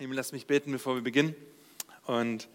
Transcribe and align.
Lieben, 0.00 0.12
lass 0.14 0.32
mich 0.32 0.48
beten, 0.48 0.72
bevor 0.72 0.96
wir 0.96 1.02
beginnen 1.02 1.36
und 2.06 2.48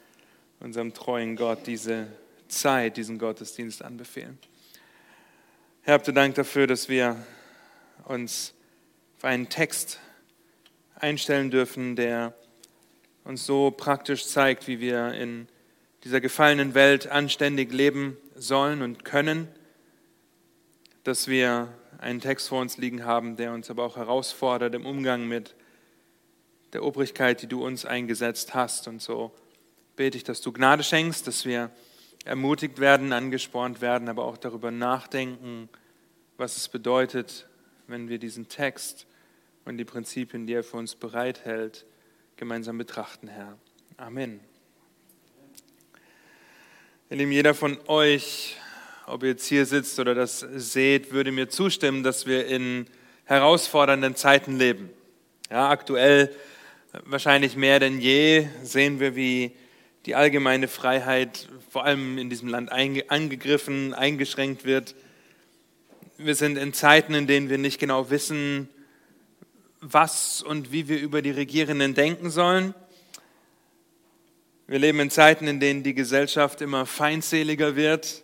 unserem 0.59 0.93
treuen 0.93 1.37
Gott 1.37 1.67
diese 1.67 2.07
Zeit, 2.49 2.97
diesen 2.97 3.17
Gottesdienst 3.17 3.81
anbefehlen. 3.81 4.37
Herr, 5.83 5.93
habt 5.93 6.13
Dank 6.13 6.35
dafür, 6.35 6.67
dass 6.67 6.89
wir 6.89 7.15
uns 8.03 8.53
auf 9.15 9.23
einen 9.23 9.47
Text 9.47 10.01
einstellen 10.95 11.49
dürfen, 11.49 11.95
der 11.95 12.33
uns 13.23 13.45
so 13.45 13.71
praktisch 13.71 14.27
zeigt, 14.27 14.67
wie 14.67 14.81
wir 14.81 15.13
in 15.13 15.47
dieser 16.03 16.19
gefallenen 16.19 16.73
Welt 16.73 17.07
anständig 17.07 17.71
leben 17.71 18.17
sollen 18.35 18.81
und 18.81 19.05
können, 19.05 19.47
dass 21.05 21.29
wir 21.29 21.73
einen 21.99 22.19
Text 22.19 22.49
vor 22.49 22.59
uns 22.59 22.75
liegen 22.75 23.05
haben, 23.05 23.37
der 23.37 23.53
uns 23.53 23.69
aber 23.69 23.85
auch 23.85 23.95
herausfordert 23.95 24.75
im 24.75 24.85
Umgang 24.85 25.25
mit 25.25 25.55
der 26.73 26.83
Obrigkeit, 26.83 27.41
die 27.41 27.47
du 27.47 27.65
uns 27.65 27.85
eingesetzt 27.85 28.53
hast. 28.53 28.87
Und 28.87 29.01
so 29.01 29.31
bete 29.95 30.17
ich, 30.17 30.23
dass 30.23 30.41
du 30.41 30.51
Gnade 30.51 30.83
schenkst, 30.83 31.27
dass 31.27 31.45
wir 31.45 31.71
ermutigt 32.25 32.79
werden, 32.79 33.13
angespornt 33.13 33.81
werden, 33.81 34.09
aber 34.09 34.25
auch 34.25 34.37
darüber 34.37 34.71
nachdenken, 34.71 35.69
was 36.37 36.57
es 36.57 36.67
bedeutet, 36.67 37.47
wenn 37.87 38.09
wir 38.09 38.19
diesen 38.19 38.47
Text 38.47 39.07
und 39.65 39.77
die 39.77 39.85
Prinzipien, 39.85 40.47
die 40.47 40.53
er 40.53 40.63
für 40.63 40.77
uns 40.77 40.95
bereithält, 40.95 41.85
gemeinsam 42.35 42.77
betrachten, 42.77 43.27
Herr. 43.27 43.57
Amen. 43.97 44.39
Ihr 47.09 47.17
Lieben, 47.17 47.31
jeder 47.31 47.55
von 47.55 47.77
euch, 47.87 48.55
ob 49.07 49.23
ihr 49.23 49.29
jetzt 49.29 49.47
hier 49.47 49.65
sitzt 49.65 49.99
oder 49.99 50.13
das 50.13 50.39
seht, 50.39 51.11
würde 51.11 51.31
mir 51.31 51.49
zustimmen, 51.49 52.03
dass 52.03 52.27
wir 52.27 52.45
in 52.45 52.85
herausfordernden 53.25 54.15
Zeiten 54.15 54.57
leben. 54.57 54.89
Ja, 55.49 55.69
aktuell 55.69 56.33
Wahrscheinlich 56.91 57.55
mehr 57.55 57.79
denn 57.79 58.01
je 58.01 58.47
sehen 58.63 58.99
wir, 58.99 59.15
wie 59.15 59.51
die 60.07 60.15
allgemeine 60.15 60.67
Freiheit 60.67 61.47
vor 61.69 61.85
allem 61.85 62.17
in 62.17 62.31
diesem 62.31 62.47
Land 62.47 62.71
angegriffen, 62.71 63.93
eingeschränkt 63.93 64.65
wird. 64.65 64.95
Wir 66.17 66.33
sind 66.33 66.57
in 66.57 66.73
Zeiten, 66.73 67.13
in 67.13 67.27
denen 67.27 67.47
wir 67.47 67.59
nicht 67.59 67.79
genau 67.79 68.09
wissen, 68.09 68.69
was 69.81 70.41
und 70.41 70.71
wie 70.71 70.87
wir 70.87 70.99
über 70.99 71.21
die 71.21 71.29
Regierenden 71.29 71.93
denken 71.93 72.31
sollen. 72.31 72.73
Wir 74.65 74.79
leben 74.79 74.99
in 74.99 75.11
Zeiten, 75.11 75.47
in 75.47 75.59
denen 75.59 75.83
die 75.83 75.93
Gesellschaft 75.93 76.59
immer 76.59 76.87
feindseliger 76.87 77.75
wird, 77.75 78.23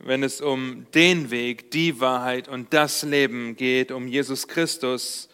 wenn 0.00 0.22
es 0.22 0.42
um 0.42 0.86
den 0.92 1.30
Weg, 1.30 1.70
die 1.70 1.98
Wahrheit 1.98 2.46
und 2.46 2.74
das 2.74 3.04
Leben 3.04 3.56
geht, 3.56 3.90
um 3.90 4.06
Jesus 4.06 4.48
Christus 4.48 5.30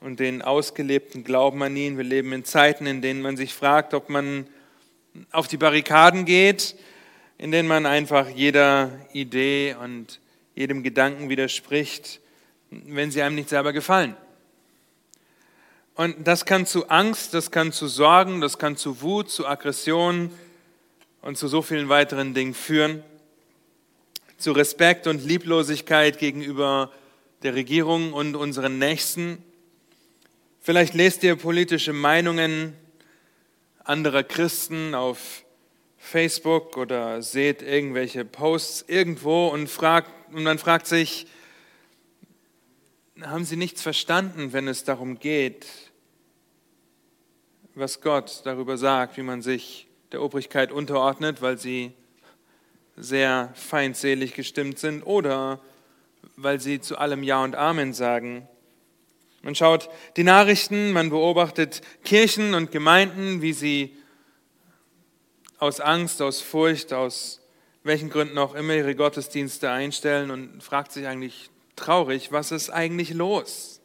und 0.00 0.20
den 0.20 0.42
ausgelebten 0.42 1.24
Glauben 1.24 1.62
an 1.62 1.76
ihn. 1.76 1.96
Wir 1.96 2.04
leben 2.04 2.32
in 2.32 2.44
Zeiten, 2.44 2.86
in 2.86 3.02
denen 3.02 3.20
man 3.20 3.36
sich 3.36 3.54
fragt, 3.54 3.94
ob 3.94 4.08
man 4.08 4.46
auf 5.32 5.48
die 5.48 5.56
Barrikaden 5.56 6.24
geht, 6.24 6.76
in 7.38 7.50
denen 7.50 7.68
man 7.68 7.86
einfach 7.86 8.28
jeder 8.28 8.92
Idee 9.12 9.74
und 9.82 10.20
jedem 10.54 10.82
Gedanken 10.82 11.28
widerspricht, 11.28 12.20
wenn 12.70 13.10
sie 13.10 13.22
einem 13.22 13.36
nicht 13.36 13.48
selber 13.48 13.72
gefallen. 13.72 14.16
Und 15.94 16.28
das 16.28 16.44
kann 16.44 16.64
zu 16.64 16.88
Angst, 16.88 17.34
das 17.34 17.50
kann 17.50 17.72
zu 17.72 17.88
Sorgen, 17.88 18.40
das 18.40 18.58
kann 18.58 18.76
zu 18.76 19.00
Wut, 19.02 19.30
zu 19.30 19.46
Aggression 19.46 20.30
und 21.22 21.36
zu 21.36 21.48
so 21.48 21.60
vielen 21.60 21.88
weiteren 21.88 22.34
Dingen 22.34 22.54
führen. 22.54 23.02
Zu 24.36 24.52
Respekt 24.52 25.08
und 25.08 25.24
Lieblosigkeit 25.24 26.20
gegenüber 26.20 26.92
der 27.42 27.54
Regierung 27.54 28.12
und 28.12 28.36
unseren 28.36 28.78
Nächsten. 28.78 29.42
Vielleicht 30.60 30.94
lest 30.94 31.22
ihr 31.22 31.36
politische 31.36 31.92
Meinungen 31.92 32.74
anderer 33.84 34.22
Christen 34.22 34.94
auf 34.94 35.44
Facebook 35.96 36.76
oder 36.76 37.22
seht 37.22 37.62
irgendwelche 37.62 38.24
Posts 38.24 38.84
irgendwo 38.88 39.48
und, 39.48 39.68
fragt, 39.68 40.10
und 40.32 40.42
man 40.42 40.58
fragt 40.58 40.86
sich, 40.86 41.26
haben 43.20 43.44
sie 43.44 43.56
nichts 43.56 43.82
verstanden, 43.82 44.52
wenn 44.52 44.68
es 44.68 44.84
darum 44.84 45.18
geht, 45.18 45.66
was 47.74 48.00
Gott 48.00 48.42
darüber 48.44 48.76
sagt, 48.76 49.16
wie 49.16 49.22
man 49.22 49.42
sich 49.42 49.88
der 50.12 50.22
Obrigkeit 50.22 50.72
unterordnet, 50.72 51.42
weil 51.42 51.58
sie 51.58 51.92
sehr 52.96 53.52
feindselig 53.54 54.34
gestimmt 54.34 54.78
sind 54.78 55.02
oder 55.02 55.60
weil 56.36 56.60
sie 56.60 56.80
zu 56.80 56.98
allem 56.98 57.22
Ja 57.22 57.42
und 57.42 57.54
Amen 57.54 57.92
sagen. 57.92 58.48
Man 59.42 59.54
schaut 59.54 59.88
die 60.16 60.24
Nachrichten, 60.24 60.92
man 60.92 61.10
beobachtet 61.10 61.80
Kirchen 62.04 62.54
und 62.54 62.70
Gemeinden, 62.70 63.40
wie 63.40 63.52
sie 63.52 63.96
aus 65.58 65.80
Angst, 65.80 66.22
aus 66.22 66.40
Furcht, 66.40 66.92
aus 66.92 67.40
welchen 67.82 68.10
Gründen 68.10 68.38
auch 68.38 68.54
immer 68.54 68.74
ihre 68.74 68.94
Gottesdienste 68.94 69.70
einstellen 69.70 70.30
und 70.30 70.62
fragt 70.62 70.92
sich 70.92 71.06
eigentlich 71.06 71.50
traurig, 71.76 72.32
was 72.32 72.52
ist 72.52 72.70
eigentlich 72.70 73.10
los? 73.14 73.80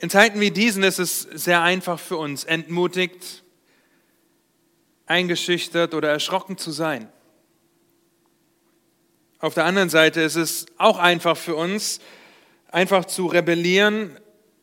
In 0.00 0.10
Zeiten 0.10 0.40
wie 0.40 0.52
diesen 0.52 0.84
ist 0.84 0.98
es 0.98 1.22
sehr 1.22 1.62
einfach 1.62 1.98
für 1.98 2.16
uns, 2.16 2.44
entmutigt, 2.44 3.42
eingeschüchtert 5.06 5.94
oder 5.94 6.08
erschrocken 6.08 6.56
zu 6.56 6.70
sein. 6.70 7.10
Auf 9.40 9.54
der 9.54 9.64
anderen 9.64 9.88
Seite 9.88 10.20
ist 10.20 10.36
es 10.36 10.66
auch 10.78 10.98
einfach 10.98 11.36
für 11.36 11.56
uns, 11.56 12.00
einfach 12.68 13.04
zu 13.04 13.26
rebellieren, 13.26 14.18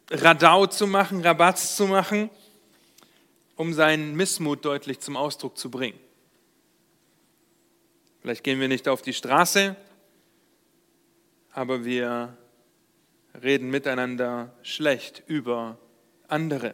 Radau 0.10 0.68
zu 0.68 0.88
machen, 0.88 1.22
Rabatz 1.22 1.76
zu 1.76 1.88
machen, 1.88 2.30
um 3.56 3.74
seinen 3.74 4.16
Missmut 4.16 4.64
deutlich 4.64 5.00
zum 5.00 5.18
Ausdruck 5.18 5.58
zu 5.58 5.72
bringen. 5.72 6.00
Vielleicht 8.22 8.44
gehen 8.44 8.60
wir 8.60 8.68
nicht 8.68 8.88
auf 8.88 9.02
die 9.02 9.14
Straße, 9.14 9.76
aber 11.52 11.86
wir 11.86 12.38
reden 13.42 13.70
miteinander 13.70 14.54
schlecht 14.62 15.24
über 15.28 15.78
andere. 16.28 16.74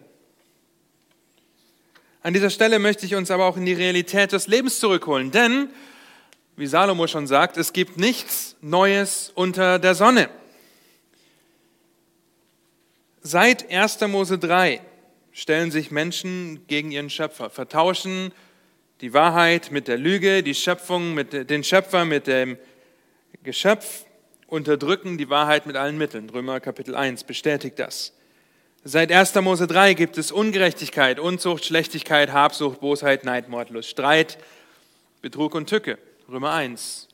An 2.24 2.34
dieser 2.34 2.50
Stelle 2.50 2.80
möchte 2.80 3.06
ich 3.06 3.16
uns 3.16 3.32
aber 3.32 3.46
auch 3.46 3.58
in 3.58 3.66
die 3.66 3.74
Realität 3.74 4.32
des 4.32 4.48
Lebens 4.48 4.80
zurückholen, 4.80 5.32
denn, 5.32 5.70
wie 6.56 6.68
Salomo 6.68 7.08
schon 7.08 7.26
sagt, 7.26 7.58
es 7.58 7.74
gibt 7.74 7.98
nichts 7.98 8.56
Neues 8.62 9.32
unter 9.34 9.80
der 9.80 9.96
Sonne. 9.96 10.30
Seit 13.24 13.72
1. 13.72 14.02
Mose 14.08 14.40
3 14.40 14.82
stellen 15.32 15.70
sich 15.70 15.92
Menschen 15.92 16.66
gegen 16.66 16.90
ihren 16.90 17.12
Schöpfer, 17.12 17.52
vertauschen 17.52 18.34
die 19.02 19.14
Wahrheit 19.14 19.70
mit 19.70 19.88
der 19.88 20.00
Lüge, 20.00 20.42
die 20.42 20.56
Schöpfung 20.56 21.14
mit 21.14 21.52
den 21.52 21.64
Schöpfer 21.64 22.04
mit 22.04 22.26
dem 22.26 22.58
Geschöpf, 23.44 24.06
unterdrücken 24.48 25.20
die 25.20 25.30
Wahrheit 25.30 25.68
mit 25.68 25.76
allen 25.76 26.00
Mitteln. 26.00 26.32
Römer 26.32 26.60
Kapitel 26.60 26.96
1 26.96 27.24
bestätigt 27.26 27.78
das. 27.78 28.14
Seit 28.84 29.12
1. 29.12 29.36
Mose 29.36 29.68
3 29.68 29.94
gibt 29.94 30.18
es 30.18 30.32
Ungerechtigkeit, 30.32 31.20
Unzucht, 31.20 31.64
Schlechtigkeit, 31.64 32.32
Habsucht, 32.32 32.80
Bosheit, 32.80 33.24
Neid, 33.24 33.50
Mordlust, 33.50 33.92
Streit, 33.92 34.40
Betrug 35.22 35.54
und 35.54 35.70
Tücke. 35.70 36.00
Römer 36.28 36.54
1 36.54 37.08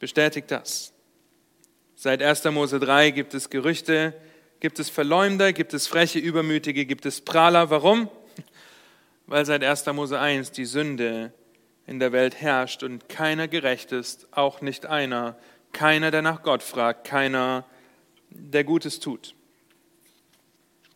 bestätigt 0.00 0.50
das. 0.50 0.92
Seit 1.94 2.20
1. 2.20 2.42
Mose 2.46 2.80
3 2.80 3.12
gibt 3.12 3.32
es 3.32 3.48
Gerüchte, 3.48 4.12
Gibt 4.62 4.78
es 4.78 4.90
Verleumder, 4.90 5.52
gibt 5.52 5.74
es 5.74 5.88
freche, 5.88 6.20
übermütige, 6.20 6.86
gibt 6.86 7.04
es 7.04 7.20
Prahler. 7.20 7.68
Warum? 7.70 8.08
Weil 9.26 9.44
seit 9.44 9.64
1. 9.64 9.86
Mose 9.86 10.20
1 10.20 10.52
die 10.52 10.66
Sünde 10.66 11.32
in 11.84 11.98
der 11.98 12.12
Welt 12.12 12.40
herrscht 12.40 12.84
und 12.84 13.08
keiner 13.08 13.48
gerecht 13.48 13.90
ist, 13.90 14.28
auch 14.30 14.60
nicht 14.60 14.86
einer. 14.86 15.36
Keiner, 15.72 16.12
der 16.12 16.22
nach 16.22 16.44
Gott 16.44 16.62
fragt, 16.62 17.08
keiner, 17.08 17.64
der 18.30 18.62
Gutes 18.62 19.00
tut. 19.00 19.34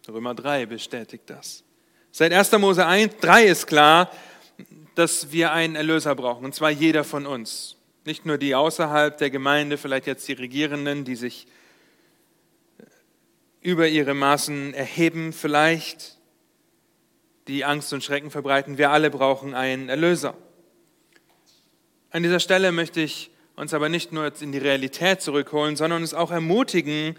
Römer 0.06 0.37
3 0.37 0.66
bestätigt 0.66 1.25
das. 1.26 1.65
Seit 2.12 2.32
1. 2.32 2.52
Mose 2.52 2.87
1, 2.87 3.17
3 3.20 3.46
ist 3.46 3.67
klar, 3.67 4.12
dass 4.94 5.32
wir 5.32 5.50
einen 5.50 5.75
Erlöser 5.75 6.14
brauchen, 6.14 6.44
und 6.44 6.55
zwar 6.55 6.70
jeder 6.70 7.02
von 7.02 7.26
uns. 7.26 7.75
Nicht 8.05 8.26
nur 8.26 8.38
die 8.38 8.55
außerhalb 8.55 9.19
der 9.19 9.31
Gemeinde, 9.31 9.76
vielleicht 9.76 10.06
jetzt 10.06 10.29
die 10.29 10.35
Regierenden, 10.35 11.05
die 11.05 11.17
sich 11.17 11.49
über 13.66 13.88
ihre 13.88 14.14
Maßen 14.14 14.74
erheben 14.74 15.32
vielleicht, 15.32 16.18
die 17.48 17.64
Angst 17.64 17.92
und 17.92 18.04
Schrecken 18.04 18.30
verbreiten. 18.30 18.78
Wir 18.78 18.92
alle 18.92 19.10
brauchen 19.10 19.54
einen 19.54 19.88
Erlöser. 19.88 20.34
An 22.12 22.22
dieser 22.22 22.38
Stelle 22.38 22.70
möchte 22.70 23.00
ich 23.00 23.28
uns 23.56 23.74
aber 23.74 23.88
nicht 23.88 24.12
nur 24.12 24.30
in 24.40 24.52
die 24.52 24.58
Realität 24.58 25.20
zurückholen, 25.20 25.74
sondern 25.74 26.02
uns 26.02 26.14
auch 26.14 26.30
ermutigen, 26.30 27.16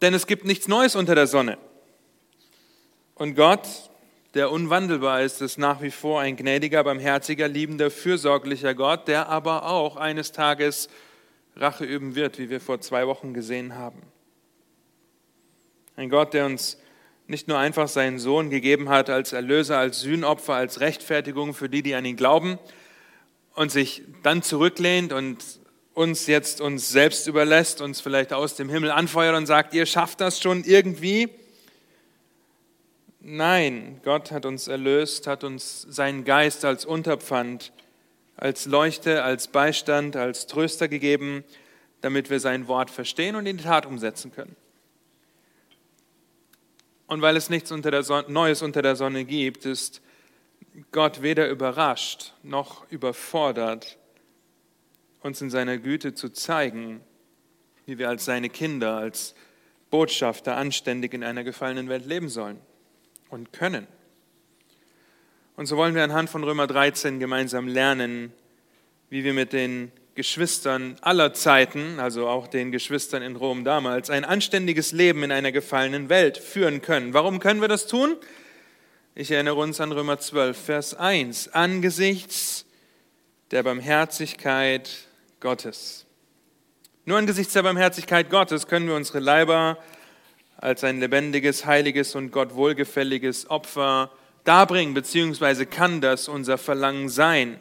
denn 0.00 0.14
es 0.14 0.26
gibt 0.26 0.46
nichts 0.46 0.68
Neues 0.68 0.96
unter 0.96 1.14
der 1.14 1.26
Sonne. 1.26 1.58
Und 3.14 3.34
Gott, 3.34 3.68
der 4.32 4.50
unwandelbar 4.50 5.20
ist, 5.20 5.42
ist 5.42 5.58
nach 5.58 5.82
wie 5.82 5.90
vor 5.90 6.22
ein 6.22 6.36
gnädiger, 6.36 6.82
barmherziger, 6.82 7.46
liebender, 7.46 7.90
fürsorglicher 7.90 8.74
Gott, 8.74 9.06
der 9.06 9.28
aber 9.28 9.68
auch 9.68 9.96
eines 9.96 10.32
Tages 10.32 10.88
Rache 11.56 11.84
üben 11.84 12.14
wird, 12.14 12.38
wie 12.38 12.48
wir 12.48 12.62
vor 12.62 12.80
zwei 12.80 13.06
Wochen 13.06 13.34
gesehen 13.34 13.74
haben. 13.74 14.00
Ein 15.98 16.10
Gott, 16.10 16.32
der 16.32 16.46
uns 16.46 16.78
nicht 17.26 17.48
nur 17.48 17.58
einfach 17.58 17.88
seinen 17.88 18.20
Sohn 18.20 18.50
gegeben 18.50 18.88
hat 18.88 19.10
als 19.10 19.32
Erlöser, 19.32 19.78
als 19.78 19.98
Sühnopfer, 19.98 20.54
als 20.54 20.78
Rechtfertigung 20.78 21.54
für 21.54 21.68
die, 21.68 21.82
die 21.82 21.96
an 21.96 22.04
ihn 22.04 22.14
glauben 22.14 22.60
und 23.56 23.72
sich 23.72 24.04
dann 24.22 24.44
zurücklehnt 24.44 25.12
und 25.12 25.38
uns 25.94 26.28
jetzt 26.28 26.60
uns 26.60 26.90
selbst 26.90 27.26
überlässt, 27.26 27.80
uns 27.80 28.00
vielleicht 28.00 28.32
aus 28.32 28.54
dem 28.54 28.68
Himmel 28.68 28.92
anfeuert 28.92 29.36
und 29.36 29.46
sagt, 29.46 29.74
ihr 29.74 29.86
schafft 29.86 30.20
das 30.20 30.40
schon 30.40 30.62
irgendwie. 30.62 31.30
Nein, 33.18 34.00
Gott 34.04 34.30
hat 34.30 34.46
uns 34.46 34.68
erlöst, 34.68 35.26
hat 35.26 35.42
uns 35.42 35.82
seinen 35.90 36.24
Geist 36.24 36.64
als 36.64 36.84
Unterpfand, 36.84 37.72
als 38.36 38.66
Leuchte, 38.66 39.24
als 39.24 39.48
Beistand, 39.48 40.14
als 40.14 40.46
Tröster 40.46 40.86
gegeben, 40.86 41.42
damit 42.02 42.30
wir 42.30 42.38
sein 42.38 42.68
Wort 42.68 42.88
verstehen 42.88 43.34
und 43.34 43.46
in 43.46 43.56
die 43.56 43.64
Tat 43.64 43.84
umsetzen 43.84 44.30
können. 44.30 44.54
Und 47.08 47.22
weil 47.22 47.36
es 47.36 47.50
nichts 47.50 47.72
unter 47.72 48.02
Sonne, 48.02 48.30
Neues 48.30 48.62
unter 48.62 48.82
der 48.82 48.94
Sonne 48.94 49.24
gibt, 49.24 49.64
ist 49.64 50.02
Gott 50.92 51.22
weder 51.22 51.48
überrascht 51.48 52.34
noch 52.42 52.88
überfordert, 52.90 53.98
uns 55.22 55.40
in 55.40 55.50
seiner 55.50 55.78
Güte 55.78 56.14
zu 56.14 56.28
zeigen, 56.28 57.00
wie 57.86 57.98
wir 57.98 58.10
als 58.10 58.26
seine 58.26 58.50
Kinder, 58.50 58.98
als 58.98 59.34
Botschafter 59.90 60.56
anständig 60.56 61.14
in 61.14 61.24
einer 61.24 61.44
gefallenen 61.44 61.88
Welt 61.88 62.04
leben 62.04 62.28
sollen 62.28 62.60
und 63.30 63.52
können. 63.54 63.86
Und 65.56 65.64
so 65.64 65.78
wollen 65.78 65.94
wir 65.94 66.04
anhand 66.04 66.28
von 66.28 66.44
Römer 66.44 66.66
13 66.66 67.18
gemeinsam 67.18 67.66
lernen, 67.66 68.32
wie 69.08 69.24
wir 69.24 69.32
mit 69.32 69.54
den 69.54 69.90
Geschwistern 70.18 70.96
aller 71.00 71.32
Zeiten, 71.32 72.00
also 72.00 72.26
auch 72.26 72.48
den 72.48 72.72
Geschwistern 72.72 73.22
in 73.22 73.36
Rom 73.36 73.62
damals, 73.62 74.10
ein 74.10 74.24
anständiges 74.24 74.90
Leben 74.90 75.22
in 75.22 75.30
einer 75.30 75.52
gefallenen 75.52 76.08
Welt 76.08 76.38
führen 76.38 76.82
können. 76.82 77.14
Warum 77.14 77.38
können 77.38 77.60
wir 77.60 77.68
das 77.68 77.86
tun? 77.86 78.16
Ich 79.14 79.30
erinnere 79.30 79.54
uns 79.54 79.80
an 79.80 79.92
Römer 79.92 80.18
12, 80.18 80.60
Vers 80.60 80.94
1. 80.94 81.54
Angesichts 81.54 82.66
der 83.52 83.62
Barmherzigkeit 83.62 84.90
Gottes. 85.38 86.04
Nur 87.04 87.16
angesichts 87.16 87.52
der 87.52 87.62
Barmherzigkeit 87.62 88.28
Gottes 88.28 88.66
können 88.66 88.88
wir 88.88 88.96
unsere 88.96 89.20
Leiber 89.20 89.78
als 90.56 90.82
ein 90.82 90.98
lebendiges, 90.98 91.64
heiliges 91.64 92.16
und 92.16 92.32
Gott 92.32 92.56
wohlgefälliges 92.56 93.48
Opfer 93.50 94.10
darbringen, 94.42 94.94
beziehungsweise 94.94 95.64
kann 95.64 96.00
das 96.00 96.26
unser 96.26 96.58
Verlangen 96.58 97.08
sein, 97.08 97.60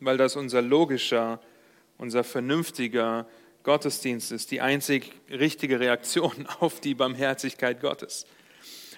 weil 0.00 0.18
das 0.18 0.36
unser 0.36 0.60
logischer 0.60 1.40
unser 1.98 2.24
vernünftiger 2.24 3.26
Gottesdienst 3.62 4.30
ist, 4.32 4.50
die 4.50 4.60
einzig 4.60 5.12
richtige 5.30 5.80
Reaktion 5.80 6.46
auf 6.60 6.80
die 6.80 6.94
Barmherzigkeit 6.94 7.80
Gottes. 7.80 8.26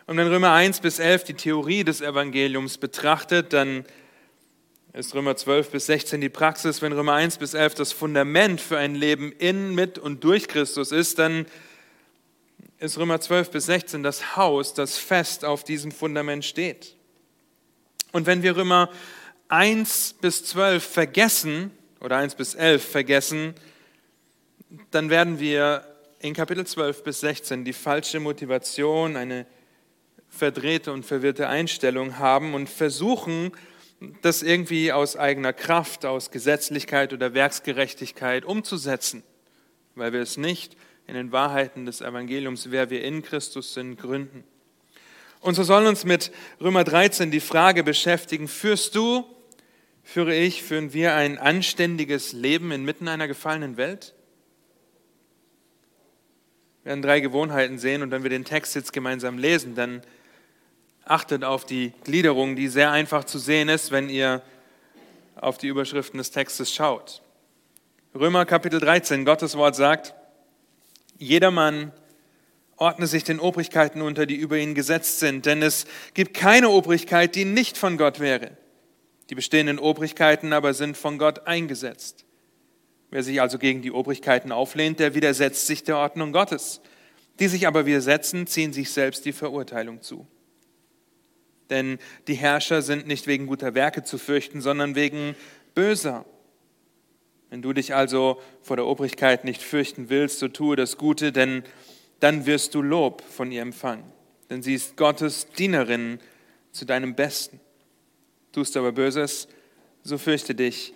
Und 0.06 0.16
wenn 0.16 0.28
Römer 0.28 0.52
1 0.52 0.80
bis 0.80 0.98
11 0.98 1.24
die 1.24 1.34
Theorie 1.34 1.82
des 1.82 2.00
Evangeliums 2.00 2.78
betrachtet, 2.78 3.52
dann 3.52 3.84
ist 4.92 5.14
Römer 5.14 5.36
12 5.36 5.70
bis 5.70 5.86
16 5.86 6.20
die 6.20 6.28
Praxis. 6.28 6.80
Wenn 6.80 6.92
Römer 6.92 7.14
1 7.14 7.38
bis 7.38 7.54
11 7.54 7.74
das 7.74 7.92
Fundament 7.92 8.60
für 8.60 8.78
ein 8.78 8.94
Leben 8.94 9.32
in, 9.32 9.74
mit 9.74 9.98
und 9.98 10.24
durch 10.24 10.48
Christus 10.48 10.92
ist, 10.92 11.18
dann 11.18 11.46
ist 12.78 12.98
Römer 12.98 13.20
12 13.20 13.50
bis 13.50 13.66
16 13.66 14.02
das 14.02 14.36
Haus, 14.36 14.74
das 14.74 14.96
fest 14.96 15.44
auf 15.44 15.64
diesem 15.64 15.92
Fundament 15.92 16.44
steht. 16.44 16.94
Und 18.12 18.26
wenn 18.26 18.42
wir 18.42 18.56
Römer 18.56 18.90
1 19.48 20.16
bis 20.20 20.44
12 20.44 20.84
vergessen, 20.84 21.70
oder 22.00 22.16
1 22.16 22.34
bis 22.34 22.54
11 22.54 22.84
vergessen, 22.84 23.54
dann 24.90 25.10
werden 25.10 25.40
wir 25.40 25.84
in 26.20 26.34
Kapitel 26.34 26.66
12 26.66 27.04
bis 27.04 27.20
16 27.20 27.64
die 27.64 27.72
falsche 27.72 28.20
Motivation, 28.20 29.16
eine 29.16 29.46
verdrehte 30.28 30.92
und 30.92 31.04
verwirrte 31.04 31.48
Einstellung 31.48 32.18
haben 32.18 32.54
und 32.54 32.68
versuchen, 32.68 33.52
das 34.22 34.42
irgendwie 34.42 34.92
aus 34.92 35.16
eigener 35.16 35.52
Kraft, 35.52 36.04
aus 36.04 36.30
Gesetzlichkeit 36.30 37.12
oder 37.12 37.32
Werksgerechtigkeit 37.32 38.44
umzusetzen, 38.44 39.22
weil 39.94 40.12
wir 40.12 40.20
es 40.20 40.36
nicht 40.36 40.76
in 41.06 41.14
den 41.14 41.32
Wahrheiten 41.32 41.86
des 41.86 42.00
Evangeliums, 42.00 42.70
wer 42.70 42.90
wir 42.90 43.02
in 43.02 43.22
Christus 43.22 43.74
sind, 43.74 43.96
gründen. 43.96 44.44
Und 45.40 45.54
so 45.54 45.62
soll 45.62 45.86
uns 45.86 46.04
mit 46.04 46.32
Römer 46.60 46.84
13 46.84 47.30
die 47.30 47.40
Frage 47.40 47.84
beschäftigen, 47.84 48.48
führst 48.48 48.94
du 48.94 49.24
führe 50.06 50.34
ich, 50.34 50.62
führen 50.62 50.92
wir 50.92 51.14
ein 51.14 51.36
anständiges 51.36 52.32
Leben 52.32 52.70
inmitten 52.70 53.08
einer 53.08 53.26
gefallenen 53.26 53.76
Welt? 53.76 54.14
Wir 56.82 56.90
werden 56.90 57.02
drei 57.02 57.18
Gewohnheiten 57.18 57.78
sehen 57.78 58.02
und 58.02 58.12
wenn 58.12 58.22
wir 58.22 58.30
den 58.30 58.44
Text 58.44 58.76
jetzt 58.76 58.92
gemeinsam 58.92 59.36
lesen, 59.36 59.74
dann 59.74 60.02
achtet 61.04 61.42
auf 61.42 61.66
die 61.66 61.92
Gliederung, 62.04 62.54
die 62.54 62.68
sehr 62.68 62.92
einfach 62.92 63.24
zu 63.24 63.40
sehen 63.40 63.68
ist, 63.68 63.90
wenn 63.90 64.08
ihr 64.08 64.42
auf 65.34 65.58
die 65.58 65.66
Überschriften 65.66 66.18
des 66.18 66.30
Textes 66.30 66.72
schaut. 66.72 67.20
Römer 68.14 68.46
Kapitel 68.46 68.78
13, 68.78 69.24
Gottes 69.24 69.56
Wort 69.56 69.74
sagt, 69.74 70.14
jedermann 71.18 71.90
ordne 72.76 73.08
sich 73.08 73.24
den 73.24 73.40
Obrigkeiten 73.40 74.02
unter, 74.02 74.24
die 74.24 74.36
über 74.36 74.56
ihn 74.56 74.76
gesetzt 74.76 75.18
sind, 75.18 75.46
denn 75.46 75.62
es 75.62 75.84
gibt 76.14 76.32
keine 76.32 76.68
Obrigkeit, 76.68 77.34
die 77.34 77.44
nicht 77.44 77.76
von 77.76 77.98
Gott 77.98 78.20
wäre. 78.20 78.56
Die 79.30 79.34
bestehenden 79.34 79.78
Obrigkeiten 79.78 80.52
aber 80.52 80.74
sind 80.74 80.96
von 80.96 81.18
Gott 81.18 81.46
eingesetzt. 81.46 82.24
Wer 83.10 83.22
sich 83.22 83.40
also 83.40 83.58
gegen 83.58 83.82
die 83.82 83.92
Obrigkeiten 83.92 84.52
auflehnt, 84.52 85.00
der 85.00 85.14
widersetzt 85.14 85.66
sich 85.66 85.84
der 85.84 85.96
Ordnung 85.96 86.32
Gottes. 86.32 86.80
Die 87.38 87.48
sich 87.48 87.66
aber 87.66 87.86
widersetzen, 87.86 88.46
ziehen 88.46 88.72
sich 88.72 88.90
selbst 88.90 89.24
die 89.24 89.32
Verurteilung 89.32 90.00
zu. 90.02 90.26
Denn 91.70 91.98
die 92.28 92.34
Herrscher 92.34 92.82
sind 92.82 93.06
nicht 93.06 93.26
wegen 93.26 93.46
guter 93.46 93.74
Werke 93.74 94.04
zu 94.04 94.18
fürchten, 94.18 94.60
sondern 94.60 94.94
wegen 94.94 95.34
böser. 95.74 96.24
Wenn 97.50 97.62
du 97.62 97.72
dich 97.72 97.94
also 97.94 98.40
vor 98.62 98.76
der 98.76 98.86
Obrigkeit 98.86 99.44
nicht 99.44 99.62
fürchten 99.62 100.08
willst, 100.08 100.38
so 100.38 100.48
tue 100.48 100.76
das 100.76 100.96
Gute, 100.96 101.32
denn 101.32 101.64
dann 102.20 102.46
wirst 102.46 102.74
du 102.74 102.82
Lob 102.82 103.22
von 103.22 103.52
ihr 103.52 103.62
empfangen. 103.62 104.04
Denn 104.50 104.62
sie 104.62 104.74
ist 104.74 104.96
Gottes 104.96 105.48
Dienerin 105.48 106.20
zu 106.72 106.84
deinem 106.84 107.14
Besten. 107.14 107.60
Tust 108.56 108.74
aber 108.78 108.92
Böses, 108.92 109.48
so 110.02 110.16
fürchte 110.16 110.54
dich, 110.54 110.94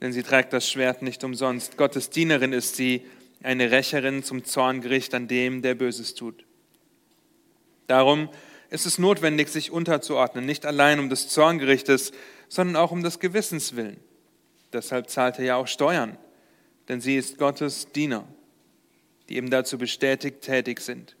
denn 0.00 0.12
sie 0.12 0.22
trägt 0.22 0.52
das 0.52 0.70
Schwert 0.70 1.02
nicht 1.02 1.24
umsonst. 1.24 1.76
Gottes 1.76 2.10
Dienerin 2.10 2.52
ist 2.52 2.76
sie, 2.76 3.04
eine 3.42 3.72
Rächerin 3.72 4.22
zum 4.22 4.44
Zorngericht 4.44 5.12
an 5.12 5.26
dem, 5.26 5.62
der 5.62 5.74
Böses 5.74 6.14
tut. 6.14 6.44
Darum 7.88 8.28
ist 8.70 8.86
es 8.86 9.00
notwendig, 9.00 9.48
sich 9.48 9.72
unterzuordnen, 9.72 10.46
nicht 10.46 10.64
allein 10.64 11.00
um 11.00 11.08
des 11.08 11.26
Zorngerichtes, 11.26 12.12
sondern 12.48 12.76
auch 12.76 12.92
um 12.92 13.02
des 13.02 13.18
Gewissens 13.18 13.74
willen. 13.74 13.98
Deshalb 14.72 15.10
zahlt 15.10 15.40
er 15.40 15.44
ja 15.44 15.56
auch 15.56 15.66
Steuern, 15.66 16.16
denn 16.86 17.00
sie 17.00 17.16
ist 17.16 17.36
Gottes 17.36 17.90
Diener, 17.90 18.28
die 19.28 19.38
eben 19.38 19.50
dazu 19.50 19.76
bestätigt 19.76 20.42
tätig 20.42 20.80
sind, 20.80 21.16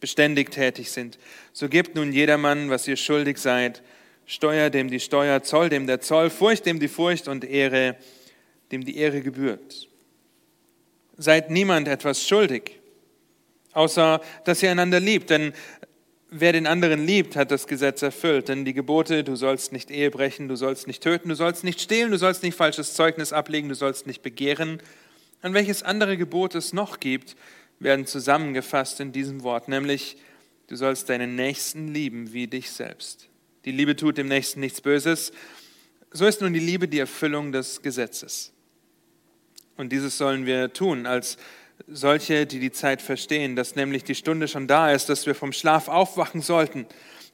beständig 0.00 0.50
tätig 0.50 0.90
sind. 0.90 1.18
So 1.52 1.68
gebt 1.68 1.96
nun 1.96 2.14
jedermann, 2.14 2.70
was 2.70 2.88
ihr 2.88 2.96
schuldig 2.96 3.36
seid, 3.36 3.82
Steuer, 4.30 4.68
dem 4.68 4.90
die 4.90 5.00
Steuer, 5.00 5.42
Zoll, 5.42 5.70
dem 5.70 5.86
der 5.86 6.02
Zoll, 6.02 6.28
Furcht, 6.28 6.66
dem 6.66 6.78
die 6.78 6.88
Furcht 6.88 7.28
und 7.28 7.46
Ehre, 7.46 7.96
dem 8.70 8.84
die 8.84 8.98
Ehre 8.98 9.22
gebührt. 9.22 9.88
Seid 11.16 11.50
niemand 11.50 11.88
etwas 11.88 12.28
schuldig, 12.28 12.78
außer 13.72 14.20
dass 14.44 14.62
ihr 14.62 14.70
einander 14.70 15.00
liebt, 15.00 15.30
denn 15.30 15.54
wer 16.28 16.52
den 16.52 16.66
anderen 16.66 17.06
liebt, 17.06 17.36
hat 17.36 17.50
das 17.50 17.66
Gesetz 17.66 18.02
erfüllt. 18.02 18.48
Denn 18.48 18.66
die 18.66 18.74
Gebote, 18.74 19.24
du 19.24 19.34
sollst 19.34 19.72
nicht 19.72 19.90
Ehe 19.90 20.10
brechen, 20.10 20.46
du 20.46 20.56
sollst 20.56 20.86
nicht 20.86 21.02
töten, 21.02 21.30
du 21.30 21.34
sollst 21.34 21.64
nicht 21.64 21.80
stehlen, 21.80 22.10
du 22.10 22.18
sollst 22.18 22.42
nicht 22.42 22.54
falsches 22.54 22.92
Zeugnis 22.92 23.32
ablegen, 23.32 23.70
du 23.70 23.74
sollst 23.74 24.06
nicht 24.06 24.20
begehren, 24.20 24.82
an 25.40 25.54
welches 25.54 25.82
andere 25.82 26.18
Gebot 26.18 26.54
es 26.54 26.74
noch 26.74 27.00
gibt, 27.00 27.34
werden 27.80 28.04
zusammengefasst 28.04 29.00
in 29.00 29.10
diesem 29.12 29.42
Wort, 29.42 29.68
nämlich 29.68 30.18
du 30.66 30.76
sollst 30.76 31.08
deinen 31.08 31.34
Nächsten 31.34 31.88
lieben 31.88 32.34
wie 32.34 32.46
dich 32.46 32.70
selbst. 32.70 33.28
Die 33.68 33.72
Liebe 33.72 33.94
tut 33.96 34.16
dem 34.16 34.28
Nächsten 34.28 34.60
nichts 34.60 34.80
Böses. 34.80 35.30
So 36.10 36.24
ist 36.24 36.40
nun 36.40 36.54
die 36.54 36.58
Liebe 36.58 36.88
die 36.88 37.00
Erfüllung 37.00 37.52
des 37.52 37.82
Gesetzes. 37.82 38.50
Und 39.76 39.92
dieses 39.92 40.16
sollen 40.16 40.46
wir 40.46 40.72
tun 40.72 41.04
als 41.04 41.36
solche, 41.86 42.46
die 42.46 42.60
die 42.60 42.72
Zeit 42.72 43.02
verstehen, 43.02 43.56
dass 43.56 43.76
nämlich 43.76 44.04
die 44.04 44.14
Stunde 44.14 44.48
schon 44.48 44.68
da 44.68 44.90
ist, 44.92 45.10
dass 45.10 45.26
wir 45.26 45.34
vom 45.34 45.52
Schlaf 45.52 45.88
aufwachen 45.88 46.40
sollten. 46.40 46.86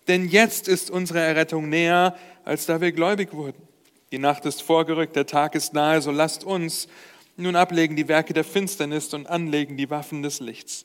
Denn 0.08 0.28
jetzt 0.28 0.66
ist 0.66 0.90
unsere 0.90 1.20
Errettung 1.20 1.68
näher, 1.68 2.18
als 2.42 2.66
da 2.66 2.80
wir 2.80 2.90
gläubig 2.90 3.32
wurden. 3.32 3.62
Die 4.10 4.18
Nacht 4.18 4.44
ist 4.44 4.60
vorgerückt, 4.60 5.14
der 5.14 5.26
Tag 5.26 5.54
ist 5.54 5.72
nahe, 5.72 6.02
so 6.02 6.10
lasst 6.10 6.42
uns 6.42 6.88
nun 7.36 7.54
ablegen 7.54 7.94
die 7.94 8.08
Werke 8.08 8.34
der 8.34 8.42
Finsternis 8.42 9.14
und 9.14 9.28
anlegen 9.28 9.76
die 9.76 9.88
Waffen 9.88 10.24
des 10.24 10.40
Lichts. 10.40 10.84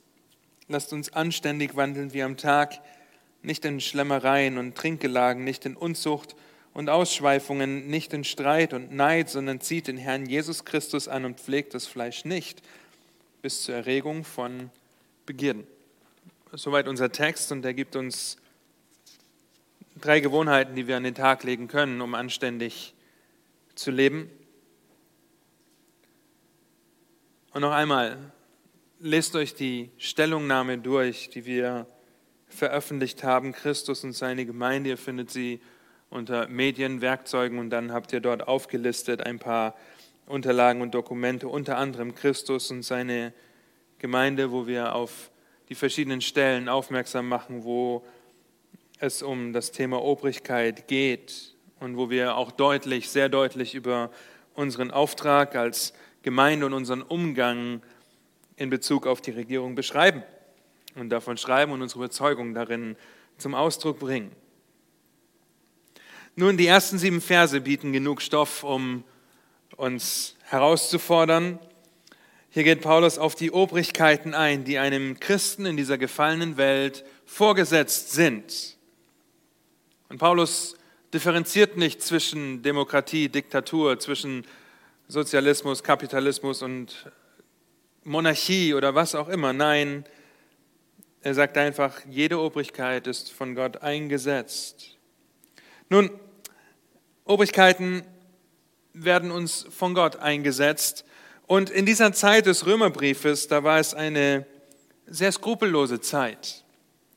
Lasst 0.68 0.92
uns 0.92 1.12
anständig 1.12 1.74
wandeln 1.74 2.12
wie 2.12 2.22
am 2.22 2.36
Tag, 2.36 2.80
nicht 3.42 3.64
in 3.64 3.80
Schlemmereien 3.80 4.58
und 4.58 4.76
Trinkgelagen, 4.76 5.44
nicht 5.44 5.66
in 5.66 5.76
Unzucht 5.76 6.36
und 6.72 6.88
Ausschweifungen, 6.88 7.88
nicht 7.88 8.12
in 8.12 8.24
Streit 8.24 8.72
und 8.72 8.92
Neid, 8.92 9.30
sondern 9.30 9.60
zieht 9.60 9.88
den 9.88 9.96
Herrn 9.96 10.26
Jesus 10.26 10.64
Christus 10.64 11.08
an 11.08 11.24
und 11.24 11.40
pflegt 11.40 11.74
das 11.74 11.86
Fleisch 11.86 12.24
nicht 12.24 12.62
bis 13.42 13.62
zur 13.62 13.74
Erregung 13.74 14.24
von 14.24 14.70
Begierden. 15.26 15.66
Soweit 16.52 16.88
unser 16.88 17.12
Text 17.12 17.52
und 17.52 17.64
er 17.64 17.74
gibt 17.74 17.96
uns 17.96 18.36
drei 20.00 20.20
Gewohnheiten, 20.20 20.74
die 20.74 20.86
wir 20.86 20.96
an 20.96 21.04
den 21.04 21.14
Tag 21.14 21.44
legen 21.44 21.68
können, 21.68 22.00
um 22.00 22.14
anständig 22.14 22.94
zu 23.74 23.90
leben. 23.90 24.30
Und 27.52 27.62
noch 27.62 27.72
einmal, 27.72 28.18
lest 28.98 29.34
euch 29.36 29.54
die 29.54 29.90
Stellungnahme 29.98 30.78
durch, 30.78 31.30
die 31.30 31.46
wir 31.46 31.86
veröffentlicht 32.52 33.24
haben, 33.24 33.52
Christus 33.52 34.04
und 34.04 34.12
seine 34.12 34.44
Gemeinde. 34.44 34.90
Ihr 34.90 34.96
findet 34.98 35.30
sie 35.30 35.60
unter 36.10 36.48
Medienwerkzeugen 36.48 37.58
und 37.58 37.70
dann 37.70 37.92
habt 37.92 38.12
ihr 38.12 38.20
dort 38.20 38.46
aufgelistet 38.46 39.24
ein 39.24 39.38
paar 39.38 39.76
Unterlagen 40.26 40.82
und 40.82 40.94
Dokumente, 40.94 41.48
unter 41.48 41.76
anderem 41.76 42.14
Christus 42.14 42.70
und 42.70 42.82
seine 42.82 43.32
Gemeinde, 43.98 44.52
wo 44.52 44.66
wir 44.66 44.94
auf 44.94 45.30
die 45.68 45.74
verschiedenen 45.74 46.20
Stellen 46.20 46.68
aufmerksam 46.68 47.28
machen, 47.28 47.64
wo 47.64 48.04
es 48.98 49.22
um 49.22 49.52
das 49.52 49.72
Thema 49.72 50.02
Obrigkeit 50.02 50.88
geht 50.88 51.54
und 51.78 51.96
wo 51.96 52.10
wir 52.10 52.36
auch 52.36 52.50
deutlich, 52.50 53.08
sehr 53.08 53.28
deutlich 53.28 53.74
über 53.74 54.10
unseren 54.54 54.90
Auftrag 54.90 55.54
als 55.54 55.94
Gemeinde 56.22 56.66
und 56.66 56.74
unseren 56.74 57.02
Umgang 57.02 57.82
in 58.56 58.68
Bezug 58.68 59.06
auf 59.06 59.20
die 59.20 59.30
Regierung 59.30 59.74
beschreiben 59.74 60.22
und 60.94 61.10
davon 61.10 61.36
schreiben 61.36 61.72
und 61.72 61.82
unsere 61.82 62.00
Überzeugung 62.00 62.54
darin 62.54 62.96
zum 63.38 63.54
Ausdruck 63.54 63.98
bringen. 63.98 64.32
Nun, 66.36 66.56
die 66.56 66.66
ersten 66.66 66.98
sieben 66.98 67.20
Verse 67.20 67.60
bieten 67.60 67.92
genug 67.92 68.22
Stoff, 68.22 68.64
um 68.64 69.04
uns 69.76 70.36
herauszufordern. 70.42 71.58
Hier 72.50 72.64
geht 72.64 72.80
Paulus 72.80 73.18
auf 73.18 73.34
die 73.34 73.50
Obrigkeiten 73.50 74.34
ein, 74.34 74.64
die 74.64 74.78
einem 74.78 75.20
Christen 75.20 75.66
in 75.66 75.76
dieser 75.76 75.98
gefallenen 75.98 76.56
Welt 76.56 77.04
vorgesetzt 77.24 78.12
sind. 78.12 78.76
Und 80.08 80.18
Paulus 80.18 80.76
differenziert 81.12 81.76
nicht 81.76 82.02
zwischen 82.02 82.62
Demokratie, 82.62 83.28
Diktatur, 83.28 83.98
zwischen 83.98 84.44
Sozialismus, 85.08 85.82
Kapitalismus 85.82 86.62
und 86.62 87.10
Monarchie 88.04 88.74
oder 88.74 88.94
was 88.94 89.14
auch 89.14 89.28
immer. 89.28 89.52
Nein, 89.52 90.04
er 90.04 90.19
sagt 91.22 91.58
einfach, 91.58 92.00
jede 92.08 92.40
Obrigkeit 92.40 93.06
ist 93.06 93.30
von 93.30 93.54
Gott 93.54 93.82
eingesetzt. 93.82 94.96
Nun, 95.88 96.10
Obrigkeiten 97.24 98.02
werden 98.92 99.30
uns 99.30 99.66
von 99.70 99.94
Gott 99.94 100.16
eingesetzt. 100.16 101.04
Und 101.46 101.70
in 101.70 101.84
dieser 101.84 102.12
Zeit 102.12 102.46
des 102.46 102.66
Römerbriefes, 102.66 103.48
da 103.48 103.62
war 103.64 103.78
es 103.78 103.92
eine 103.94 104.46
sehr 105.06 105.32
skrupellose 105.32 106.00
Zeit, 106.00 106.64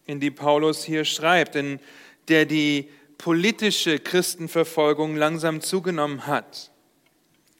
in 0.05 0.19
die 0.19 0.31
Paulus 0.31 0.83
hier 0.83 1.05
schreibt, 1.05 1.55
in 1.55 1.79
der 2.27 2.45
die 2.45 2.89
politische 3.17 3.99
Christenverfolgung 3.99 5.15
langsam 5.15 5.61
zugenommen 5.61 6.27
hat. 6.27 6.71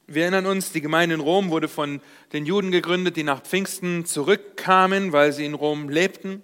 Wir 0.05 0.24
erinnern 0.24 0.45
uns, 0.48 0.74
die 0.74 0.81
Gemeinde 0.81 1.15
in 1.15 1.22
Rom 1.22 1.50
wurde 1.50 1.69
von 1.69 2.01
den 2.33 2.45
Juden 2.45 2.72
gegründet, 2.72 3.15
die 3.15 3.24
nach 3.24 3.41
Pfingsten 3.41 4.05
zurückkamen, 4.05 5.13
weil 5.13 5.31
sie 5.31 5.45
in 5.45 5.53
Rom 5.53 5.88
lebten. 5.88 6.43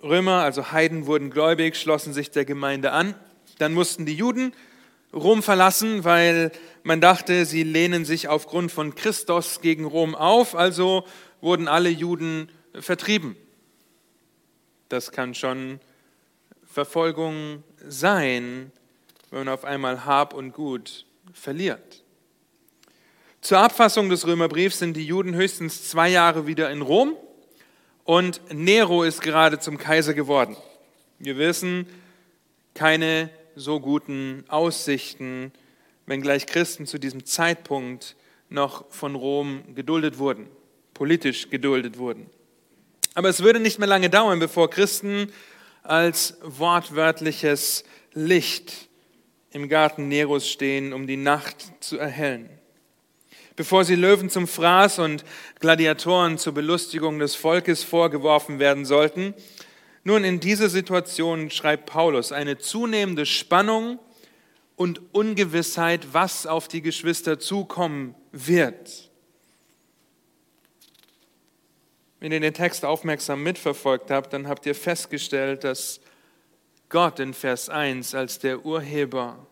Römer, 0.00 0.42
also 0.42 0.70
Heiden, 0.70 1.06
wurden 1.06 1.30
gläubig, 1.30 1.76
schlossen 1.76 2.12
sich 2.12 2.30
der 2.30 2.44
Gemeinde 2.44 2.92
an. 2.92 3.16
Dann 3.58 3.74
mussten 3.74 4.06
die 4.06 4.14
Juden 4.14 4.52
Rom 5.12 5.42
verlassen, 5.42 6.04
weil 6.04 6.52
man 6.84 7.00
dachte, 7.00 7.44
sie 7.44 7.64
lehnen 7.64 8.04
sich 8.04 8.28
aufgrund 8.28 8.70
von 8.70 8.94
Christus 8.94 9.60
gegen 9.60 9.84
Rom 9.84 10.14
auf, 10.14 10.54
also 10.54 11.04
wurden 11.40 11.66
alle 11.66 11.88
Juden 11.88 12.50
vertrieben. 12.78 13.36
Das 14.88 15.10
kann 15.10 15.34
schon 15.34 15.80
Verfolgung 16.64 17.64
sein, 17.84 18.70
wenn 19.30 19.40
man 19.40 19.48
auf 19.48 19.64
einmal 19.64 20.04
Hab 20.04 20.34
und 20.34 20.52
Gut 20.52 21.06
verliert. 21.32 22.04
Zur 23.40 23.58
Abfassung 23.58 24.08
des 24.08 24.26
Römerbriefs 24.26 24.78
sind 24.78 24.96
die 24.96 25.06
Juden 25.06 25.34
höchstens 25.34 25.88
zwei 25.88 26.08
Jahre 26.08 26.46
wieder 26.46 26.70
in 26.70 26.82
Rom 26.82 27.16
und 28.04 28.40
Nero 28.52 29.04
ist 29.04 29.20
gerade 29.20 29.58
zum 29.58 29.78
Kaiser 29.78 30.14
geworden. 30.14 30.56
Wir 31.18 31.36
wissen, 31.36 31.86
keine 32.74 33.30
so 33.54 33.80
guten 33.80 34.44
Aussichten, 34.48 35.52
wenngleich 36.06 36.46
Christen 36.46 36.86
zu 36.86 36.98
diesem 36.98 37.26
Zeitpunkt 37.26 38.16
noch 38.48 38.90
von 38.90 39.14
Rom 39.14 39.74
geduldet 39.74 40.18
wurden, 40.18 40.48
politisch 40.94 41.50
geduldet 41.50 41.98
wurden. 41.98 42.30
Aber 43.14 43.28
es 43.28 43.42
würde 43.42 43.60
nicht 43.60 43.78
mehr 43.78 43.88
lange 43.88 44.10
dauern, 44.10 44.38
bevor 44.38 44.70
Christen 44.70 45.32
als 45.82 46.38
wortwörtliches 46.42 47.84
Licht 48.14 48.87
im 49.52 49.68
Garten 49.68 50.08
Neros 50.08 50.48
stehen, 50.48 50.92
um 50.92 51.06
die 51.06 51.16
Nacht 51.16 51.56
zu 51.80 51.98
erhellen. 51.98 52.50
Bevor 53.56 53.84
sie 53.84 53.96
Löwen 53.96 54.30
zum 54.30 54.46
Fraß 54.46 55.00
und 55.00 55.24
Gladiatoren 55.58 56.38
zur 56.38 56.54
Belustigung 56.54 57.18
des 57.18 57.34
Volkes 57.34 57.82
vorgeworfen 57.82 58.58
werden 58.58 58.84
sollten. 58.84 59.34
Nun, 60.04 60.22
in 60.22 60.38
dieser 60.38 60.68
Situation 60.68 61.50
schreibt 61.50 61.86
Paulus 61.86 62.30
eine 62.30 62.58
zunehmende 62.58 63.26
Spannung 63.26 63.98
und 64.76 65.12
Ungewissheit, 65.12 66.08
was 66.12 66.46
auf 66.46 66.68
die 66.68 66.82
Geschwister 66.82 67.40
zukommen 67.40 68.14
wird. 68.30 69.10
Wenn 72.20 72.32
ihr 72.32 72.40
den 72.40 72.54
Text 72.54 72.84
aufmerksam 72.84 73.42
mitverfolgt 73.42 74.10
habt, 74.10 74.32
dann 74.32 74.48
habt 74.48 74.66
ihr 74.66 74.74
festgestellt, 74.74 75.64
dass 75.64 76.00
Gott 76.88 77.18
in 77.20 77.34
Vers 77.34 77.68
1 77.68 78.14
als 78.14 78.38
der 78.38 78.64
Urheber 78.64 79.46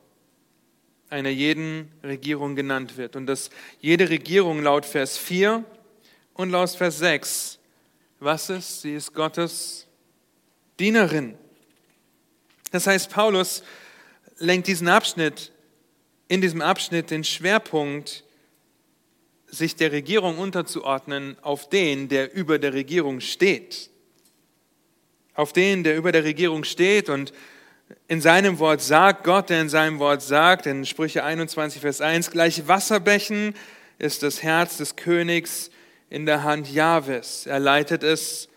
einer 1.11 1.29
jeden 1.29 1.93
Regierung 2.03 2.57
genannt 2.57 2.97
wird 2.97 3.15
und 3.15 3.27
dass 3.27 3.51
jede 3.81 4.09
Regierung 4.09 4.63
laut 4.63 4.87
Vers 4.87 5.19
4 5.19 5.63
und 6.33 6.51
laut 6.51 6.71
Vers 6.71 6.99
6, 6.99 7.59
was 8.21 8.49
ist? 8.49 8.81
Sie 8.83 8.95
ist 8.95 9.13
Gottes 9.13 9.87
Dienerin. 10.81 11.37
Das 12.73 12.87
heißt, 12.87 13.11
Paulus 13.11 13.63
lenkt 14.39 14.67
diesen 14.67 14.89
Abschnitt, 14.89 15.53
in 16.29 16.41
diesem 16.41 16.63
Abschnitt 16.63 17.11
den 17.11 17.23
Schwerpunkt, 17.23 18.25
sich 19.47 19.77
der 19.77 19.93
Regierung 19.93 20.39
unterzuordnen, 20.39 21.37
auf 21.43 21.69
den, 21.69 22.09
der 22.09 22.35
über 22.35 22.59
der 22.59 22.73
Regierung 22.73 23.21
steht 23.21 23.91
auf 25.37 25.53
den, 25.53 25.85
der 25.85 25.97
über 25.97 26.13
der 26.13 26.25
Regierung 26.25 26.65
steht 26.65 27.09
und 27.09 27.33
in 28.09 28.21
seinem 28.21 28.59
Wort 28.59 28.81
sagt, 28.81 29.23
Gott, 29.23 29.51
der 29.51 29.61
in 29.61 29.69
seinem 29.69 29.99
Wort 29.99 30.23
sagt, 30.23 30.67
in 30.67 30.85
Sprüche 30.85 31.23
21, 31.23 31.81
Vers 31.81 32.01
1, 32.01 32.31
gleich 32.31 32.67
Wasserbächen 32.67 33.55
ist 33.99 34.23
das 34.23 34.43
Herz 34.43 34.79
des 34.79 34.97
Königs 34.97 35.71
in 36.11 36.27
der 36.27 36.43
Hand 36.43 36.73
Jahwes. 36.73 37.47
Er 37.47 37.61
leitet 37.61 38.03
es, 38.03 38.49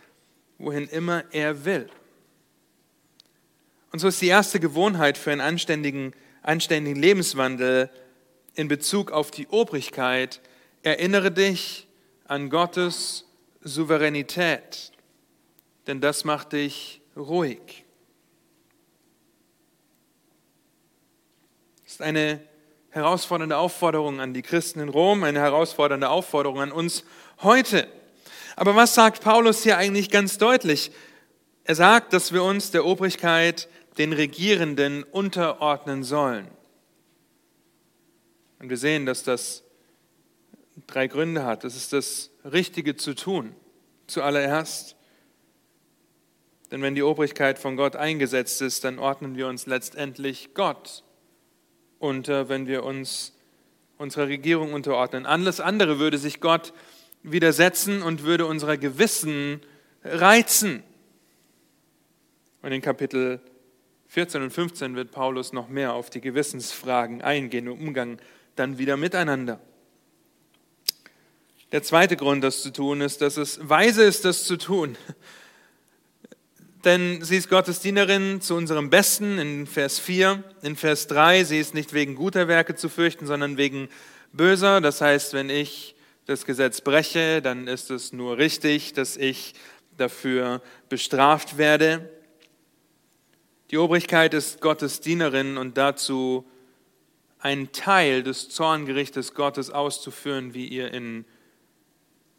wohin 0.58 0.88
immer 0.88 1.24
er 1.32 1.66
will. 1.66 1.90
Und 3.92 4.00
so 4.00 4.08
ist 4.08 4.22
die 4.22 4.28
erste 4.28 4.60
Gewohnheit 4.60 5.18
für 5.18 5.32
einen 5.32 5.42
anständigen, 5.42 6.14
anständigen 6.42 7.00
Lebenswandel 7.00 7.90
in 8.56 8.68
Bezug 8.68 9.12
auf 9.12 9.32
die 9.32 9.48
Obrigkeit, 9.48 10.42
erinnere 10.84 11.32
dich 11.32 11.88
an 12.26 12.50
Gottes 12.50 13.26
Souveränität 13.62 14.92
denn 15.90 16.02
das 16.02 16.24
macht 16.24 16.54
dich 16.54 17.02
ruhig. 17.18 17.84
Das 21.84 21.94
ist 21.94 22.02
eine 22.04 22.40
herausfordernde 22.92 23.58
Aufforderung 23.58 24.20
an 24.20 24.36
die 24.36 24.44
Christen 24.44 24.82
in 24.82 24.90
Rom, 24.90 25.24
eine 25.24 25.40
herausfordernde 25.40 26.08
Aufforderung 26.08 26.62
an 26.62 26.72
uns 26.72 27.04
heute. 27.42 27.88
Aber 28.56 28.76
was 28.76 28.94
sagt 28.94 29.24
Paulus 29.24 29.64
hier 29.64 29.78
eigentlich 29.80 30.12
ganz 30.12 30.38
deutlich? 30.38 30.92
Er 31.64 31.74
sagt, 31.74 32.14
dass 32.14 32.32
wir 32.34 32.44
uns 32.44 32.70
der 32.70 32.86
Obrigkeit, 32.86 33.68
den 33.98 34.14
Regierenden 34.14 35.04
unterordnen 35.04 36.04
sollen. 36.04 36.48
Und 38.60 38.70
wir 38.70 38.78
sehen, 38.78 39.08
dass 39.08 39.24
das 39.24 39.64
drei 40.86 41.08
Gründe 41.08 41.46
hat. 41.46 41.64
Das 41.64 41.76
ist 41.76 41.94
das 41.94 42.30
Richtige 42.46 42.96
zu 42.96 43.16
tun. 43.16 43.56
Zuallererst, 44.06 44.96
denn 46.72 46.82
wenn 46.82 46.96
die 46.96 47.04
Obrigkeit 47.04 47.58
von 47.58 47.76
Gott 47.76 47.96
eingesetzt 47.96 48.62
ist, 48.62 48.84
dann 48.84 49.00
ordnen 49.00 49.36
wir 49.36 49.48
uns 49.48 49.66
letztendlich 49.66 50.54
Gott 50.54 51.04
unter, 51.98 52.48
wenn 52.48 52.68
wir 52.68 52.84
uns 52.84 53.34
unserer 53.98 54.28
Regierung 54.28 54.74
unterordnen. 54.74 55.26
Alles 55.26 55.60
andere 55.60 56.00
würde 56.00 56.18
sich 56.18 56.40
Gott 56.40 56.74
widersetzen 57.24 58.02
und 58.02 58.24
würde 58.24 58.46
unser 58.46 58.78
Gewissen 58.78 59.62
reizen. 60.04 60.84
Und 62.62 62.72
in 62.72 62.82
Kapitel 62.82 63.42
14 64.08 64.44
und 64.44 64.52
15 64.52 64.96
wird 64.96 65.12
Paulus 65.12 65.54
noch 65.54 65.70
mehr 65.70 65.94
auf 65.94 66.10
die 66.10 66.22
Gewissensfragen 66.22 67.22
eingehen 67.22 67.68
im 67.68 67.74
Umgang 67.74 68.20
dann 68.56 68.78
wieder 68.78 68.96
miteinander. 68.96 69.60
Der 71.72 71.84
zweite 71.84 72.16
Grund, 72.16 72.44
das 72.44 72.62
zu 72.62 72.72
tun, 72.72 73.02
ist, 73.02 73.22
dass 73.22 73.38
es 73.38 73.68
weise 73.68 74.04
ist, 74.04 74.26
das 74.26 74.46
zu 74.46 74.58
tun 74.58 74.98
denn 76.86 77.22
sie 77.22 77.38
ist 77.38 77.50
Gottes 77.50 77.82
Dienerin 77.82 78.40
zu 78.42 78.56
unserem 78.56 78.90
Besten 78.90 79.38
in 79.38 79.68
Vers 79.68 80.00
4. 80.00 80.44
In 80.62 80.76
Vers 80.76 81.08
3, 81.08 81.44
sie 81.44 81.60
ist 81.60 81.74
nicht 81.74 81.94
wegen 81.94 82.16
guter 82.16 82.48
Werke 82.48 82.76
zu 82.76 82.88
fürchten, 82.88 83.26
sondern 83.26 83.58
wegen 83.58 83.90
böser. 84.32 84.80
Das 84.80 85.02
heißt, 85.02 85.34
wenn 85.34 85.50
ich 85.50 85.96
das 86.26 86.46
Gesetz 86.46 86.82
breche, 86.82 87.42
dann 87.42 87.68
ist 87.68 87.92
es 87.92 88.14
nur 88.14 88.38
richtig, 88.38 88.94
dass 88.94 89.18
ich 89.18 89.56
dafür 89.98 90.62
bestraft 90.88 91.58
werde. 91.58 92.10
Die 93.72 93.78
Obrigkeit 93.78 94.34
ist 94.34 94.62
Gottes 94.62 95.02
Dienerin 95.02 95.58
und 95.58 95.78
dazu 95.78 96.50
einen 97.40 97.72
Teil 97.72 98.24
des 98.24 98.50
Zorngerichtes 98.50 99.34
Gottes 99.34 99.70
auszuführen, 99.70 100.54
wie 100.54 100.68
ihr 100.68 100.94
in 100.94 101.26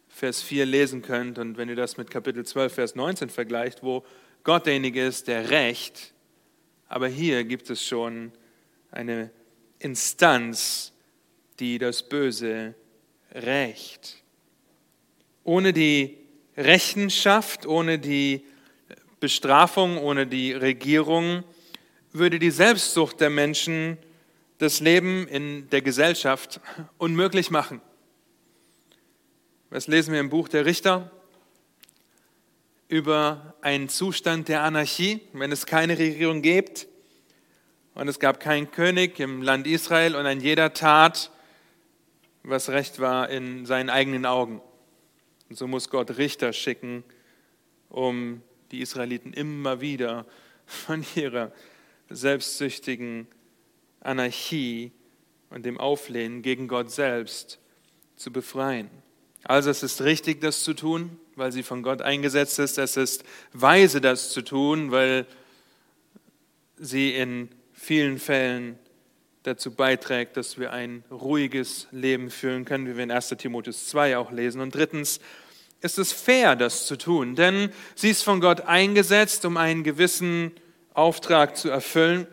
Vers 0.08 0.42
4 0.42 0.66
lesen 0.66 1.02
könnt. 1.02 1.38
Und 1.38 1.56
wenn 1.56 1.68
ihr 1.68 1.76
das 1.76 1.96
mit 1.96 2.10
Kapitel 2.10 2.44
12, 2.44 2.72
Vers 2.74 2.94
19 2.94 3.28
vergleicht, 3.28 3.82
wo 3.82 4.04
Gott 4.42 4.66
derjenige 4.66 5.04
ist, 5.04 5.28
der 5.28 5.50
Recht, 5.50 6.12
aber 6.88 7.08
hier 7.08 7.44
gibt 7.44 7.68
es 7.70 7.86
schon 7.86 8.32
eine 8.90 9.30
Instanz, 9.78 10.92
die 11.58 11.78
das 11.78 12.08
Böse 12.08 12.74
rächt. 13.32 14.22
Ohne 15.44 15.72
die 15.72 16.16
Rechenschaft, 16.56 17.66
ohne 17.66 17.98
die 17.98 18.44
Bestrafung, 19.20 19.98
ohne 19.98 20.26
die 20.26 20.52
Regierung 20.52 21.44
würde 22.12 22.38
die 22.38 22.50
Selbstsucht 22.50 23.20
der 23.20 23.30
Menschen 23.30 23.98
das 24.58 24.80
Leben 24.80 25.28
in 25.28 25.68
der 25.70 25.82
Gesellschaft 25.82 26.60
unmöglich 26.98 27.50
machen. 27.50 27.80
Was 29.70 29.86
lesen 29.86 30.12
wir 30.12 30.20
im 30.20 30.30
Buch 30.30 30.48
der 30.48 30.66
Richter? 30.66 31.10
Über 32.90 33.54
einen 33.60 33.88
Zustand 33.88 34.48
der 34.48 34.64
Anarchie, 34.64 35.20
wenn 35.32 35.52
es 35.52 35.64
keine 35.64 35.96
Regierung 35.96 36.42
gibt 36.42 36.88
und 37.94 38.08
es 38.08 38.18
gab 38.18 38.40
keinen 38.40 38.72
König 38.72 39.20
im 39.20 39.42
Land 39.42 39.68
Israel 39.68 40.16
und 40.16 40.26
ein 40.26 40.40
jeder 40.40 40.72
tat, 40.72 41.30
was 42.42 42.68
recht 42.68 42.98
war 42.98 43.28
in 43.28 43.64
seinen 43.64 43.90
eigenen 43.90 44.26
Augen. 44.26 44.60
Und 45.48 45.56
so 45.56 45.68
muss 45.68 45.88
Gott 45.88 46.18
Richter 46.18 46.52
schicken, 46.52 47.04
um 47.90 48.42
die 48.72 48.80
Israeliten 48.80 49.34
immer 49.34 49.80
wieder 49.80 50.26
von 50.66 51.06
ihrer 51.14 51.52
selbstsüchtigen 52.08 53.28
Anarchie 54.00 54.90
und 55.48 55.64
dem 55.64 55.78
Auflehnen 55.78 56.42
gegen 56.42 56.66
Gott 56.66 56.90
selbst 56.90 57.60
zu 58.16 58.32
befreien. 58.32 58.90
Also 59.44 59.70
es 59.70 59.84
ist 59.84 60.02
richtig, 60.02 60.40
das 60.40 60.64
zu 60.64 60.74
tun, 60.74 61.20
weil 61.40 61.50
sie 61.50 61.62
von 61.64 61.82
Gott 61.82 62.02
eingesetzt 62.02 62.58
ist. 62.58 62.78
Es 62.78 62.96
ist 62.96 63.24
weise, 63.52 64.00
das 64.00 64.30
zu 64.30 64.42
tun, 64.42 64.92
weil 64.92 65.26
sie 66.76 67.14
in 67.14 67.48
vielen 67.72 68.18
Fällen 68.18 68.78
dazu 69.42 69.74
beiträgt, 69.74 70.36
dass 70.36 70.58
wir 70.58 70.70
ein 70.70 71.02
ruhiges 71.10 71.88
Leben 71.92 72.30
führen 72.30 72.66
können, 72.66 72.86
wie 72.86 72.96
wir 72.96 73.04
in 73.04 73.10
1 73.10 73.30
Timotheus 73.38 73.88
2 73.88 74.18
auch 74.18 74.30
lesen. 74.30 74.60
Und 74.60 74.74
drittens 74.74 75.18
ist 75.80 75.98
es 75.98 76.12
fair, 76.12 76.56
das 76.56 76.86
zu 76.86 76.96
tun, 76.96 77.36
denn 77.36 77.72
sie 77.94 78.10
ist 78.10 78.22
von 78.22 78.40
Gott 78.40 78.60
eingesetzt, 78.60 79.46
um 79.46 79.56
einen 79.56 79.82
gewissen 79.82 80.52
Auftrag 80.92 81.56
zu 81.56 81.70
erfüllen. 81.70 82.26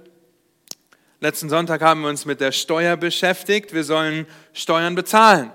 Letzten 1.22 1.48
Sonntag 1.48 1.82
haben 1.82 2.02
wir 2.02 2.10
uns 2.10 2.26
mit 2.26 2.42
der 2.42 2.52
Steuer 2.52 2.98
beschäftigt. 2.98 3.74
Wir 3.74 3.86
sollen 3.86 4.28
Steuern 4.52 4.96
bezahlen. 4.96 5.52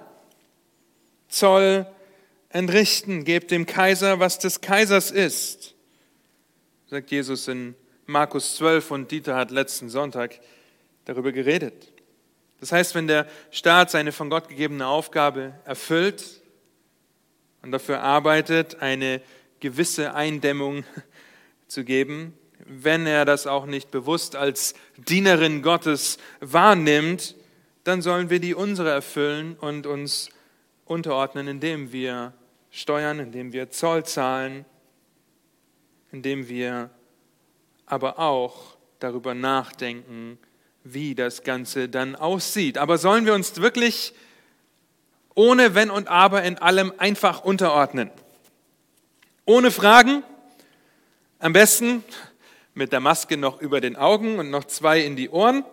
Zoll 1.28 1.86
entrichten, 2.52 3.24
gebt 3.24 3.50
dem 3.50 3.66
Kaiser, 3.66 4.20
was 4.20 4.38
des 4.38 4.60
Kaisers 4.60 5.10
ist, 5.10 5.74
sagt 6.88 7.10
Jesus 7.10 7.48
in 7.48 7.74
Markus 8.06 8.56
12 8.56 8.90
und 8.90 9.10
Dieter 9.10 9.36
hat 9.36 9.50
letzten 9.50 9.88
Sonntag 9.88 10.38
darüber 11.06 11.32
geredet. 11.32 11.92
Das 12.60 12.70
heißt, 12.70 12.94
wenn 12.94 13.06
der 13.06 13.26
Staat 13.50 13.90
seine 13.90 14.12
von 14.12 14.30
Gott 14.30 14.48
gegebene 14.48 14.86
Aufgabe 14.86 15.54
erfüllt 15.64 16.42
und 17.62 17.72
dafür 17.72 18.02
arbeitet, 18.02 18.82
eine 18.82 19.20
gewisse 19.60 20.14
Eindämmung 20.14 20.84
zu 21.68 21.84
geben, 21.84 22.34
wenn 22.66 23.06
er 23.06 23.24
das 23.24 23.46
auch 23.46 23.66
nicht 23.66 23.90
bewusst 23.90 24.36
als 24.36 24.74
Dienerin 24.96 25.62
Gottes 25.62 26.18
wahrnimmt, 26.40 27.34
dann 27.84 28.02
sollen 28.02 28.30
wir 28.30 28.38
die 28.38 28.54
unsere 28.54 28.90
erfüllen 28.90 29.56
und 29.58 29.86
uns 29.86 30.28
unterordnen, 30.84 31.48
indem 31.48 31.92
wir 31.92 32.34
steuern, 32.72 33.20
indem 33.20 33.52
wir 33.52 33.70
Zoll 33.70 34.04
zahlen, 34.04 34.64
indem 36.10 36.48
wir 36.48 36.90
aber 37.86 38.18
auch 38.18 38.76
darüber 38.98 39.34
nachdenken, 39.34 40.38
wie 40.82 41.14
das 41.14 41.44
Ganze 41.44 41.88
dann 41.88 42.16
aussieht. 42.16 42.78
Aber 42.78 42.98
sollen 42.98 43.26
wir 43.26 43.34
uns 43.34 43.56
wirklich 43.58 44.14
ohne 45.34 45.74
Wenn 45.74 45.90
und 45.90 46.08
Aber 46.08 46.42
in 46.42 46.58
allem 46.58 46.92
einfach 46.98 47.44
unterordnen? 47.44 48.10
Ohne 49.44 49.70
Fragen? 49.70 50.24
Am 51.38 51.52
besten 51.52 52.04
mit 52.74 52.92
der 52.92 53.00
Maske 53.00 53.36
noch 53.36 53.60
über 53.60 53.80
den 53.80 53.96
Augen 53.96 54.38
und 54.38 54.50
noch 54.50 54.64
zwei 54.64 55.00
in 55.00 55.16
die 55.16 55.28
Ohren 55.28 55.64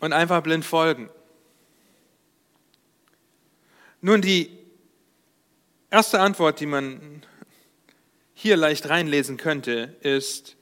und 0.00 0.12
einfach 0.12 0.42
blind 0.42 0.64
folgen. 0.64 1.08
Nun, 4.00 4.20
die 4.20 4.65
erste 5.90 6.20
Antwort, 6.20 6.60
die 6.60 6.66
man 6.66 7.22
hier 8.34 8.56
leicht 8.56 8.88
reinlesen 8.88 9.36
könnte, 9.36 9.96
ist 10.00 10.56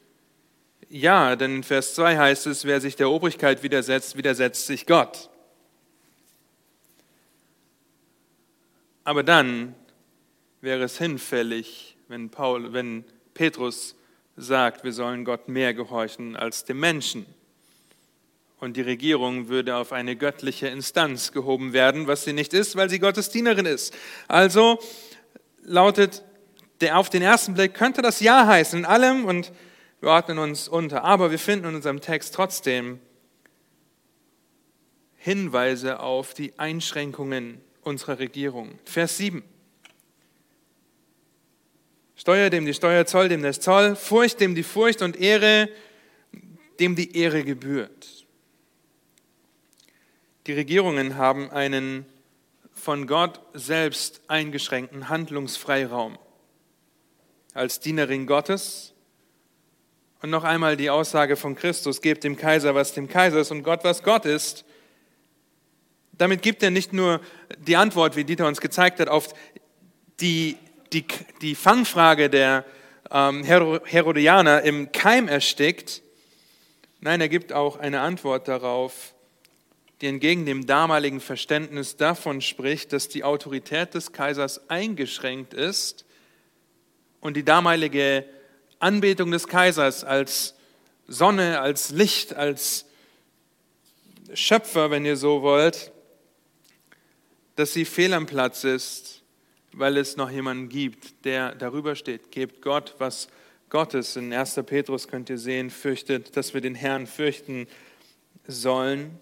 ja, 0.89 1.35
denn 1.35 1.57
in 1.57 1.63
Vers 1.63 1.95
2 1.95 2.17
heißt 2.17 2.47
es, 2.47 2.65
wer 2.65 2.81
sich 2.81 2.95
der 2.95 3.11
Obrigkeit 3.11 3.63
widersetzt, 3.63 4.17
widersetzt 4.17 4.67
sich 4.67 4.87
Gott. 4.87 5.29
Aber 9.03 9.23
dann 9.23 9.75
wäre 10.61 10.85
es 10.85 10.99
hinfällig, 10.99 11.97
wenn, 12.09 12.31
Paul, 12.31 12.73
wenn 12.73 13.05
Petrus 13.35 13.97
sagt, 14.37 14.85
wir 14.85 14.93
sollen 14.93 15.25
Gott 15.25 15.49
mehr 15.49 15.75
gehorchen 15.75 16.37
als 16.37 16.65
dem 16.65 16.81
Menschen 16.81 17.27
und 18.65 18.77
die 18.77 18.83
Regierung 18.83 19.49
würde 19.49 19.77
auf 19.77 19.93
eine 19.93 20.17
göttliche 20.17 20.69
Instanz 20.69 21.33
gehoben 21.33 21.73
werden, 21.73 22.07
was 22.07 22.25
sie 22.25 22.33
nicht 22.33 22.55
ist, 22.55 22.77
weil 22.77 22.91
sie 22.91 22.99
Gottes 22.99 23.29
Dienerin 23.31 23.67
ist. 23.67 23.95
Also 24.27 24.81
lautet 25.63 26.25
der 26.81 26.99
auf 26.99 27.09
den 27.09 27.23
ersten 27.23 27.55
Blick 27.55 27.75
könnte 27.75 28.03
das 28.03 28.21
Ja 28.21 28.47
heißen 28.47 28.81
in 28.81 28.85
allem 28.85 29.27
und 29.27 29.53
wir 30.01 30.09
ordnen 30.09 30.39
uns 30.39 30.67
unter. 30.67 31.05
Aber 31.05 31.31
wir 31.31 31.39
finden 31.39 31.69
in 31.69 31.75
unserem 31.77 32.01
Text 32.01 32.35
trotzdem 32.35 32.99
Hinweise 35.17 36.01
auf 36.01 36.35
die 36.35 36.59
Einschränkungen 36.59 37.61
unserer 37.83 38.19
Regierung. 38.19 38.79
Vers 38.85 39.19
7. 39.19 39.43
Steuer 42.17 42.51
dem 42.51 42.67
die 42.67 42.75
Steuer, 42.75 43.07
Zoll 43.07 43.29
dem 43.29 43.43
das 43.43 43.61
Zoll, 43.61 43.97
Furcht 43.97 44.41
dem 44.41 44.55
die 44.55 44.63
Furcht 44.63 45.03
und 45.03 45.17
Ehre 45.21 45.69
dem 46.81 46.97
die 46.97 47.17
Ehre 47.17 47.45
gebührt. 47.45 48.24
Die 50.47 50.53
Regierungen 50.53 51.17
haben 51.17 51.51
einen 51.51 52.05
von 52.75 53.07
Gott 53.07 53.41
selbst 53.55 54.21
eingeschränkten 54.29 55.09
Handlungsfreiraum. 55.09 56.19
Als 57.55 57.81
Dienerin 57.81 58.27
Gottes 58.27 58.93
und 60.21 60.29
noch 60.29 60.45
einmal 60.45 60.77
die 60.77 60.91
Aussage 60.91 61.37
von 61.37 61.55
Christus, 61.55 62.03
gebt 62.03 62.25
dem 62.25 62.37
Kaiser, 62.37 62.75
was 62.75 62.93
dem 62.93 63.09
Kaiser 63.09 63.41
ist 63.41 63.53
und 63.53 63.63
Gott, 63.63 63.85
was 63.85 64.03
Gott 64.03 64.27
ist. 64.27 64.67
Damit 66.13 66.43
gibt 66.43 66.63
er 66.63 66.71
nicht 66.71 66.93
nur 66.93 67.23
die 67.59 67.77
Antwort, 67.77 68.15
wie 68.15 68.25
Dieter 68.25 68.47
uns 68.47 68.61
gezeigt 68.61 69.01
hat, 69.01 69.09
auf 69.09 69.35
die, 70.21 70.59
die, 70.93 71.07
die 71.41 71.55
Fangfrage 71.55 72.29
der 72.29 72.67
ähm, 73.11 73.45
Herodianer 73.45 74.61
im 74.63 74.93
Keim 74.93 75.27
erstickt. 75.27 76.03
Nein, 77.01 77.23
er 77.23 77.29
gibt 77.31 77.53
auch 77.55 77.79
eine 77.79 78.01
Antwort 78.01 78.47
darauf, 78.47 79.14
die 80.01 80.07
entgegen 80.07 80.45
dem 80.45 80.67
damaligen 80.67 81.21
Verständnis 81.21 81.97
davon 81.97 82.41
spricht, 82.41 82.93
dass 82.93 83.09
die 83.09 83.25
Autorität 83.25 83.95
des 83.95 84.13
Kaisers 84.13 84.69
eingeschränkt 84.69 85.55
ist 85.55 86.05
und 87.21 87.37
die 87.37 87.45
damalige 87.45 88.25
Anbetung 88.79 89.31
des 89.31 89.47
Kaisers 89.49 90.05
als 90.05 90.55
Sonne, 91.07 91.61
als 91.61 91.91
Licht, 91.91 92.35
als 92.35 92.87
Schöpfer, 94.33 94.91
wenn 94.91 95.05
ihr 95.05 95.17
so 95.17 95.43
wollt, 95.43 95.93
dass 97.57 97.73
sie 97.73 97.85
fehl 97.85 98.13
am 98.15 98.27
Platz 98.27 98.65
ist, 98.65 99.23
weil 99.73 99.97
es 99.97 100.17
noch 100.17 100.31
jemanden 100.31 100.69
gibt, 100.69 101.25
der 101.25 101.55
darüber 101.55 101.95
steht. 101.95 102.31
Gebt 102.31 102.63
Gott, 102.63 102.95
was 102.99 103.29
Gottes. 103.71 104.17
In 104.17 104.33
1. 104.33 104.61
Petrus 104.67 105.09
könnt 105.09 105.31
ihr 105.31 105.39
sehen, 105.39 105.71
fürchtet, 105.71 106.37
dass 106.37 106.55
wir 106.55 106.61
den 106.61 106.75
Herrn 106.75 107.07
fürchten 107.07 107.67
sollen. 108.47 109.19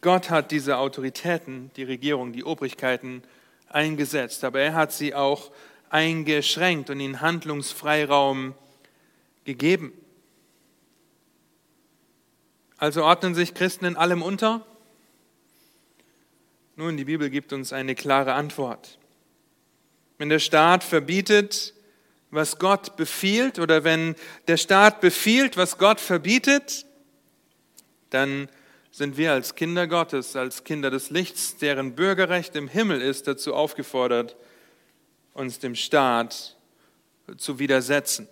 Gott 0.00 0.30
hat 0.30 0.50
diese 0.50 0.78
Autoritäten, 0.78 1.70
die 1.76 1.82
Regierung, 1.82 2.32
die 2.32 2.44
Obrigkeiten 2.44 3.22
eingesetzt, 3.68 4.44
aber 4.44 4.60
er 4.60 4.74
hat 4.74 4.92
sie 4.92 5.14
auch 5.14 5.50
eingeschränkt 5.90 6.90
und 6.90 7.00
ihnen 7.00 7.20
Handlungsfreiraum 7.20 8.54
gegeben. 9.44 9.92
Also 12.76 13.04
ordnen 13.04 13.34
sich 13.34 13.54
Christen 13.54 13.86
in 13.86 13.96
allem 13.96 14.22
unter? 14.22 14.64
Nun, 16.76 16.96
die 16.96 17.06
Bibel 17.06 17.28
gibt 17.28 17.52
uns 17.52 17.72
eine 17.72 17.96
klare 17.96 18.34
Antwort. 18.34 18.98
Wenn 20.16 20.28
der 20.28 20.38
Staat 20.38 20.84
verbietet, 20.84 21.74
was 22.30 22.58
Gott 22.58 22.96
befiehlt, 22.96 23.58
oder 23.58 23.82
wenn 23.82 24.14
der 24.46 24.58
Staat 24.58 25.00
befiehlt, 25.00 25.56
was 25.56 25.78
Gott 25.78 25.98
verbietet, 25.98 26.86
dann 28.10 28.48
sind 28.90 29.16
wir 29.16 29.32
als 29.32 29.54
Kinder 29.54 29.86
Gottes, 29.86 30.34
als 30.36 30.64
Kinder 30.64 30.90
des 30.90 31.10
Lichts, 31.10 31.56
deren 31.56 31.94
Bürgerrecht 31.94 32.56
im 32.56 32.68
Himmel 32.68 33.00
ist, 33.00 33.26
dazu 33.26 33.54
aufgefordert, 33.54 34.36
uns 35.34 35.58
dem 35.58 35.74
Staat 35.74 36.56
zu 37.36 37.58
widersetzen. 37.58 38.28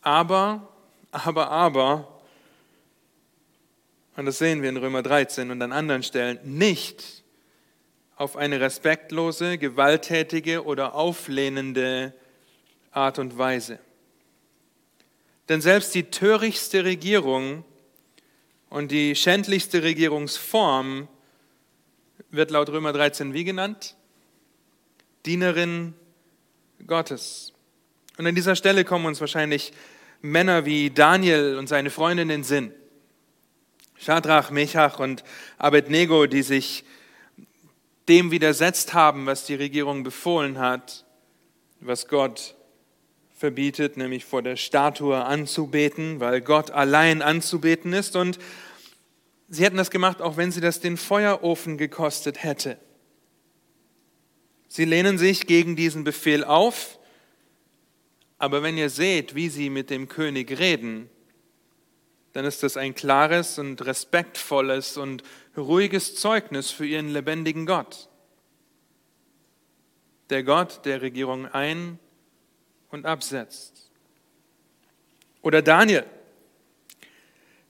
Aber, 0.00 0.68
aber, 1.10 1.50
aber, 1.50 2.20
und 4.16 4.24
das 4.24 4.38
sehen 4.38 4.62
wir 4.62 4.70
in 4.70 4.76
Römer 4.76 5.02
13 5.02 5.50
und 5.50 5.60
an 5.60 5.72
anderen 5.72 6.02
Stellen, 6.02 6.38
nicht 6.42 7.22
auf 8.16 8.36
eine 8.36 8.60
respektlose, 8.60 9.58
gewalttätige 9.58 10.64
oder 10.64 10.94
auflehnende 10.94 12.14
Art 12.90 13.18
und 13.18 13.36
Weise. 13.36 13.78
Denn 15.50 15.60
selbst 15.60 15.94
die 15.94 16.04
törichtste 16.04 16.84
Regierung 16.84 17.64
und 18.68 18.90
die 18.90 19.14
schändlichste 19.14 19.82
Regierungsform 19.82 21.08
wird 22.30 22.50
laut 22.50 22.68
Römer 22.68 22.92
13 22.92 23.32
wie 23.32 23.44
genannt? 23.44 23.96
Dienerin 25.24 25.94
Gottes. 26.86 27.52
Und 28.18 28.26
an 28.26 28.34
dieser 28.34 28.56
Stelle 28.56 28.84
kommen 28.84 29.06
uns 29.06 29.20
wahrscheinlich 29.20 29.72
Männer 30.22 30.64
wie 30.64 30.90
Daniel 30.90 31.56
und 31.58 31.68
seine 31.68 31.90
Freundin 31.90 32.30
in 32.30 32.40
den 32.40 32.44
Sinn. 32.44 32.72
Shadrach, 33.98 34.50
Mechach 34.50 34.98
und 34.98 35.24
Abednego, 35.58 36.26
die 36.26 36.42
sich 36.42 36.84
dem 38.08 38.30
widersetzt 38.30 38.94
haben, 38.94 39.26
was 39.26 39.46
die 39.46 39.54
Regierung 39.54 40.02
befohlen 40.02 40.58
hat, 40.58 41.04
was 41.80 42.08
Gott 42.08 42.55
verbietet, 43.36 43.98
nämlich 43.98 44.24
vor 44.24 44.42
der 44.42 44.56
Statue 44.56 45.22
anzubeten, 45.24 46.20
weil 46.20 46.40
Gott 46.40 46.70
allein 46.70 47.20
anzubeten 47.20 47.92
ist. 47.92 48.16
Und 48.16 48.38
sie 49.48 49.62
hätten 49.62 49.76
das 49.76 49.90
gemacht, 49.90 50.22
auch 50.22 50.38
wenn 50.38 50.50
sie 50.50 50.62
das 50.62 50.80
den 50.80 50.96
Feuerofen 50.96 51.76
gekostet 51.76 52.42
hätte. 52.42 52.78
Sie 54.68 54.86
lehnen 54.86 55.18
sich 55.18 55.46
gegen 55.46 55.76
diesen 55.76 56.02
Befehl 56.02 56.44
auf, 56.44 56.98
aber 58.38 58.62
wenn 58.62 58.76
ihr 58.76 58.90
seht, 58.90 59.34
wie 59.34 59.48
sie 59.48 59.70
mit 59.70 59.90
dem 59.90 60.08
König 60.08 60.58
reden, 60.58 61.08
dann 62.32 62.44
ist 62.44 62.62
das 62.62 62.76
ein 62.76 62.94
klares 62.94 63.58
und 63.58 63.84
respektvolles 63.84 64.96
und 64.96 65.22
ruhiges 65.56 66.16
Zeugnis 66.16 66.70
für 66.70 66.86
ihren 66.86 67.08
lebendigen 67.08 67.64
Gott. 67.64 68.08
Der 70.28 70.42
Gott, 70.42 70.84
der 70.84 71.02
Regierung 71.02 71.46
ein- 71.46 71.98
und 72.96 73.06
absetzt. 73.06 73.90
Oder 75.42 75.62
Daniel, 75.62 76.04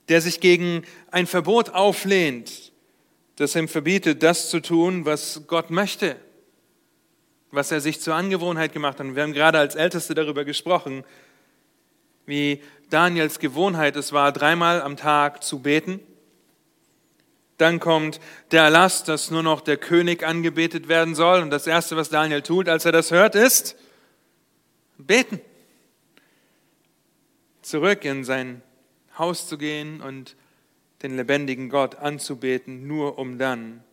der 0.09 0.21
sich 0.21 0.39
gegen 0.39 0.83
ein 1.11 1.27
Verbot 1.27 1.69
auflehnt, 1.69 2.71
das 3.35 3.55
ihm 3.55 3.67
verbietet, 3.67 4.23
das 4.23 4.49
zu 4.49 4.61
tun, 4.61 5.05
was 5.05 5.43
Gott 5.45 5.69
möchte, 5.69 6.15
was 7.51 7.71
er 7.71 7.81
sich 7.81 7.99
zur 7.99 8.15
Angewohnheit 8.15 8.73
gemacht 8.73 8.99
hat. 8.99 9.05
Und 9.05 9.15
wir 9.15 9.23
haben 9.23 9.33
gerade 9.33 9.59
als 9.59 9.75
Älteste 9.75 10.15
darüber 10.15 10.45
gesprochen, 10.45 11.03
wie 12.25 12.63
Daniels 12.89 13.39
Gewohnheit 13.39 13.95
es 13.95 14.13
war, 14.13 14.31
dreimal 14.31 14.81
am 14.81 14.97
Tag 14.97 15.43
zu 15.43 15.59
beten. 15.59 15.99
Dann 17.57 17.79
kommt 17.79 18.19
der 18.51 18.63
Erlass, 18.63 19.03
dass 19.03 19.29
nur 19.29 19.43
noch 19.43 19.61
der 19.61 19.77
König 19.77 20.23
angebetet 20.23 20.87
werden 20.87 21.15
soll. 21.15 21.41
Und 21.41 21.49
das 21.49 21.67
Erste, 21.67 21.97
was 21.97 22.09
Daniel 22.09 22.41
tut, 22.41 22.69
als 22.69 22.85
er 22.85 22.91
das 22.91 23.11
hört, 23.11 23.35
ist 23.35 23.75
beten. 24.97 25.39
Zurück 27.61 28.05
in 28.05 28.23
sein 28.23 28.61
Haus 29.17 29.47
zu 29.47 29.57
gehen 29.57 30.01
und 30.01 30.35
den 31.03 31.15
lebendigen 31.15 31.69
Gott 31.69 31.95
anzubeten, 31.95 32.87
nur 32.87 33.19
um 33.19 33.37
dann 33.37 33.83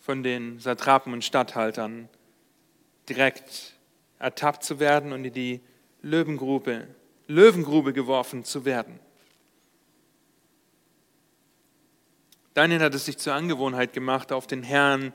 von 0.00 0.22
den 0.22 0.58
Satrapen 0.58 1.12
und 1.12 1.24
Statthaltern 1.24 2.08
direkt 3.08 3.74
ertappt 4.18 4.64
zu 4.64 4.80
werden 4.80 5.12
und 5.12 5.24
in 5.24 5.32
die 5.32 5.60
Löwengrube 6.02 6.88
Löwengrube 7.30 7.92
geworfen 7.92 8.42
zu 8.44 8.64
werden. 8.64 8.98
Daniel 12.54 12.80
hat 12.80 12.94
es 12.94 13.04
sich 13.04 13.18
zur 13.18 13.34
Angewohnheit 13.34 13.92
gemacht, 13.92 14.32
auf 14.32 14.48
den 14.48 14.64
Herrn 14.64 15.14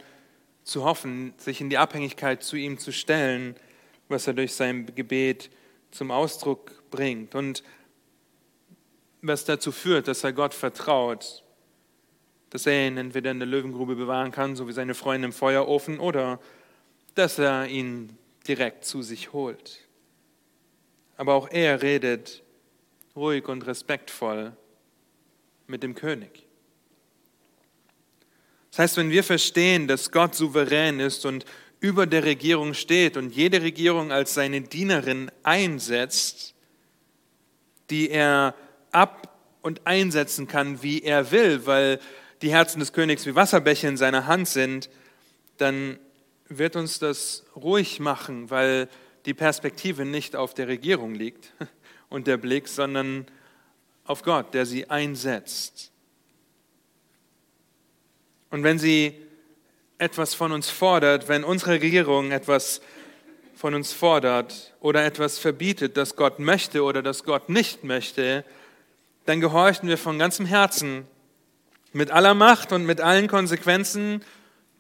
zu 0.63 0.86
hoffen, 0.86 1.34
sich 1.38 1.60
in 1.60 1.69
die 1.69 1.78
Abhängigkeit 1.78 2.41
zu 2.41 2.56
ihm 2.56 2.78
zu 2.80 2.93
stellen, 2.93 3.56
was 4.07 4.27
er 4.27 4.33
durch 4.33 4.53
sein 4.53 4.93
Gebet 4.95 5.49
zum 5.91 6.11
Ausdruck 6.11 6.89
bringt 6.91 7.35
und 7.35 7.63
was 9.21 9.45
dazu 9.45 9.71
führt, 9.71 10.07
dass 10.07 10.23
er 10.23 10.33
Gott 10.33 10.53
vertraut, 10.53 11.43
dass 12.49 12.65
er 12.65 12.87
ihn 12.87 12.97
entweder 12.97 13.31
in 13.31 13.39
der 13.39 13.47
Löwengrube 13.47 13.95
bewahren 13.95 14.31
kann, 14.31 14.55
so 14.55 14.67
wie 14.67 14.73
seine 14.73 14.93
Freunde 14.93 15.27
im 15.27 15.33
Feuerofen, 15.33 15.99
oder 15.99 16.39
dass 17.15 17.39
er 17.39 17.67
ihn 17.67 18.17
direkt 18.47 18.85
zu 18.85 19.01
sich 19.01 19.33
holt 19.33 19.85
aber 21.17 21.33
auch 21.33 21.49
er 21.49 21.81
redet 21.81 22.43
ruhig 23.15 23.47
und 23.47 23.65
respektvoll 23.65 24.55
mit 25.67 25.83
dem 25.83 25.95
König. 25.95 26.45
Das 28.71 28.79
heißt, 28.79 28.97
wenn 28.97 29.09
wir 29.09 29.23
verstehen, 29.23 29.87
dass 29.87 30.11
Gott 30.11 30.35
souverän 30.35 30.99
ist 30.99 31.25
und 31.25 31.45
über 31.86 32.08
der 32.08 32.24
Regierung 32.24 32.74
steht 32.74 33.15
und 33.15 33.36
jede 33.36 33.62
Regierung 33.62 34.12
als 34.12 34.34
seine 34.34 34.62
Dienerin 34.62 35.30
einsetzt, 35.43 36.56
die 37.91 38.10
er 38.10 38.56
ab 38.91 39.38
und 39.62 39.86
einsetzen 39.86 40.48
kann, 40.48 40.82
wie 40.82 41.04
er 41.04 41.30
will, 41.30 41.67
weil 41.67 42.00
die 42.41 42.50
Herzen 42.52 42.80
des 42.80 42.91
Königs 42.91 43.28
wie 43.28 43.36
Wasserbäche 43.36 43.88
in 43.88 43.98
seiner 43.98 44.26
Hand 44.26 44.48
sind, 44.48 44.89
dann 45.58 46.00
wird 46.50 46.76
uns 46.76 46.98
das 46.98 47.45
ruhig 47.56 48.00
machen, 48.00 48.50
weil 48.50 48.89
die 49.28 49.36
Perspektive 49.36 50.06
nicht 50.06 50.36
auf 50.36 50.56
der 50.56 50.67
Regierung 50.67 51.13
liegt 51.13 51.54
und 52.10 52.26
der 52.26 52.38
Blick, 52.38 52.67
sondern 52.67 53.28
auf 54.06 54.24
Gott, 54.24 54.56
der 54.56 54.65
sie 54.65 54.89
einsetzt. 54.89 55.91
Und 58.50 58.63
wenn 58.63 58.80
sie 58.80 59.24
etwas 59.97 60.34
von 60.34 60.51
uns 60.51 60.69
fordert, 60.69 61.27
wenn 61.27 61.43
unsere 61.43 61.71
Regierung 61.71 62.31
etwas 62.31 62.81
von 63.55 63.73
uns 63.73 63.93
fordert 63.93 64.73
oder 64.81 65.05
etwas 65.05 65.39
verbietet, 65.39 65.97
das 65.97 66.15
Gott 66.15 66.39
möchte 66.39 66.84
oder 66.84 67.01
das 67.01 67.23
Gott 67.23 67.49
nicht 67.49 67.84
möchte, 67.84 68.43
dann 69.25 69.41
gehorchen 69.41 69.88
wir 69.89 69.97
von 69.97 70.19
ganzem 70.19 70.45
Herzen, 70.45 71.08
mit 71.93 72.12
aller 72.12 72.34
Macht 72.34 72.73
und 72.73 72.86
mit 72.86 72.99
allen 72.99 73.27
Konsequenzen 73.27 74.21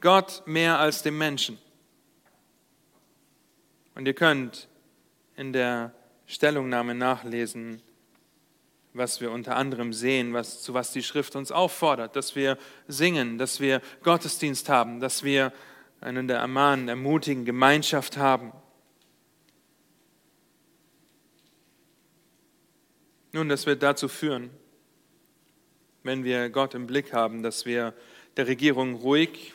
Gott 0.01 0.43
mehr 0.45 0.79
als 0.79 1.01
dem 1.01 1.17
Menschen. 1.17 1.57
Und 3.95 4.05
ihr 4.05 4.13
könnt 4.13 4.67
in 5.37 5.53
der 5.53 5.93
Stellungnahme 6.27 6.93
nachlesen, 6.93 7.81
was 8.95 9.19
wir 9.19 9.31
unter 9.31 9.55
anderem 9.55 9.93
sehen, 9.93 10.33
was, 10.33 10.61
zu 10.61 10.73
was 10.73 10.91
die 10.91 11.03
Schrift 11.03 11.35
uns 11.35 11.51
auffordert, 11.51 12.15
dass 12.15 12.35
wir 12.35 12.57
singen, 12.87 13.37
dass 13.37 13.59
wir 13.59 13.81
Gottesdienst 14.03 14.69
haben, 14.69 14.99
dass 14.99 15.23
wir 15.23 15.51
einander 15.99 16.35
ermahnen, 16.35 16.87
ermutigen, 16.87 17.45
Gemeinschaft 17.45 18.17
haben. 18.17 18.53
Nun, 23.33 23.49
das 23.49 23.65
wird 23.65 23.83
dazu 23.83 24.07
führen, 24.07 24.49
wenn 26.03 26.23
wir 26.23 26.49
Gott 26.49 26.73
im 26.73 26.87
Blick 26.87 27.11
haben, 27.11 27.43
dass 27.43 27.65
wir 27.65 27.93
der 28.37 28.47
Regierung 28.47 28.95
ruhig, 28.95 29.53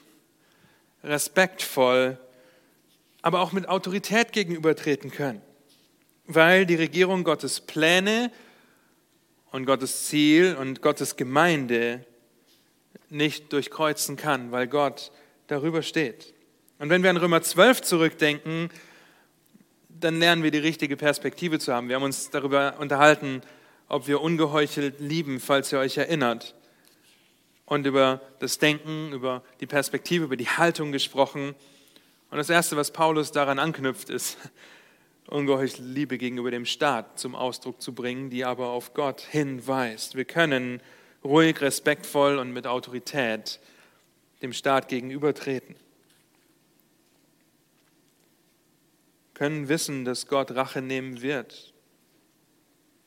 respektvoll 1.03 2.19
aber 3.23 3.41
auch 3.41 3.53
mit 3.53 3.69
Autorität 3.69 4.33
gegenübertreten 4.33 5.11
können, 5.11 5.43
weil 6.27 6.67
die 6.67 6.75
Regierung 6.75 7.25
Gottes 7.25 7.61
Pläne 7.61 8.31
und 9.53 9.67
Gottes 9.67 10.07
Ziel 10.07 10.57
und 10.59 10.83
Gottes 10.83 11.17
Gemeinde 11.17 12.05
nicht 13.09 13.53
durchkreuzen 13.53 14.17
kann, 14.17 14.53
weil 14.53 14.67
Gott 14.67 15.11
darüber 15.49 15.83
steht. 15.83 16.35
Und 16.79 16.91
wenn 16.91 17.03
wir 17.03 17.11
an 17.11 17.17
Römer 17.17 17.43
12 17.43 17.83
zurückdenken, 17.83 18.71
dann 19.89 20.19
lernen 20.19 20.43
wir 20.43 20.51
die 20.51 20.59
richtige 20.59 20.97
Perspektive 20.97 21.59
zu 21.59 21.75
haben. 21.75 21.89
Wir 21.89 21.97
haben 21.97 22.03
uns 22.03 22.31
darüber 22.31 22.77
unterhalten, 22.79 23.43
ob 23.89 24.07
wir 24.07 24.21
ungeheuchelt 24.21 25.01
lieben, 25.01 25.41
falls 25.41 25.73
ihr 25.73 25.79
euch 25.79 25.99
erinnert. 25.99 26.55
Und 27.67 27.87
über 27.87 28.21
das 28.39 28.59
Denken, 28.59 29.13
über 29.13 29.43
die 29.61 29.67
Perspektive, 29.67 30.25
über 30.25 30.37
die 30.37 30.49
Haltung 30.49 30.93
gesprochen. 30.93 31.55
Und 32.31 32.39
das 32.39 32.49
Erste, 32.49 32.77
was 32.77 32.93
Paulus 32.93 33.33
daran 33.33 33.59
anknüpft, 33.59 34.09
ist, 34.11 34.39
ungeheuerliche 35.31 35.83
Liebe 35.83 36.19
gegenüber 36.19 36.51
dem 36.51 36.67
Staat 36.67 37.19
zum 37.19 37.35
Ausdruck 37.35 37.81
zu 37.81 37.95
bringen, 37.95 38.31
die 38.31 38.45
aber 38.45 38.69
auf 38.69 38.95
Gott 38.95 39.21
hinweist. 39.21 40.17
Wir 40.17 40.25
können 40.25 40.81
ruhig, 41.25 41.61
respektvoll 41.61 42.39
und 42.39 42.53
mit 42.53 42.67
Autorität 42.67 43.61
dem 44.43 44.53
Staat 44.53 44.89
gegenübertreten. 44.89 45.77
Können 49.35 49.69
wissen, 49.69 50.05
dass 50.05 50.27
Gott 50.27 50.51
Rache 50.53 50.83
nehmen 50.83 51.23
wird. 51.23 51.73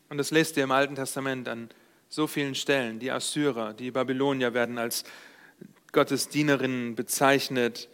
Und 0.10 0.18
das 0.18 0.32
lest 0.32 0.58
ihr 0.58 0.64
im 0.64 0.72
Alten 0.72 0.96
Testament 0.96 1.48
an 1.48 1.70
so 2.10 2.28
vielen 2.28 2.56
Stellen. 2.56 3.00
Die 3.00 3.12
Assyrer, 3.12 3.74
die 3.74 3.92
Babylonier 3.92 4.54
werden 4.54 4.78
als 4.78 5.04
Gottes 5.92 6.30
Dienerinnen 6.30 6.96
bezeichnet 6.96 7.90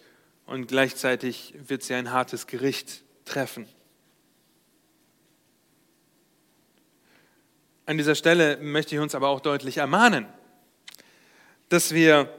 und 0.46 0.68
gleichzeitig 0.68 1.54
wird 1.68 1.84
sie 1.84 1.94
ein 1.94 2.12
hartes 2.12 2.48
Gericht 2.48 3.04
treffen. 3.26 3.68
An 7.90 7.98
dieser 7.98 8.14
Stelle 8.14 8.58
möchte 8.58 8.94
ich 8.94 9.02
uns 9.02 9.16
aber 9.16 9.30
auch 9.30 9.40
deutlich 9.40 9.78
ermahnen, 9.78 10.28
dass 11.70 11.92
wir 11.92 12.32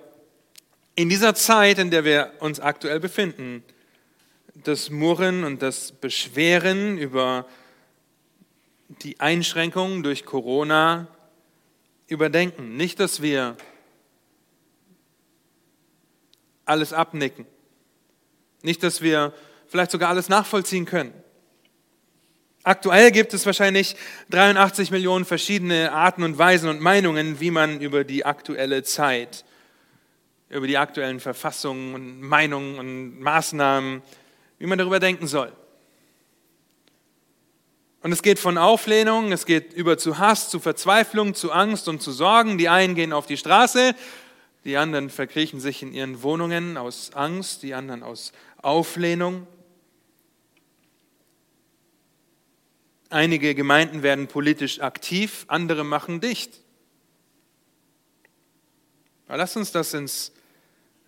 in 0.94 1.08
dieser 1.08 1.34
Zeit, 1.34 1.80
in 1.80 1.90
der 1.90 2.04
wir 2.04 2.34
uns 2.38 2.60
aktuell 2.60 3.00
befinden, 3.00 3.64
das 4.54 4.90
Murren 4.90 5.42
und 5.42 5.60
das 5.60 5.90
Beschweren 5.90 6.98
über 6.98 7.48
die 9.02 9.18
Einschränkungen 9.18 10.04
durch 10.04 10.24
Corona 10.24 11.08
überdenken. 12.06 12.76
Nicht, 12.76 13.00
dass 13.00 13.20
wir 13.20 13.56
alles 16.64 16.92
abnicken. 16.92 17.44
Nicht, 18.62 18.84
dass 18.84 19.02
wir 19.02 19.34
vielleicht 19.66 19.90
sogar 19.90 20.10
alles 20.10 20.28
nachvollziehen 20.28 20.84
können. 20.84 21.12
Aktuell 22.62 23.10
gibt 23.10 23.32
es 23.32 23.46
wahrscheinlich 23.46 23.96
83 24.28 24.90
Millionen 24.90 25.24
verschiedene 25.24 25.92
Arten 25.92 26.22
und 26.22 26.36
Weisen 26.36 26.68
und 26.68 26.80
Meinungen, 26.80 27.40
wie 27.40 27.50
man 27.50 27.80
über 27.80 28.04
die 28.04 28.26
aktuelle 28.26 28.82
Zeit, 28.82 29.46
über 30.50 30.66
die 30.66 30.76
aktuellen 30.76 31.20
Verfassungen 31.20 31.94
und 31.94 32.20
Meinungen 32.20 32.78
und 32.78 33.20
Maßnahmen, 33.20 34.02
wie 34.58 34.66
man 34.66 34.76
darüber 34.76 35.00
denken 35.00 35.26
soll. 35.26 35.52
Und 38.02 38.12
es 38.12 38.22
geht 38.22 38.38
von 38.38 38.58
Auflehnung, 38.58 39.32
es 39.32 39.46
geht 39.46 39.72
über 39.72 39.96
zu 39.96 40.18
Hass, 40.18 40.50
zu 40.50 40.60
Verzweiflung, 40.60 41.34
zu 41.34 41.52
Angst 41.52 41.88
und 41.88 42.02
zu 42.02 42.12
Sorgen. 42.12 42.58
Die 42.58 42.68
einen 42.68 42.94
gehen 42.94 43.14
auf 43.14 43.26
die 43.26 43.38
Straße, 43.38 43.94
die 44.64 44.76
anderen 44.76 45.08
verkriechen 45.08 45.60
sich 45.60 45.82
in 45.82 45.94
ihren 45.94 46.22
Wohnungen 46.22 46.76
aus 46.76 47.12
Angst, 47.14 47.62
die 47.62 47.72
anderen 47.72 48.02
aus 48.02 48.32
Auflehnung. 48.58 49.46
Einige 53.10 53.56
Gemeinden 53.56 54.04
werden 54.04 54.28
politisch 54.28 54.80
aktiv, 54.80 55.44
andere 55.48 55.82
machen 55.82 56.20
dicht. 56.20 56.60
Aber 59.26 59.36
lass 59.36 59.56
uns 59.56 59.72
das 59.72 59.94
ins 59.94 60.30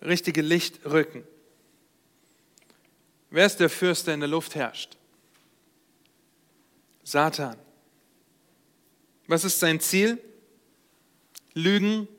richtige 0.01 0.41
Licht 0.41 0.85
rücken. 0.85 1.23
Wer 3.29 3.45
ist 3.45 3.61
der 3.61 3.69
Fürst, 3.69 4.07
der 4.07 4.15
in 4.15 4.19
der 4.19 4.29
Luft 4.29 4.53
herrscht? 4.53 4.97
Satan. 7.05 7.57
Was 9.27 9.45
ist 9.45 9.59
sein 9.59 9.79
Ziel? 9.79 10.21
Lügen 11.53 12.09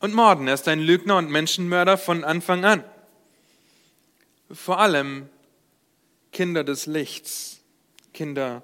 und 0.00 0.14
Morden. 0.14 0.48
Er 0.48 0.54
ist 0.54 0.66
ein 0.66 0.80
Lügner 0.80 1.18
und 1.18 1.30
Menschenmörder 1.30 1.98
von 1.98 2.24
Anfang 2.24 2.64
an. 2.64 2.84
Vor 4.50 4.78
allem 4.80 5.28
Kinder 6.32 6.64
des 6.64 6.86
Lichts, 6.86 7.60
Kinder 8.14 8.62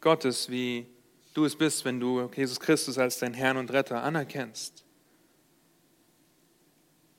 Gottes, 0.00 0.50
wie 0.50 0.86
du 1.34 1.44
es 1.44 1.56
bist, 1.56 1.84
wenn 1.84 2.00
du 2.00 2.30
Jesus 2.34 2.60
Christus 2.60 2.98
als 2.98 3.18
dein 3.18 3.34
Herrn 3.34 3.56
und 3.56 3.72
Retter 3.72 4.02
anerkennst. 4.02 4.84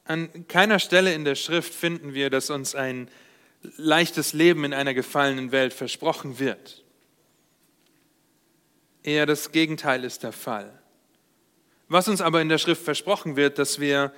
An 0.05 0.47
keiner 0.47 0.79
Stelle 0.79 1.13
in 1.13 1.25
der 1.25 1.35
Schrift 1.35 1.73
finden 1.73 2.13
wir, 2.13 2.29
dass 2.29 2.49
uns 2.49 2.75
ein 2.75 3.09
leichtes 3.77 4.33
Leben 4.33 4.63
in 4.63 4.73
einer 4.73 4.93
gefallenen 4.93 5.51
Welt 5.51 5.73
versprochen 5.73 6.39
wird. 6.39 6.83
Eher 9.03 9.25
das 9.25 9.51
Gegenteil 9.51 10.03
ist 10.03 10.23
der 10.23 10.31
Fall. 10.31 10.81
Was 11.89 12.07
uns 12.07 12.21
aber 12.21 12.41
in 12.41 12.49
der 12.49 12.57
Schrift 12.57 12.83
versprochen 12.83 13.35
wird, 13.35 13.59
dass 13.59 13.79
wir, 13.79 14.13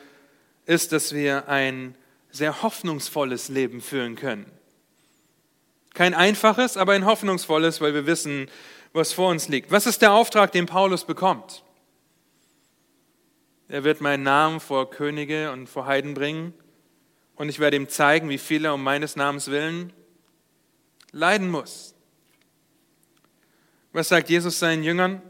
ist, 0.65 0.91
dass 0.91 1.13
wir 1.13 1.48
ein 1.48 1.95
sehr 2.32 2.62
hoffnungsvolles 2.62 3.50
Leben 3.50 3.82
führen 3.82 4.15
können. 4.15 4.52
Kein 5.93 6.13
einfaches, 6.13 6.78
aber 6.78 6.93
ein 6.93 7.06
hoffnungsvolles, 7.06 7.82
weil 7.82 7.93
wir 7.93 8.06
wissen, 8.06 8.49
was 8.93 9.13
vor 9.13 9.30
uns 9.30 9.47
liegt. 9.47 9.71
Was 9.71 9.86
ist 9.86 10.02
der 10.02 10.13
Auftrag, 10.13 10.52
den 10.52 10.65
Paulus 10.65 11.06
bekommt? 11.06 11.63
Er 13.67 13.84
wird 13.84 14.02
meinen 14.02 14.23
Namen 14.23 14.60
vor 14.60 14.89
Könige 14.89 15.52
und 15.52 15.67
vor 15.67 15.86
Heiden 15.86 16.13
bringen 16.13 16.54
und 17.36 17.49
ich 17.49 17.60
werde 17.60 17.78
ihm 17.78 17.88
zeigen, 17.88 18.30
wie 18.30 18.38
viel 18.38 18.65
er 18.65 18.73
um 18.73 18.84
meines 18.84 19.15
Namens 19.15 19.49
willen 19.52 19.93
leiden 21.12 21.49
muss. 21.49 21.95
Was 23.91 24.10
sagt 24.10 24.30
Jesus 24.30 24.60
seinen 24.60 24.84
Jüngern? 24.84 25.21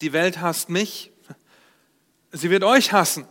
Die 0.00 0.12
Welt 0.12 0.40
hasst 0.40 0.70
mich, 0.70 1.12
sie 2.32 2.50
wird 2.50 2.64
euch 2.64 2.92
hassen. 2.92 3.26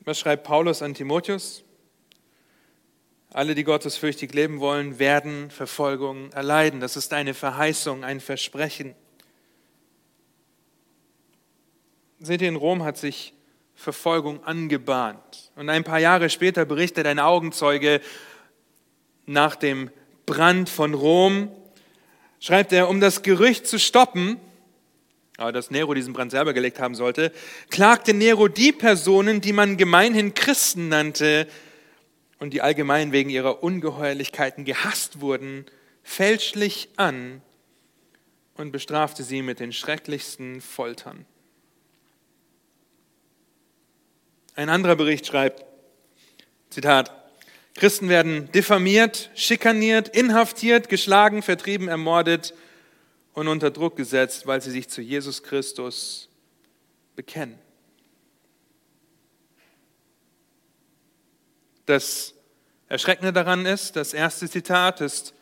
Was 0.00 0.18
schreibt 0.18 0.44
Paulus 0.44 0.82
an 0.82 0.94
Timotheus? 0.94 1.64
Alle, 3.34 3.56
die 3.56 3.64
gottesfürchtig 3.64 4.32
leben 4.32 4.60
wollen, 4.60 5.00
werden 5.00 5.50
Verfolgung 5.50 6.30
erleiden. 6.30 6.78
Das 6.78 6.96
ist 6.96 7.12
eine 7.12 7.34
Verheißung, 7.34 8.04
ein 8.04 8.20
Versprechen. 8.20 8.94
Seht 12.20 12.42
ihr, 12.42 12.48
in 12.48 12.54
Rom 12.54 12.84
hat 12.84 12.96
sich 12.96 13.34
Verfolgung 13.74 14.44
angebahnt. 14.44 15.50
Und 15.56 15.68
ein 15.68 15.82
paar 15.82 15.98
Jahre 15.98 16.30
später 16.30 16.64
berichtet 16.64 17.08
ein 17.08 17.18
Augenzeuge 17.18 18.00
nach 19.26 19.56
dem 19.56 19.90
Brand 20.26 20.68
von 20.68 20.94
Rom, 20.94 21.50
schreibt 22.38 22.72
er, 22.72 22.88
um 22.88 23.00
das 23.00 23.22
Gerücht 23.22 23.66
zu 23.66 23.80
stoppen, 23.80 24.36
aber 25.38 25.50
dass 25.50 25.72
Nero 25.72 25.92
diesen 25.92 26.12
Brand 26.12 26.30
selber 26.30 26.52
gelegt 26.52 26.78
haben 26.78 26.94
sollte, 26.94 27.32
klagte 27.68 28.14
Nero 28.14 28.46
die 28.46 28.70
Personen, 28.70 29.40
die 29.40 29.52
man 29.52 29.76
gemeinhin 29.76 30.34
Christen 30.34 30.88
nannte 30.88 31.48
und 32.38 32.52
die 32.52 32.62
allgemein 32.62 33.12
wegen 33.12 33.30
ihrer 33.30 33.62
Ungeheuerlichkeiten 33.62 34.64
gehasst 34.64 35.20
wurden, 35.20 35.66
fälschlich 36.02 36.90
an 36.96 37.42
und 38.54 38.72
bestrafte 38.72 39.22
sie 39.22 39.42
mit 39.42 39.60
den 39.60 39.72
schrecklichsten 39.72 40.60
Foltern. 40.60 41.26
Ein 44.54 44.68
anderer 44.68 44.94
Bericht 44.94 45.26
schreibt, 45.26 45.64
Zitat, 46.70 47.10
Christen 47.74 48.08
werden 48.08 48.50
diffamiert, 48.52 49.30
schikaniert, 49.34 50.08
inhaftiert, 50.08 50.88
geschlagen, 50.88 51.42
vertrieben, 51.42 51.88
ermordet 51.88 52.54
und 53.32 53.48
unter 53.48 53.72
Druck 53.72 53.96
gesetzt, 53.96 54.46
weil 54.46 54.60
sie 54.60 54.70
sich 54.70 54.88
zu 54.88 55.02
Jesus 55.02 55.42
Christus 55.42 56.28
bekennen. 57.16 57.58
Das 61.86 62.34
Erschreckende 62.88 63.32
daran 63.32 63.66
ist, 63.66 63.96
das 63.96 64.14
erste 64.14 64.48
Zitat 64.48 65.00
ist 65.00 65.34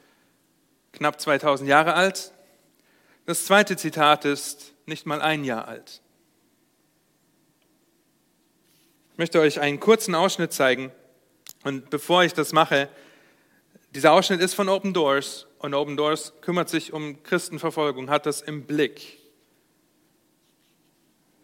knapp 0.93 1.21
2000 1.21 1.69
Jahre 1.69 1.95
alt, 1.95 2.33
das 3.27 3.47
zweite 3.47 3.77
Zitat 3.77 4.25
ist 4.25 4.73
nicht 4.87 5.07
mal 5.07 5.23
ein 5.23 5.45
Jahr 5.45 5.69
alt. 5.69 6.01
Ich 9.13 9.19
möchte 9.19 9.41
euch 9.41 9.61
einen 9.61 9.79
kurzen 9.79 10.15
Ausschnitt 10.15 10.53
zeigen 10.53 10.91
und 11.63 11.91
bevor 11.91 12.25
ich 12.25 12.35
das 12.35 12.53
mache, 12.53 12.89
dieser 13.95 14.13
Ausschnitt 14.13 14.41
ist 14.41 14.55
von 14.55 14.69
Open 14.69 14.93
Doors 14.95 15.47
und 15.59 15.75
Open 15.75 15.97
Doors 15.97 16.33
kümmert 16.41 16.69
sich 16.69 16.93
um 16.93 17.23
Christenverfolgung, 17.23 18.11
hat 18.11 18.27
das 18.27 18.41
im 18.41 18.65
Blick. 18.65 19.19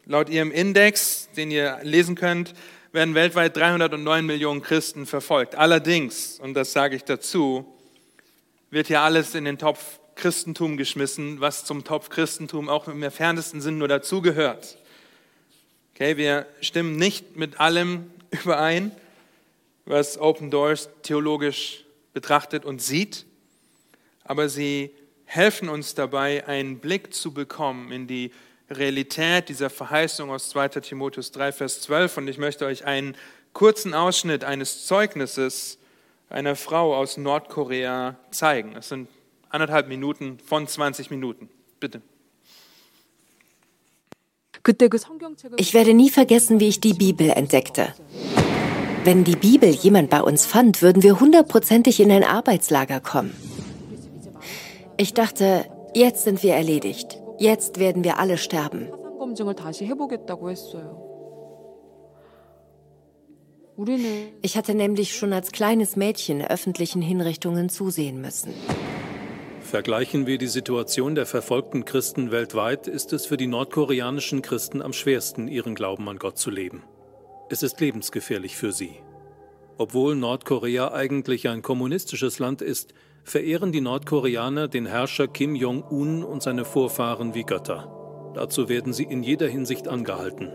Laut 0.07 0.31
ihrem 0.31 0.51
Index, 0.51 1.29
den 1.37 1.51
ihr 1.51 1.79
lesen 1.83 2.15
könnt, 2.15 2.55
werden 2.93 3.15
weltweit 3.15 3.57
309 3.57 4.25
Millionen 4.25 4.63
Christen 4.63 5.07
verfolgt. 5.07 5.55
Allerdings, 5.55 6.39
und 6.41 6.55
das 6.55 6.73
sage 6.73 6.97
ich 6.97 7.05
dazu, 7.05 7.67
wird 8.71 8.87
hier 8.87 9.01
alles 9.01 9.35
in 9.35 9.45
den 9.45 9.59
Topf 9.59 10.01
Christentum 10.15 10.77
geschmissen, 10.77 11.41
was 11.41 11.65
zum 11.65 11.85
Topf 11.85 12.09
Christentum 12.09 12.69
auch 12.69 12.89
im 12.89 13.03
entferntesten 13.03 13.61
Sinn 13.61 13.79
nur 13.79 13.89
dazugehört. 13.89 14.79
Okay, 15.95 16.17
wir 16.17 16.47
stimmen 16.61 16.97
nicht 16.97 17.37
mit 17.37 17.61
allem 17.61 18.11
überein, 18.31 18.93
was 19.85 20.19
Open 20.19 20.51
Doors 20.51 20.89
theologisch 21.03 21.85
betrachtet 22.13 22.65
und 22.65 22.83
sieht, 22.83 23.25
aber 24.25 24.49
sie 24.49 24.91
helfen 25.25 25.69
uns 25.69 25.95
dabei, 25.95 26.47
einen 26.47 26.79
Blick 26.79 27.15
zu 27.15 27.33
bekommen 27.33 27.93
in 27.93 28.07
die 28.07 28.33
Realität 28.71 29.49
dieser 29.49 29.71
Verheißung 29.71 30.31
aus 30.31 30.51
2 30.51 30.69
Timotheus 30.69 31.33
3, 31.33 31.53
Vers 31.53 31.81
12. 31.83 32.19
Und 32.19 32.29
ich 32.29 32.39
möchte 32.39 32.67
euch 32.67 32.85
einen 32.85 33.17
kurzen 33.53 33.95
Ausschnitt 33.95 34.45
eines 34.45 34.87
Zeugnisses 34.87 35.79
einer 36.31 36.57
Frau 36.57 36.95
aus 36.95 37.17
Nordkorea 37.17 38.17
zeigen. 38.31 38.77
Es 38.77 38.89
sind 38.89 39.09
anderthalb 39.49 39.89
Minuten 39.89 40.39
von 40.45 40.67
20 40.67 41.11
Minuten. 41.11 41.49
Bitte. 41.81 42.03
Ich 45.57 45.73
werde 45.73 45.95
nie 45.95 46.11
vergessen, 46.11 46.61
wie 46.61 46.69
ich 46.69 46.81
die 46.81 46.93
Bibel 46.93 47.31
entdeckte. 47.31 47.95
Wenn 49.05 49.25
die 49.25 49.37
Bibel 49.37 49.71
jemand 49.71 50.11
bei 50.11 50.21
uns 50.21 50.45
fand, 50.45 50.83
würden 50.83 51.03
wir 51.03 51.21
hundertprozentig 51.21 52.01
in 52.01 52.11
ein 52.11 52.25
Arbeitslager 52.25 53.01
kommen. 53.01 53.35
Ich 54.99 55.15
dachte, 55.15 55.65
jetzt 55.95 56.25
sind 56.25 56.43
wir 56.43 56.55
erledigt. 56.55 57.19
Jetzt 57.39 57.79
werden 57.79 58.03
wir 58.03 58.19
alle 58.19 58.37
sterben. 58.37 58.89
Ich 64.43 64.57
hatte 64.57 64.75
nämlich 64.75 65.17
schon 65.17 65.33
als 65.33 65.53
kleines 65.53 65.95
Mädchen 65.95 66.45
öffentlichen 66.45 67.01
Hinrichtungen 67.01 67.69
zusehen 67.69 68.21
müssen. 68.21 68.53
Vergleichen 69.61 70.27
wir 70.27 70.39
die 70.39 70.49
Situation 70.49 71.15
der 71.15 71.27
verfolgten 71.27 71.85
Christen 71.85 72.33
weltweit, 72.33 72.89
ist 72.89 73.13
es 73.13 73.27
für 73.27 73.37
die 73.37 73.47
nordkoreanischen 73.47 74.43
Christen 74.43 74.83
am 74.83 74.93
schwersten, 74.93 75.47
ihren 75.47 75.77
Glauben 75.77 76.09
an 76.09 76.19
Gott 76.19 76.39
zu 76.39 76.51
leben. 76.51 76.83
Es 77.51 77.63
ist 77.63 77.81
lebensgefährlich 77.81 78.57
für 78.57 78.73
sie. 78.73 78.97
Obwohl 79.77 80.17
Nordkorea 80.17 80.93
eigentlich 80.93 81.49
ein 81.49 81.63
kommunistisches 81.63 82.41
Land 82.41 82.63
ist, 82.63 82.95
verehren 83.29 83.73
die 83.73 83.81
Nordkoreaner 83.81 84.69
den 84.69 84.87
Herrscher 84.87 85.29
Kim 85.29 85.55
Jong-un 85.55 86.25
und 86.25 86.43
seine 86.43 86.65
Vorfahren 86.65 87.35
wie 87.35 87.45
Götter. 87.45 88.33
Dazu 88.35 88.69
werden 88.69 88.93
sie 88.93 89.05
in 89.05 89.23
jeder 89.23 89.49
Hinsicht 89.49 89.89
angehalten. 89.89 90.53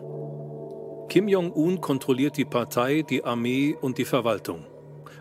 Kim 1.09 1.27
Jong-un 1.27 1.81
kontrolliert 1.81 2.37
die 2.37 2.45
Partei, 2.45 3.03
die 3.03 3.23
Armee 3.23 3.75
und 3.79 3.97
die 3.97 4.05
Verwaltung 4.05 4.65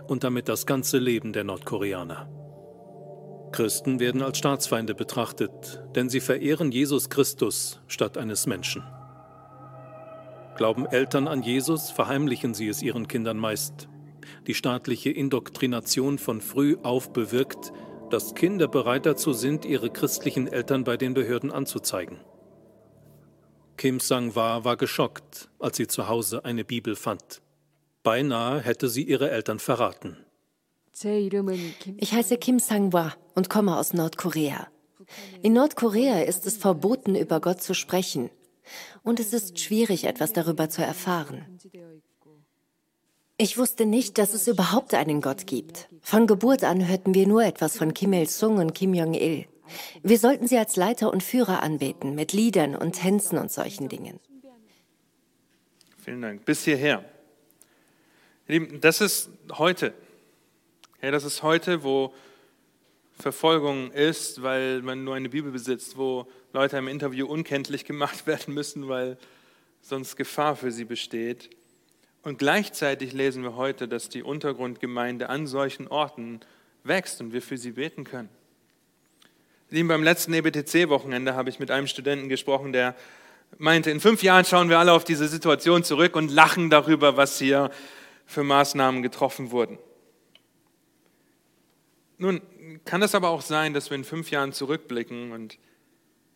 und 0.08 0.24
damit 0.24 0.48
das 0.48 0.64
ganze 0.64 0.98
Leben 0.98 1.32
der 1.32 1.44
Nordkoreaner. 1.44 2.28
Christen 3.52 4.00
werden 4.00 4.22
als 4.22 4.38
Staatsfeinde 4.38 4.94
betrachtet, 4.94 5.84
denn 5.94 6.08
sie 6.08 6.20
verehren 6.20 6.72
Jesus 6.72 7.10
Christus 7.10 7.80
statt 7.86 8.16
eines 8.16 8.46
Menschen. 8.46 8.82
Glauben 10.56 10.86
Eltern 10.86 11.28
an 11.28 11.42
Jesus, 11.42 11.90
verheimlichen 11.90 12.54
sie 12.54 12.68
es 12.68 12.82
ihren 12.82 13.08
Kindern 13.08 13.36
meist. 13.36 13.88
Die 14.46 14.54
staatliche 14.54 15.10
Indoktrination 15.10 16.18
von 16.18 16.40
früh 16.40 16.76
auf 16.82 17.12
bewirkt, 17.12 17.72
dass 18.10 18.34
Kinder 18.34 18.68
bereit 18.68 19.06
dazu 19.06 19.32
sind, 19.32 19.64
ihre 19.64 19.90
christlichen 19.90 20.46
Eltern 20.46 20.84
bei 20.84 20.96
den 20.96 21.14
Behörden 21.14 21.50
anzuzeigen. 21.50 22.18
Kim 23.76 24.00
Sang-wa 24.00 24.64
war 24.64 24.76
geschockt, 24.76 25.48
als 25.58 25.76
sie 25.76 25.86
zu 25.86 26.08
Hause 26.08 26.44
eine 26.44 26.64
Bibel 26.64 26.94
fand. 26.94 27.42
Beinahe 28.02 28.60
hätte 28.60 28.88
sie 28.88 29.02
ihre 29.02 29.30
Eltern 29.30 29.58
verraten. 29.58 30.16
Ich 31.96 32.12
heiße 32.12 32.36
Kim 32.36 32.58
Sang-wa 32.58 33.14
und 33.34 33.48
komme 33.48 33.76
aus 33.78 33.94
Nordkorea. 33.94 34.68
In 35.42 35.54
Nordkorea 35.54 36.22
ist 36.22 36.46
es 36.46 36.56
verboten, 36.56 37.16
über 37.16 37.40
Gott 37.40 37.62
zu 37.62 37.74
sprechen. 37.74 38.30
Und 39.02 39.20
es 39.20 39.32
ist 39.32 39.58
schwierig, 39.58 40.04
etwas 40.04 40.32
darüber 40.32 40.68
zu 40.68 40.82
erfahren. 40.82 41.58
Ich 43.42 43.58
wusste 43.58 43.86
nicht, 43.86 44.18
dass 44.18 44.34
es 44.34 44.46
überhaupt 44.46 44.94
einen 44.94 45.20
Gott 45.20 45.48
gibt. 45.48 45.88
Von 46.00 46.28
Geburt 46.28 46.62
an 46.62 46.86
hörten 46.86 47.12
wir 47.12 47.26
nur 47.26 47.42
etwas 47.42 47.76
von 47.76 47.92
Kim 47.92 48.12
Il-sung 48.12 48.58
und 48.58 48.72
Kim 48.72 48.94
Jong-il. 48.94 49.46
Wir 50.04 50.18
sollten 50.20 50.46
sie 50.46 50.56
als 50.56 50.76
Leiter 50.76 51.12
und 51.12 51.24
Führer 51.24 51.60
anbeten, 51.60 52.14
mit 52.14 52.32
Liedern 52.32 52.76
und 52.76 52.92
Tänzen 52.92 53.38
und 53.38 53.50
solchen 53.50 53.88
Dingen. 53.88 54.20
Vielen 56.04 56.22
Dank. 56.22 56.44
Bis 56.44 56.62
hierher. 56.62 57.04
Das 58.80 59.00
ist 59.00 59.28
heute. 59.50 59.92
Ja, 61.02 61.10
das 61.10 61.24
ist 61.24 61.42
heute, 61.42 61.82
wo 61.82 62.14
Verfolgung 63.18 63.90
ist, 63.90 64.44
weil 64.44 64.82
man 64.82 65.02
nur 65.02 65.16
eine 65.16 65.30
Bibel 65.30 65.50
besitzt, 65.50 65.98
wo 65.98 66.28
Leute 66.52 66.76
im 66.76 66.86
Interview 66.86 67.26
unkenntlich 67.26 67.84
gemacht 67.84 68.24
werden 68.28 68.54
müssen, 68.54 68.86
weil 68.86 69.18
sonst 69.80 70.14
Gefahr 70.14 70.54
für 70.54 70.70
sie 70.70 70.84
besteht. 70.84 71.50
Und 72.22 72.38
gleichzeitig 72.38 73.12
lesen 73.12 73.42
wir 73.42 73.56
heute, 73.56 73.88
dass 73.88 74.08
die 74.08 74.22
Untergrundgemeinde 74.22 75.28
an 75.28 75.46
solchen 75.46 75.88
Orten 75.88 76.40
wächst 76.84 77.20
und 77.20 77.32
wir 77.32 77.42
für 77.42 77.58
sie 77.58 77.72
beten 77.72 78.04
können. 78.04 78.28
Lieben, 79.70 79.88
beim 79.88 80.02
letzten 80.02 80.32
EBTC-Wochenende 80.34 81.34
habe 81.34 81.50
ich 81.50 81.58
mit 81.58 81.70
einem 81.70 81.86
Studenten 81.86 82.28
gesprochen, 82.28 82.72
der 82.72 82.94
meinte, 83.58 83.90
in 83.90 84.00
fünf 84.00 84.22
Jahren 84.22 84.44
schauen 84.44 84.68
wir 84.68 84.78
alle 84.78 84.92
auf 84.92 85.04
diese 85.04 85.26
Situation 85.28 85.82
zurück 85.82 86.14
und 86.14 86.30
lachen 86.30 86.70
darüber, 86.70 87.16
was 87.16 87.38
hier 87.38 87.70
für 88.26 88.44
Maßnahmen 88.44 89.02
getroffen 89.02 89.50
wurden. 89.50 89.78
Nun, 92.18 92.40
kann 92.84 93.02
es 93.02 93.14
aber 93.14 93.30
auch 93.30 93.42
sein, 93.42 93.74
dass 93.74 93.90
wir 93.90 93.96
in 93.96 94.04
fünf 94.04 94.30
Jahren 94.30 94.52
zurückblicken 94.52 95.32
und 95.32 95.58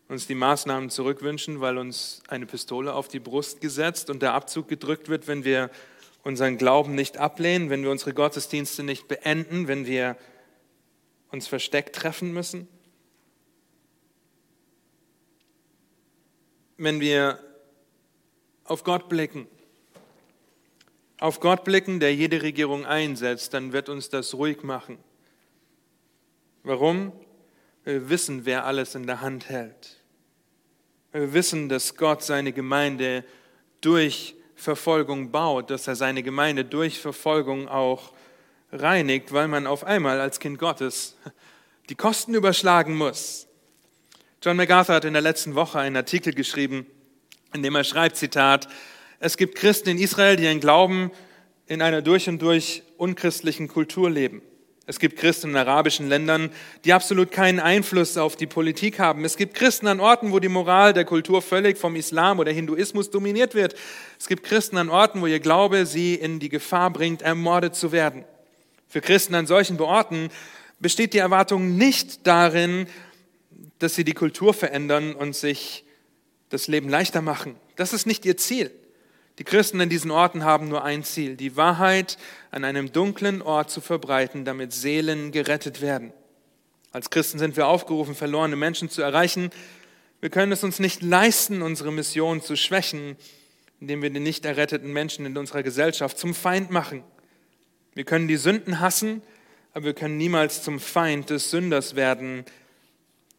uns 0.09 0.27
die 0.27 0.35
Maßnahmen 0.35 0.91
zurückwünschen, 0.91 1.61
weil 1.61 1.79
uns 1.79 2.23
eine 2.29 2.47
Pistole 2.47 2.95
auf 2.95 3.09
die 3.09 3.19
Brust 3.19 3.61
gesetzt 3.61 4.09
und 4.11 4.23
der 4.23 4.35
Abzug 4.35 4.69
gedrückt 4.69 5.09
wird, 5.09 5.27
wenn 5.27 5.45
wir 5.45 5.71
unseren 6.23 6.59
Glauben 6.59 6.95
nicht 6.95 7.19
ablehnen, 7.19 7.71
wenn 7.71 7.83
wir 7.83 7.91
unsere 7.91 8.15
Gottesdienste 8.15 8.83
nicht 8.83 9.09
beenden, 9.09 9.69
wenn 9.69 9.87
wir 9.87 10.17
uns 11.31 11.47
versteckt 11.47 11.97
treffen 11.97 12.33
müssen? 12.33 12.69
Wenn 16.77 17.01
wir 17.01 17.41
auf 18.65 18.85
Gott 18.85 19.09
blicken, 19.09 19.47
auf 21.19 21.41
Gott 21.41 21.65
blicken, 21.65 21.99
der 22.01 22.15
jede 22.15 22.43
Regierung 22.43 22.85
einsetzt, 22.85 23.55
dann 23.55 23.73
wird 23.73 23.89
uns 23.89 24.11
das 24.11 24.35
ruhig 24.35 24.63
machen. 24.63 24.99
Warum? 26.63 27.13
Wir 27.87 28.11
wissen, 28.11 28.47
wer 28.47 28.67
alles 28.67 28.97
in 28.97 29.07
der 29.07 29.21
Hand 29.21 29.49
hält. 29.49 30.03
Wir 31.13 31.33
wissen, 31.33 31.69
dass 31.69 31.95
Gott 31.95 32.21
seine 32.21 32.53
Gemeinde 32.53 33.25
durch 33.81 34.35
Verfolgung 34.57 35.31
baut, 35.31 35.71
dass 35.71 35.87
er 35.87 35.95
seine 35.95 36.25
Gemeinde 36.25 36.65
durch 36.65 36.99
Verfolgung 36.99 37.69
auch 37.69 38.13
reinigt, 38.73 39.33
weil 39.33 39.47
man 39.47 39.69
auf 39.69 39.85
einmal 39.85 40.21
als 40.21 40.41
Kind 40.41 40.59
Gottes 40.59 41.15
die 41.89 41.95
Kosten 41.95 42.35
überschlagen 42.35 42.97
muss. 42.97 43.47
John 44.43 44.57
MacArthur 44.57 44.97
hat 44.97 45.05
in 45.05 45.13
der 45.13 45.23
letzten 45.23 45.55
Woche 45.55 45.79
einen 45.79 45.95
Artikel 45.95 46.35
geschrieben, 46.35 46.87
in 47.55 47.63
dem 47.63 47.77
er 47.77 47.85
schreibt, 47.85 48.17
Zitat, 48.17 48.67
es 49.21 49.37
gibt 49.37 49.55
Christen 49.55 49.91
in 49.91 49.99
Israel, 49.99 50.35
die 50.35 50.43
ihren 50.43 50.59
Glauben 50.59 51.13
in 51.69 51.81
einer 51.81 52.03
durch 52.03 52.29
und 52.29 52.43
durch 52.43 52.83
unchristlichen 52.97 53.69
Kultur 53.69 54.11
leben. 54.11 54.43
Es 54.89 55.01
gibt 55.01 55.19
Christen 55.19 55.51
in 55.51 55.57
arabischen 55.57 56.09
Ländern, 56.09 56.51
die 56.85 56.93
absolut 56.93 57.33
keinen 57.33 57.59
Einfluss 57.59 58.17
auf 58.17 58.37
die 58.37 58.47
Politik 58.47 59.01
haben. 59.01 59.25
Es 59.25 59.37
gibt 59.37 59.55
Christen 59.55 59.89
an 59.89 59.99
Orten, 59.99 60.31
wo 60.31 60.39
die 60.39 60.49
Moral 60.49 60.93
der 60.93 61.05
Kultur 61.05 61.43
völlig 61.43 61.77
vom 61.77 61.97
Islam 61.97 62.39
oder 62.39 62.53
Hinduismus 62.53 63.11
dominiert 63.11 63.57
wird. 63.57 63.75
Es 64.17 64.29
gibt 64.29 64.45
Christen 64.45 64.77
an 64.77 64.89
Orten, 64.89 65.21
wo 65.21 65.27
ihr 65.27 65.41
Glaube 65.41 65.87
sie 65.87 66.15
in 66.15 66.39
die 66.39 66.49
Gefahr 66.49 66.91
bringt, 66.91 67.23
ermordet 67.23 67.75
zu 67.75 67.91
werden. 67.91 68.25
Für 68.87 69.01
Christen 69.01 69.35
an 69.35 69.49
solchen 69.49 69.81
Orten 69.81 70.29
besteht 70.79 71.15
die 71.15 71.19
Erwartung 71.19 71.77
nicht 71.77 72.25
darin, 72.25 72.87
dass 73.81 73.97
sie 73.97 74.05
die 74.05 74.15
Kultur 74.15 74.55
verändern 74.55 75.15
und 75.15 75.35
sich 75.35 75.85
das 76.49 76.69
Leben 76.69 76.89
leichter 76.89 77.23
machen. 77.23 77.57
Das 77.75 77.93
ist 77.93 78.07
nicht 78.07 78.25
ihr 78.25 78.37
Ziel. 78.37 78.71
Die 79.39 79.45
Christen 79.45 79.81
in 79.81 79.91
diesen 79.91 80.11
Orten 80.11 80.45
haben 80.45 80.69
nur 80.69 80.83
ein 80.83 81.05
Ziel, 81.05 81.37
die 81.37 81.57
Wahrheit 81.57 82.17
an 82.51 82.65
einem 82.65 82.93
dunklen 82.93 83.43
Ort 83.43 83.71
zu 83.71 83.81
verbreiten, 83.83 84.45
damit 84.47 84.73
Seelen 84.73 85.31
gerettet 85.31 85.83
werden. 85.83 86.13
Als 86.91 87.11
Christen 87.11 87.39
sind 87.39 87.57
wir 87.57 87.67
aufgerufen, 87.67 88.15
verlorene 88.15 88.57
Menschen 88.57 88.89
zu 88.89 89.03
erreichen. 89.03 89.51
Wir 90.21 90.31
können 90.31 90.53
es 90.53 90.65
uns 90.65 90.79
nicht 90.79 91.03
leisten, 91.03 91.61
unsere 91.61 91.93
Mission 91.93 92.41
zu 92.41 92.57
schwächen, 92.57 93.17
indem 93.79 94.01
wir 94.01 94.09
die 94.09 94.21
nicht 94.21 94.47
erretteten 94.47 94.91
Menschen 94.91 95.27
in 95.27 95.37
unserer 95.37 95.63
Gesellschaft 95.63 96.19
zum 96.19 96.35
Feind 96.35 96.71
machen. 96.71 97.05
Wir 97.93 98.05
können 98.05 98.29
die 98.29 98.39
Sünden 98.39 98.81
hassen, 98.81 99.21
aber 99.75 99.87
wir 99.87 99.95
können 99.95 100.17
niemals 100.17 100.63
zum 100.63 100.81
Feind 100.81 101.29
des 101.29 101.51
Sünders 101.51 101.97
werden, 101.97 102.47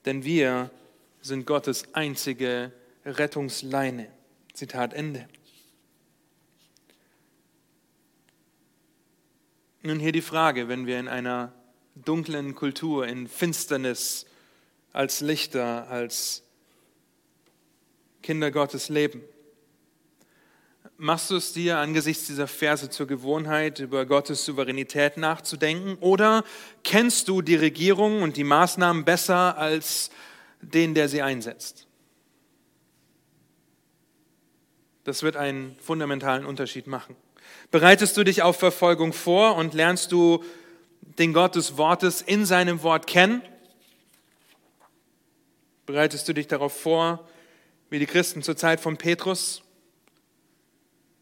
denn 0.05 0.23
wir 0.23 0.69
sind 1.21 1.47
Gottes 1.47 1.95
einzige 1.95 2.71
Rettungsleine. 3.03 4.07
Zitat 4.53 4.93
Ende. 4.93 5.27
Nun 9.87 10.01
hier 10.01 10.11
die 10.11 10.21
Frage, 10.21 10.67
wenn 10.67 10.85
wir 10.85 10.99
in 10.99 11.07
einer 11.07 11.53
dunklen 11.95 12.55
Kultur, 12.55 13.07
in 13.07 13.25
Finsternis 13.25 14.25
als 14.91 15.21
Lichter, 15.21 15.87
als 15.89 16.43
Kinder 18.21 18.51
Gottes 18.51 18.89
leben. 18.89 19.21
Machst 20.97 21.31
du 21.31 21.37
es 21.37 21.53
dir 21.53 21.77
angesichts 21.77 22.27
dieser 22.27 22.49
Verse 22.49 22.89
zur 22.89 23.07
Gewohnheit, 23.07 23.79
über 23.79 24.05
Gottes 24.05 24.43
Souveränität 24.43 25.15
nachzudenken? 25.15 25.95
Oder 26.01 26.43
kennst 26.83 27.29
du 27.29 27.41
die 27.41 27.55
Regierung 27.55 28.23
und 28.23 28.35
die 28.35 28.43
Maßnahmen 28.43 29.05
besser 29.05 29.57
als 29.57 30.09
den, 30.59 30.95
der 30.95 31.07
sie 31.07 31.21
einsetzt? 31.21 31.87
Das 35.05 35.23
wird 35.23 35.37
einen 35.37 35.77
fundamentalen 35.79 36.45
Unterschied 36.45 36.87
machen. 36.87 37.15
Bereitest 37.71 38.15
du 38.17 38.23
dich 38.23 38.41
auf 38.41 38.57
Verfolgung 38.57 39.13
vor 39.13 39.55
und 39.55 39.73
lernst 39.73 40.11
du 40.11 40.43
den 41.01 41.33
Gott 41.33 41.55
des 41.55 41.77
Wortes 41.77 42.21
in 42.21 42.45
seinem 42.45 42.83
Wort 42.83 43.07
kennen? 43.07 43.41
Bereitest 45.85 46.27
du 46.27 46.33
dich 46.33 46.47
darauf 46.47 46.79
vor, 46.79 47.27
wie 47.89 47.99
die 47.99 48.05
Christen 48.05 48.43
zur 48.43 48.57
Zeit 48.57 48.79
von 48.79 48.97
Petrus, 48.97 49.63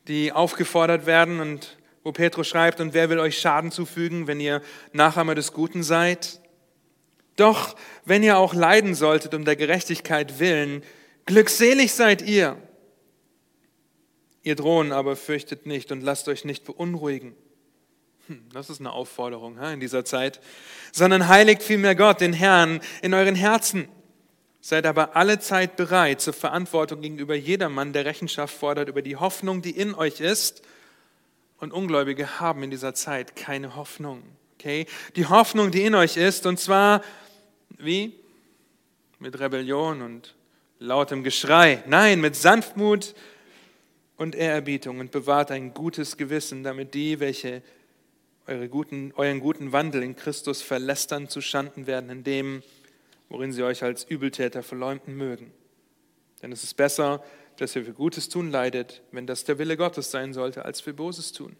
die 0.07 0.31
aufgefordert 0.31 1.05
werden 1.05 1.39
und 1.39 1.77
wo 2.03 2.11
Petrus 2.11 2.47
schreibt, 2.47 2.79
und 2.79 2.93
wer 2.93 3.09
will 3.09 3.19
euch 3.19 3.39
Schaden 3.39 3.71
zufügen, 3.71 4.27
wenn 4.27 4.39
ihr 4.39 4.61
Nachahmer 4.93 5.33
des 5.33 5.53
Guten 5.53 5.81
seid? 5.81 6.39
Doch 7.35 7.75
wenn 8.05 8.23
ihr 8.23 8.37
auch 8.37 8.53
leiden 8.53 8.95
solltet 8.95 9.33
um 9.33 9.45
der 9.45 9.55
Gerechtigkeit 9.55 10.39
willen, 10.39 10.83
glückselig 11.25 11.93
seid 11.93 12.21
ihr. 12.21 12.57
Ihr 14.45 14.55
drohen 14.55 14.91
aber 14.91 15.15
fürchtet 15.15 15.65
nicht 15.65 15.91
und 15.91 16.01
lasst 16.01 16.27
euch 16.27 16.45
nicht 16.45 16.65
beunruhigen. 16.65 17.35
Hm, 18.27 18.45
das 18.53 18.69
ist 18.69 18.79
eine 18.79 18.91
Aufforderung 18.91 19.57
in 19.57 19.79
dieser 19.79 20.05
Zeit. 20.05 20.39
Sondern 20.91 21.27
heiligt 21.27 21.63
vielmehr 21.63 21.95
Gott, 21.95 22.21
den 22.21 22.31
Herrn, 22.31 22.79
in 23.01 23.15
euren 23.15 23.33
Herzen. 23.33 23.87
Seid 24.61 24.85
aber 24.85 25.15
alle 25.15 25.39
Zeit 25.39 25.75
bereit 25.77 26.21
zur 26.21 26.33
Verantwortung 26.33 27.01
gegenüber 27.01 27.33
jedermann, 27.33 27.91
der 27.91 28.05
Rechenschaft 28.05 28.55
fordert 28.55 28.87
über 28.87 29.01
die 29.01 29.15
Hoffnung, 29.15 29.63
die 29.63 29.71
in 29.71 29.95
euch 29.95 30.19
ist 30.19 30.61
und 31.57 31.73
Ungläubige 31.73 32.39
haben 32.39 32.61
in 32.61 32.69
dieser 32.69 32.93
Zeit 32.93 33.35
keine 33.35 33.75
Hoffnung. 33.75 34.21
Okay? 34.59 34.85
Die 35.15 35.25
Hoffnung, 35.25 35.71
die 35.71 35.85
in 35.85 35.95
euch 35.95 36.17
ist, 36.17 36.45
und 36.45 36.59
zwar 36.59 37.01
wie? 37.79 38.13
Mit 39.17 39.39
Rebellion 39.39 40.03
und 40.03 40.35
lautem 40.77 41.23
Geschrei. 41.23 41.83
Nein, 41.87 42.21
mit 42.21 42.35
Sanftmut 42.35 43.15
und 44.17 44.35
Ehrerbietung 44.35 44.99
und 44.99 45.11
bewahrt 45.11 45.51
ein 45.51 45.73
gutes 45.73 46.17
Gewissen, 46.17 46.63
damit 46.63 46.93
die, 46.93 47.19
welche 47.19 47.61
eure 48.47 48.69
guten, 48.69 49.11
euren 49.15 49.39
guten 49.39 49.71
Wandel 49.71 50.03
in 50.03 50.15
Christus 50.15 50.61
verlästern, 50.61 51.27
zu 51.29 51.41
Schanden 51.41 51.87
werden, 51.87 52.09
in 52.09 52.23
dem, 52.23 52.63
worin 53.29 53.51
sie 53.51 53.63
euch 53.63 53.83
als 53.83 54.03
Übeltäter 54.03 54.63
verleumden 54.63 55.15
mögen. 55.15 55.51
Denn 56.41 56.51
es 56.51 56.63
ist 56.63 56.75
besser, 56.75 57.23
dass 57.57 57.75
ihr 57.75 57.85
für 57.85 57.93
Gutes 57.93 58.29
tun 58.29 58.51
leidet, 58.51 59.01
wenn 59.11 59.25
das 59.25 59.45
der 59.45 59.57
Wille 59.57 59.77
Gottes 59.77 60.11
sein 60.11 60.33
sollte, 60.33 60.65
als 60.65 60.81
für 60.81 60.93
Böses 60.93 61.31
tun. 61.31 61.55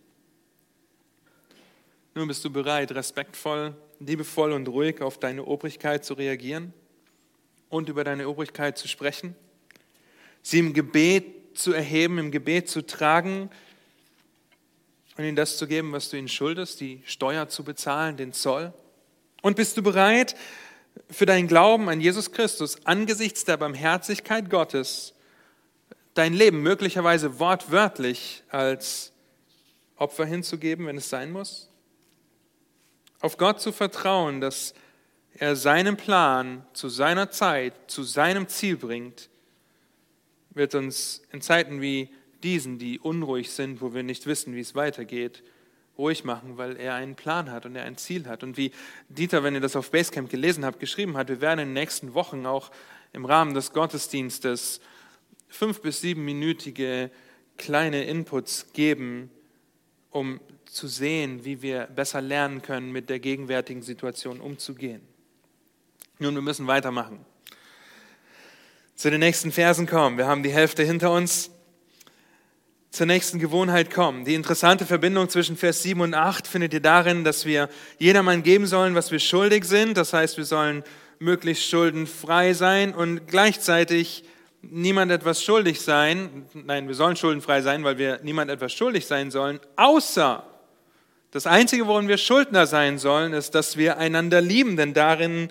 Nun 2.13 2.27
bist 2.27 2.45
du 2.45 2.49
bereit, 2.49 2.91
respektvoll, 2.93 3.75
liebevoll 3.99 4.53
und 4.53 4.67
ruhig 4.67 5.01
auf 5.01 5.19
deine 5.19 5.43
Obrigkeit 5.43 6.05
zu 6.05 6.13
reagieren 6.13 6.73
und 7.69 7.89
über 7.89 8.03
deine 8.03 8.29
Obrigkeit 8.29 8.77
zu 8.77 8.87
sprechen, 8.87 9.35
sie 10.41 10.59
im 10.59 10.73
Gebet 10.73 11.25
zu 11.57 11.73
erheben, 11.73 12.17
im 12.17 12.31
Gebet 12.31 12.69
zu 12.69 12.85
tragen 12.85 13.49
und 15.17 15.23
ihnen 15.23 15.35
das 15.35 15.57
zu 15.57 15.67
geben, 15.67 15.91
was 15.91 16.09
du 16.09 16.17
ihnen 16.17 16.27
schuldest, 16.27 16.81
die 16.81 17.01
Steuer 17.05 17.47
zu 17.47 17.63
bezahlen, 17.63 18.17
den 18.17 18.33
Zoll. 18.33 18.73
Und 19.41 19.55
bist 19.55 19.77
du 19.77 19.83
bereit, 19.83 20.35
für 21.09 21.25
deinen 21.25 21.47
Glauben 21.47 21.89
an 21.89 22.01
Jesus 22.01 22.31
Christus 22.31 22.85
angesichts 22.85 23.45
der 23.45 23.57
Barmherzigkeit 23.57 24.49
Gottes 24.49 25.13
dein 26.13 26.33
Leben 26.33 26.61
möglicherweise 26.61 27.39
wortwörtlich 27.39 28.43
als 28.49 29.11
Opfer 29.97 30.25
hinzugeben, 30.25 30.87
wenn 30.87 30.97
es 30.97 31.09
sein 31.09 31.31
muss? 31.31 31.69
Auf 33.19 33.37
Gott 33.37 33.61
zu 33.61 33.71
vertrauen, 33.71 34.41
dass 34.41 34.73
er 35.37 35.55
seinen 35.55 35.97
Plan 35.97 36.65
zu 36.73 36.89
seiner 36.89 37.29
Zeit, 37.31 37.73
zu 37.87 38.03
seinem 38.03 38.47
Ziel 38.47 38.77
bringt, 38.77 39.29
wird 40.55 40.73
uns 40.73 41.21
in 41.31 41.41
Zeiten 41.41 41.81
wie 41.81 42.09
diesen, 42.43 42.79
die 42.79 42.99
unruhig 42.99 43.51
sind, 43.51 43.81
wo 43.81 43.93
wir 43.93 44.03
nicht 44.03 44.25
wissen, 44.25 44.55
wie 44.55 44.61
es 44.61 44.75
weitergeht, 44.75 45.43
ruhig 45.97 46.23
machen, 46.23 46.57
weil 46.57 46.77
er 46.77 46.95
einen 46.95 47.15
Plan 47.15 47.51
hat 47.51 47.65
und 47.65 47.75
er 47.75 47.83
ein 47.83 47.97
Ziel 47.97 48.27
hat. 48.27 48.43
Und 48.43 48.57
wie 48.57 48.71
Dieter, 49.09 49.43
wenn 49.43 49.53
ihr 49.53 49.61
das 49.61 49.75
auf 49.75 49.91
Basecamp 49.91 50.29
gelesen 50.29 50.65
habt, 50.65 50.79
geschrieben 50.79 51.15
hat, 51.17 51.29
wir 51.29 51.41
werden 51.41 51.59
in 51.59 51.67
den 51.69 51.73
nächsten 51.73 52.13
Wochen 52.13 52.45
auch 52.45 52.71
im 53.13 53.25
Rahmen 53.25 53.53
des 53.53 53.71
Gottesdienstes 53.71 54.81
fünf- 55.47 55.81
bis 55.81 56.01
siebenminütige 56.01 57.11
kleine 57.57 58.03
Inputs 58.03 58.73
geben, 58.73 59.31
um 60.11 60.41
zu 60.65 60.87
sehen, 60.87 61.45
wie 61.45 61.61
wir 61.61 61.85
besser 61.85 62.21
lernen 62.21 62.61
können, 62.61 62.91
mit 62.91 63.09
der 63.09 63.19
gegenwärtigen 63.19 63.81
Situation 63.81 64.41
umzugehen. 64.41 65.01
Nun, 66.19 66.35
wir 66.35 66.41
müssen 66.41 66.67
weitermachen. 66.67 67.25
Zu 68.95 69.11
den 69.11 69.19
nächsten 69.19 69.51
Versen 69.51 69.87
kommen. 69.87 70.17
Wir 70.17 70.25
haben 70.25 70.41
die 70.41 70.53
Hälfte 70.53 70.83
hinter 70.83 71.11
uns. 71.11 71.51
Zur 72.91 73.05
nächsten 73.05 73.39
Gewohnheit 73.39 73.93
kommen. 73.93 74.23
Die 74.23 74.35
interessante 74.35 74.85
Verbindung 74.85 75.27
zwischen 75.27 75.57
Vers 75.57 75.83
7 75.83 75.99
und 75.99 76.13
8 76.13 76.47
findet 76.47 76.73
ihr 76.73 76.79
darin, 76.79 77.25
dass 77.25 77.45
wir 77.45 77.67
jedermann 77.99 78.41
geben 78.41 78.67
sollen, 78.67 78.95
was 78.95 79.11
wir 79.11 79.19
schuldig 79.19 79.65
sind. 79.65 79.97
Das 79.97 80.13
heißt, 80.13 80.37
wir 80.37 80.45
sollen 80.45 80.81
möglichst 81.19 81.69
schuldenfrei 81.69 82.53
sein 82.53 82.93
und 82.95 83.27
gleichzeitig 83.27 84.23
niemand 84.61 85.11
etwas 85.11 85.43
schuldig 85.43 85.81
sein. 85.81 86.45
Nein, 86.53 86.87
wir 86.87 86.95
sollen 86.95 87.17
schuldenfrei 87.17 87.61
sein, 87.61 87.83
weil 87.83 87.97
wir 87.97 88.21
niemand 88.23 88.49
etwas 88.49 88.71
schuldig 88.71 89.07
sein 89.07 89.29
sollen, 89.29 89.59
außer 89.75 90.45
das 91.31 91.47
Einzige, 91.47 91.85
worin 91.87 92.07
wir 92.07 92.17
Schuldner 92.17 92.65
sein 92.65 92.97
sollen, 92.97 93.33
ist, 93.33 93.55
dass 93.55 93.75
wir 93.75 93.97
einander 93.97 94.39
lieben, 94.39 94.77
denn 94.77 94.93
darin 94.93 95.49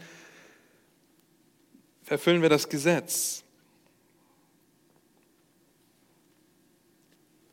erfüllen 2.07 2.43
wir 2.43 2.49
das 2.49 2.69
Gesetz. 2.69 3.45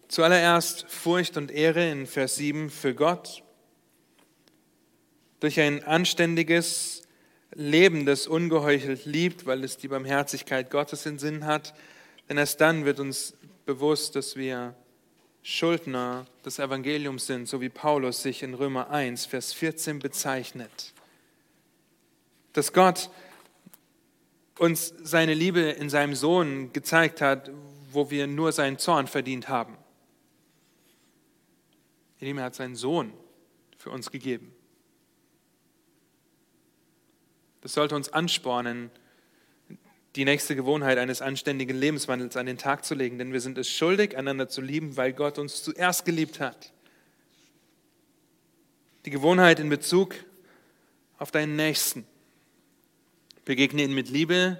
Zuallererst 0.07 0.85
Furcht 0.89 1.37
und 1.37 1.51
Ehre 1.51 1.89
in 1.89 2.05
Vers 2.05 2.35
7 2.35 2.69
für 2.69 2.93
Gott. 2.93 3.43
Durch 5.39 5.59
ein 5.59 5.83
anständiges 5.83 7.03
Leben, 7.53 8.05
das 8.05 8.27
ungeheuchelt 8.27 9.05
liebt, 9.05 9.45
weil 9.45 9.63
es 9.63 9.77
die 9.77 9.87
Barmherzigkeit 9.87 10.69
Gottes 10.69 11.05
in 11.05 11.17
Sinn 11.17 11.45
hat. 11.45 11.73
Denn 12.27 12.37
erst 12.37 12.59
dann 12.61 12.85
wird 12.85 12.99
uns 12.99 13.35
bewusst, 13.65 14.15
dass 14.15 14.35
wir 14.35 14.75
Schuldner 15.43 16.25
des 16.45 16.59
Evangeliums 16.59 17.25
sind, 17.25 17.47
so 17.47 17.61
wie 17.61 17.69
Paulus 17.69 18.21
sich 18.21 18.43
in 18.43 18.53
Römer 18.53 18.89
1, 18.89 19.25
Vers 19.25 19.53
14 19.53 19.99
bezeichnet. 19.99 20.93
Dass 22.53 22.73
Gott 22.73 23.09
uns 24.57 24.93
seine 25.01 25.33
Liebe 25.33 25.61
in 25.61 25.89
seinem 25.89 26.15
Sohn 26.15 26.73
gezeigt 26.73 27.21
hat, 27.21 27.51
wo 27.91 28.09
wir 28.09 28.27
nur 28.27 28.51
seinen 28.51 28.77
Zorn 28.77 29.07
verdient 29.07 29.49
haben. 29.49 29.77
Indem 32.19 32.37
er 32.37 32.45
hat 32.45 32.55
seinen 32.55 32.75
Sohn 32.75 33.13
für 33.77 33.89
uns 33.89 34.11
gegeben. 34.11 34.53
Das 37.61 37.73
sollte 37.73 37.95
uns 37.95 38.09
anspornen, 38.11 38.91
die 40.15 40.25
nächste 40.25 40.55
Gewohnheit 40.55 40.97
eines 40.97 41.21
anständigen 41.21 41.77
Lebenswandels 41.77 42.35
an 42.35 42.45
den 42.45 42.57
Tag 42.57 42.83
zu 42.83 42.95
legen, 42.95 43.17
denn 43.17 43.31
wir 43.31 43.39
sind 43.39 43.57
es 43.57 43.69
schuldig, 43.69 44.17
einander 44.17 44.49
zu 44.49 44.61
lieben, 44.61 44.97
weil 44.97 45.13
Gott 45.13 45.37
uns 45.37 45.63
zuerst 45.63 46.05
geliebt 46.05 46.39
hat. 46.39 46.73
Die 49.05 49.09
Gewohnheit 49.09 49.59
in 49.59 49.69
Bezug 49.69 50.15
auf 51.17 51.31
deinen 51.31 51.55
Nächsten. 51.55 52.05
Begegne 53.45 53.83
ihn 53.83 53.93
mit 53.93 54.09
Liebe, 54.09 54.59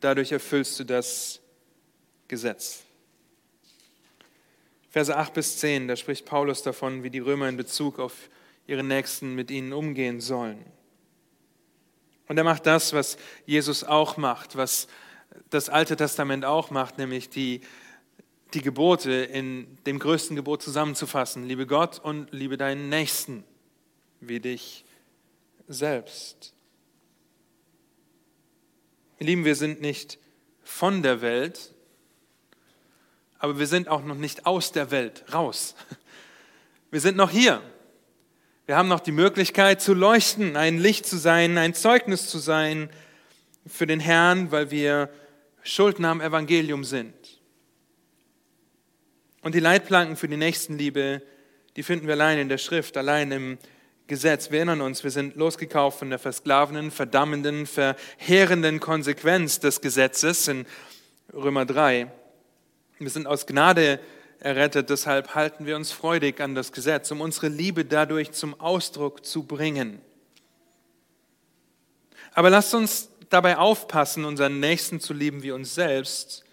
dadurch 0.00 0.32
erfüllst 0.32 0.78
du 0.80 0.84
das 0.84 1.40
Gesetz. 2.28 2.82
Verse 4.90 5.14
8 5.14 5.34
bis 5.34 5.58
10, 5.58 5.88
da 5.88 5.96
spricht 5.96 6.24
Paulus 6.24 6.62
davon, 6.62 7.02
wie 7.02 7.10
die 7.10 7.18
Römer 7.18 7.48
in 7.48 7.56
Bezug 7.56 7.98
auf 7.98 8.14
ihre 8.66 8.84
Nächsten 8.84 9.34
mit 9.34 9.50
ihnen 9.50 9.72
umgehen 9.72 10.20
sollen. 10.20 10.64
Und 12.28 12.38
er 12.38 12.44
macht 12.44 12.66
das, 12.66 12.92
was 12.92 13.18
Jesus 13.44 13.84
auch 13.84 14.16
macht, 14.16 14.56
was 14.56 14.88
das 15.50 15.68
Alte 15.68 15.96
Testament 15.96 16.44
auch 16.44 16.70
macht, 16.70 16.96
nämlich 16.96 17.28
die, 17.28 17.60
die 18.54 18.62
Gebote 18.62 19.12
in 19.12 19.78
dem 19.84 19.98
größten 19.98 20.36
Gebot 20.36 20.62
zusammenzufassen. 20.62 21.44
Liebe 21.44 21.66
Gott 21.66 21.98
und 21.98 22.32
liebe 22.32 22.56
deinen 22.56 22.88
Nächsten 22.88 23.44
wie 24.20 24.40
dich 24.40 24.84
selbst. 25.68 26.53
Ihr 29.24 29.28
Lieben, 29.28 29.46
wir 29.46 29.54
sind 29.54 29.80
nicht 29.80 30.18
von 30.64 31.02
der 31.02 31.22
Welt, 31.22 31.72
aber 33.38 33.58
wir 33.58 33.66
sind 33.66 33.88
auch 33.88 34.04
noch 34.04 34.16
nicht 34.16 34.44
aus 34.44 34.70
der 34.70 34.90
Welt 34.90 35.24
raus. 35.32 35.76
Wir 36.90 37.00
sind 37.00 37.16
noch 37.16 37.30
hier. 37.30 37.62
Wir 38.66 38.76
haben 38.76 38.88
noch 38.88 39.00
die 39.00 39.12
Möglichkeit 39.12 39.80
zu 39.80 39.94
leuchten, 39.94 40.56
ein 40.58 40.76
Licht 40.76 41.06
zu 41.06 41.16
sein, 41.16 41.56
ein 41.56 41.72
Zeugnis 41.72 42.28
zu 42.28 42.36
sein 42.36 42.90
für 43.66 43.86
den 43.86 43.98
Herrn, 43.98 44.52
weil 44.52 44.70
wir 44.70 45.08
Schuldner 45.62 46.10
am 46.10 46.20
Evangelium 46.20 46.84
sind. 46.84 47.14
Und 49.40 49.54
die 49.54 49.60
Leitplanken 49.60 50.16
für 50.16 50.28
die 50.28 50.36
Nächstenliebe, 50.36 51.22
die 51.76 51.82
finden 51.82 52.06
wir 52.08 52.12
allein 52.12 52.38
in 52.40 52.50
der 52.50 52.58
Schrift, 52.58 52.98
allein 52.98 53.32
im 53.32 53.58
Gesetz. 54.06 54.50
Wir 54.50 54.58
erinnern 54.58 54.82
uns, 54.82 55.02
wir 55.02 55.10
sind 55.10 55.34
losgekauft 55.34 55.98
von 55.98 56.10
der 56.10 56.18
versklavenden, 56.18 56.90
verdammenden, 56.90 57.66
verheerenden 57.66 58.78
Konsequenz 58.78 59.60
des 59.60 59.80
Gesetzes 59.80 60.46
in 60.46 60.66
Römer 61.32 61.64
3. 61.64 62.12
Wir 62.98 63.10
sind 63.10 63.26
aus 63.26 63.46
Gnade 63.46 64.00
errettet. 64.40 64.90
Deshalb 64.90 65.34
halten 65.34 65.64
wir 65.64 65.74
uns 65.74 65.90
freudig 65.90 66.40
an 66.42 66.54
das 66.54 66.70
Gesetz, 66.72 67.10
um 67.12 67.22
unsere 67.22 67.48
Liebe 67.48 67.86
dadurch 67.86 68.32
zum 68.32 68.60
Ausdruck 68.60 69.24
zu 69.24 69.44
bringen. 69.44 70.02
Aber 72.34 72.50
lasst 72.50 72.74
uns 72.74 73.08
dabei 73.30 73.56
aufpassen, 73.56 74.26
unseren 74.26 74.60
Nächsten 74.60 75.00
zu 75.00 75.14
lieben 75.14 75.42
wie 75.42 75.52
uns 75.52 75.74
selbst, 75.74 76.44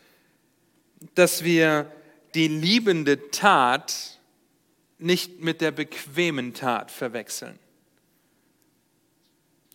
dass 1.16 1.44
wir 1.44 1.92
die 2.34 2.48
liebende 2.48 3.30
Tat 3.30 4.11
nicht 5.02 5.42
mit 5.42 5.62
der 5.62 5.72
bequemen 5.72 6.54
Tat 6.54 6.92
verwechseln. 6.92 7.58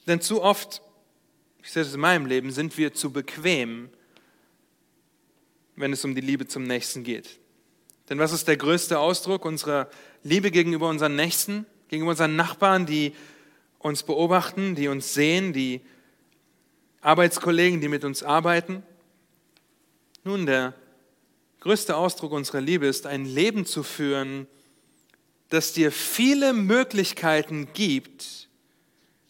Denn 0.07 0.20
zu 0.20 0.43
oft, 0.43 0.83
ich 1.62 1.72
sehe 1.72 1.83
das 1.83 1.95
in 1.95 2.01
meinem 2.01 2.27
Leben, 2.27 2.53
sind 2.53 2.79
wir 2.79 2.95
zu 2.95 3.12
bequem, 3.12 3.91
wenn 5.74 5.93
es 5.93 6.05
um 6.05 6.14
die 6.14 6.20
Liebe 6.20 6.47
zum 6.47 6.62
Nächsten 6.62 7.03
geht. 7.03 7.41
Denn 8.09 8.18
was 8.18 8.33
ist 8.33 8.47
der 8.47 8.57
größte 8.57 8.99
Ausdruck 8.99 9.45
unserer 9.45 9.91
Liebe 10.22 10.51
gegenüber 10.51 10.89
unseren 10.89 11.16
Nächsten, 11.16 11.66
gegenüber 11.89 12.12
unseren 12.12 12.37
Nachbarn, 12.37 12.87
die 12.87 13.12
uns 13.79 14.05
beobachten, 14.05 14.74
die 14.74 14.89
uns 14.89 15.12
sehen, 15.12 15.53
die 15.53 15.81
Arbeitskollegen, 17.01 17.81
die 17.81 17.89
mit 17.89 18.05
uns 18.05 18.22
arbeiten? 18.22 18.85
Nun, 20.22 20.47
der 20.47 20.74
größte 21.61 21.97
Ausdruck 21.97 22.33
unserer 22.33 22.61
Liebe 22.61 22.87
ist, 22.87 23.07
ein 23.07 23.24
Leben 23.24 23.66
zu 23.66 23.83
führen, 23.83 24.47
das 25.49 25.73
dir 25.73 25.93
viele 25.93 26.53
Möglichkeiten 26.53 27.73
gibt, 27.73 28.49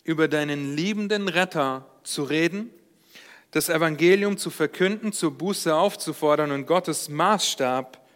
über 0.05 0.29
deinen 0.29 0.77
liebenden 0.77 1.29
Retter 1.29 1.87
zu 2.03 2.23
reden, 2.23 2.71
das 3.51 3.69
Evangelium 3.69 4.39
zu 4.39 4.51
verkünden, 4.51 5.13
zur 5.13 5.33
Buße 5.33 5.75
aufzufordern 5.75 6.53
und 6.53 6.67
Gottes 6.67 7.09
Maßstab 7.09 8.07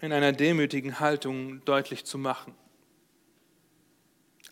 in 0.00 0.12
einer 0.12 0.32
demütigen 0.32 1.00
Haltung 1.00 1.64
deutlich 1.64 2.04
zu 2.04 2.18
machen, 2.18 2.54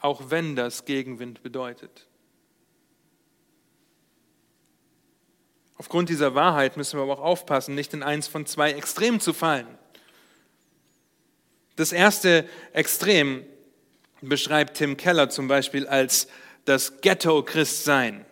auch 0.00 0.30
wenn 0.30 0.56
das 0.56 0.84
Gegenwind 0.84 1.42
bedeutet. 1.42 2.06
Aufgrund 5.76 6.08
dieser 6.08 6.34
Wahrheit 6.34 6.76
müssen 6.76 6.98
wir 6.98 7.02
aber 7.02 7.14
auch 7.14 7.24
aufpassen, 7.24 7.74
nicht 7.74 7.94
in 7.94 8.02
eins 8.02 8.28
von 8.28 8.46
zwei 8.46 8.72
Extremen 8.72 9.18
zu 9.18 9.32
fallen. 9.32 9.66
Das 11.80 11.92
erste 11.92 12.44
Extrem 12.74 13.42
beschreibt 14.20 14.76
Tim 14.76 14.98
Keller 14.98 15.30
zum 15.30 15.48
Beispiel 15.48 15.86
als 15.86 16.28
das 16.66 17.00
Ghetto-Christsein. 17.00 18.26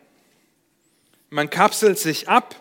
Man 1.31 1.49
kapselt 1.49 1.99
sich 1.99 2.29
ab, 2.29 2.55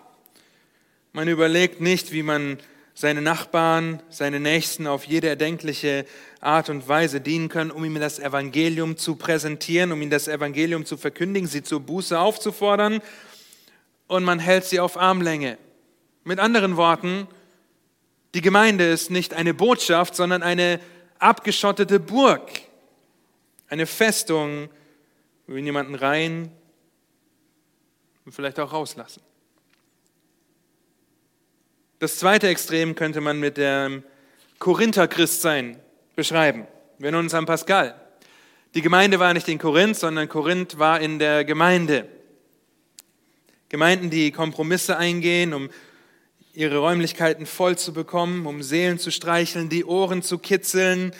man 1.11 1.27
überlegt 1.27 1.81
nicht, 1.81 2.13
wie 2.13 2.23
man 2.23 2.57
seine 2.93 3.21
Nachbarn, 3.21 4.01
seine 4.09 4.39
Nächsten 4.39 4.87
auf 4.87 5.03
jede 5.03 5.27
erdenkliche 5.27 6.05
Art 6.39 6.69
und 6.69 6.87
Weise 6.87 7.19
dienen 7.19 7.49
können, 7.49 7.71
um 7.71 7.83
ihm 7.83 7.99
das 7.99 8.17
Evangelium 8.17 8.95
zu 8.95 9.17
präsentieren, 9.17 9.91
um 9.91 10.01
ihm 10.01 10.09
das 10.09 10.29
Evangelium 10.29 10.85
zu 10.85 10.95
verkündigen, 10.95 11.49
sie 11.49 11.63
zur 11.63 11.81
Buße 11.81 12.17
aufzufordern 12.17 13.01
und 14.07 14.23
man 14.23 14.39
hält 14.39 14.63
sie 14.63 14.79
auf 14.79 14.95
Armlänge. 14.95 15.57
Mit 16.23 16.39
anderen 16.39 16.77
Worten, 16.77 17.27
die 18.37 18.41
Gemeinde 18.41 18.87
ist 18.87 19.09
nicht 19.09 19.33
eine 19.33 19.55
Botschaft, 19.55 20.15
sondern 20.15 20.43
eine 20.43 20.79
abgeschottete 21.17 21.99
Burg, 21.99 22.51
eine 23.67 23.87
Festung, 23.87 24.69
wo 25.47 25.55
wir 25.55 25.63
jemanden 25.63 25.95
rein 25.95 26.51
und 28.25 28.33
vielleicht 28.33 28.59
auch 28.59 28.73
rauslassen. 28.73 29.23
Das 31.97 32.19
zweite 32.19 32.47
Extrem 32.47 32.93
könnte 32.93 33.21
man 33.21 33.39
mit 33.39 33.57
dem 33.57 34.03
Korinther-Christsein 34.59 35.79
beschreiben. 36.15 36.67
Wir 36.99 37.05
erinnern 37.05 37.25
uns 37.25 37.33
an 37.33 37.47
Pascal. 37.47 37.99
Die 38.75 38.83
Gemeinde 38.83 39.17
war 39.17 39.33
nicht 39.33 39.47
in 39.47 39.57
Korinth, 39.57 39.97
sondern 39.97 40.29
Korinth 40.29 40.77
war 40.77 41.01
in 41.01 41.17
der 41.17 41.43
Gemeinde. 41.43 42.07
Gemeinden, 43.69 44.11
die 44.11 44.31
Kompromisse 44.31 44.95
eingehen, 44.95 45.55
um 45.55 45.71
ihre 46.57 46.79
Räumlichkeiten 46.79 47.45
voll 47.45 47.77
zu 47.77 47.93
bekommen, 47.93 48.47
um 48.47 48.63
Seelen 48.63 48.97
zu 48.97 49.11
streicheln, 49.11 49.69
die 49.69 49.85
Ohren 49.85 50.23
zu 50.23 50.39
kitzeln, 50.39 51.13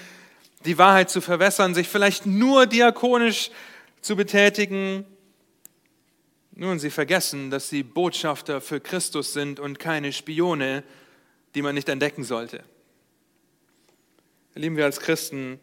die 0.66 0.80
Wahrheit 0.80 1.12
zu 1.12 1.22
verwässern, 1.22 1.76
sich 1.76 1.88
vielleicht 1.88 2.26
nur 2.26 2.66
diakonisch 2.66 3.52
zu 4.02 4.16
betätigen, 4.16 5.06
nun, 6.56 6.80
sie 6.80 6.90
vergessen, 6.90 7.52
dass 7.52 7.70
sie 7.70 7.84
Botschafter 7.84 8.62
für 8.62 8.80
Christus 8.80 9.32
sind 9.32 9.60
und 9.60 9.78
keine 9.78 10.12
Spione, 10.12 10.84
die 11.54 11.62
man 11.62 11.76
nicht 11.76 11.88
entdecken 11.88 12.24
sollte. 12.24 12.64
Lieben 14.56 14.76
wir 14.76 14.86
als 14.86 15.00
Christen 15.00 15.60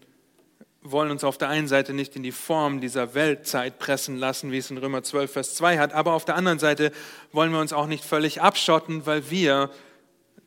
wollen 0.87 1.11
uns 1.11 1.25
auf 1.25 1.39
der 1.39 1.49
einen 1.49 1.67
Seite 1.67 1.95
nicht 1.95 2.15
in 2.15 2.23
die 2.23 2.31
Form 2.31 2.81
dieser 2.83 3.15
Weltzeit 3.15 3.79
pressen 3.79 4.17
lassen, 4.17 4.53
wie 4.53 4.59
es 4.59 4.71
in 4.71 4.77
Römer 4.77 5.03
12, 5.03 5.33
Vers 5.33 5.55
2 5.55 5.79
hat, 5.79 5.95
aber 5.95 6.13
auf 6.13 6.27
der 6.27 6.37
anderen 6.37 6.59
Seite 6.59 6.93
wollen 7.33 7.51
wir 7.53 7.59
uns 7.59 7.73
auch 7.73 7.87
nicht 7.87 8.05
völlig 8.05 8.43
abschotten, 8.43 9.07
weil 9.07 9.31
wir 9.31 9.71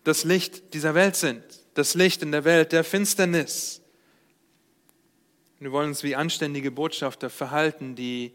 das 0.03 0.23
Licht 0.23 0.75
dieser 0.75 0.93
Welt 0.93 1.15
sind, 1.15 1.43
das 1.73 1.95
Licht 1.95 2.21
in 2.21 2.31
der 2.31 2.45
Welt 2.45 2.71
der 2.71 2.83
Finsternis. 2.83 3.81
Wir 5.59 5.71
wollen 5.71 5.89
uns 5.89 6.03
wie 6.03 6.15
anständige 6.15 6.69
Botschafter 6.69 7.31
verhalten, 7.31 7.95
die 7.95 8.31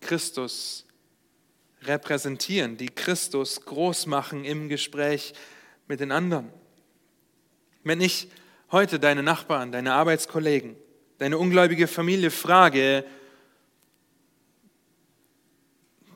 Christus 0.00 0.86
repräsentieren, 1.82 2.78
die 2.78 2.88
Christus 2.88 3.60
groß 3.66 4.06
machen 4.06 4.46
im 4.46 4.70
Gespräch 4.70 5.34
mit 5.88 6.00
den 6.00 6.10
anderen. 6.10 6.48
Wenn 7.84 8.00
ich 8.00 8.28
heute 8.70 8.98
deine 8.98 9.22
Nachbarn, 9.22 9.72
deine 9.72 9.92
Arbeitskollegen, 9.92 10.74
deine 11.22 11.38
ungläubige 11.38 11.86
Familie 11.86 12.32
frage, 12.32 13.04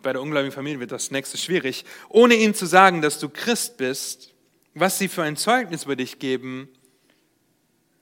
bei 0.03 0.13
der 0.13 0.21
ungläubigen 0.21 0.53
Familie 0.53 0.81
wird 0.81 0.91
das 0.91 1.13
nächste 1.13 1.39
schwierig, 1.39 1.85
ohne 2.09 2.35
ihnen 2.35 2.55
zu 2.55 2.67
sagen, 2.67 3.03
dass 3.03 3.21
du 3.21 3.29
Christ 3.29 3.77
bist, 3.77 4.35
was 4.75 4.99
sie 4.99 5.07
für 5.07 5.23
ein 5.23 5.37
Zeugnis 5.37 5.85
über 5.85 5.95
dich 5.95 6.19
geben, 6.19 6.69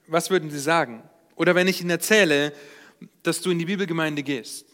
was 0.07 0.31
würden 0.31 0.51
sie 0.51 0.59
sagen? 0.59 1.03
Oder 1.37 1.55
wenn 1.55 1.69
ich 1.69 1.83
ihnen 1.83 1.91
erzähle, 1.91 2.55
dass 3.23 3.43
du 3.43 3.51
in 3.51 3.59
die 3.59 3.67
Bibelgemeinde 3.67 4.23
gehst, 4.23 4.67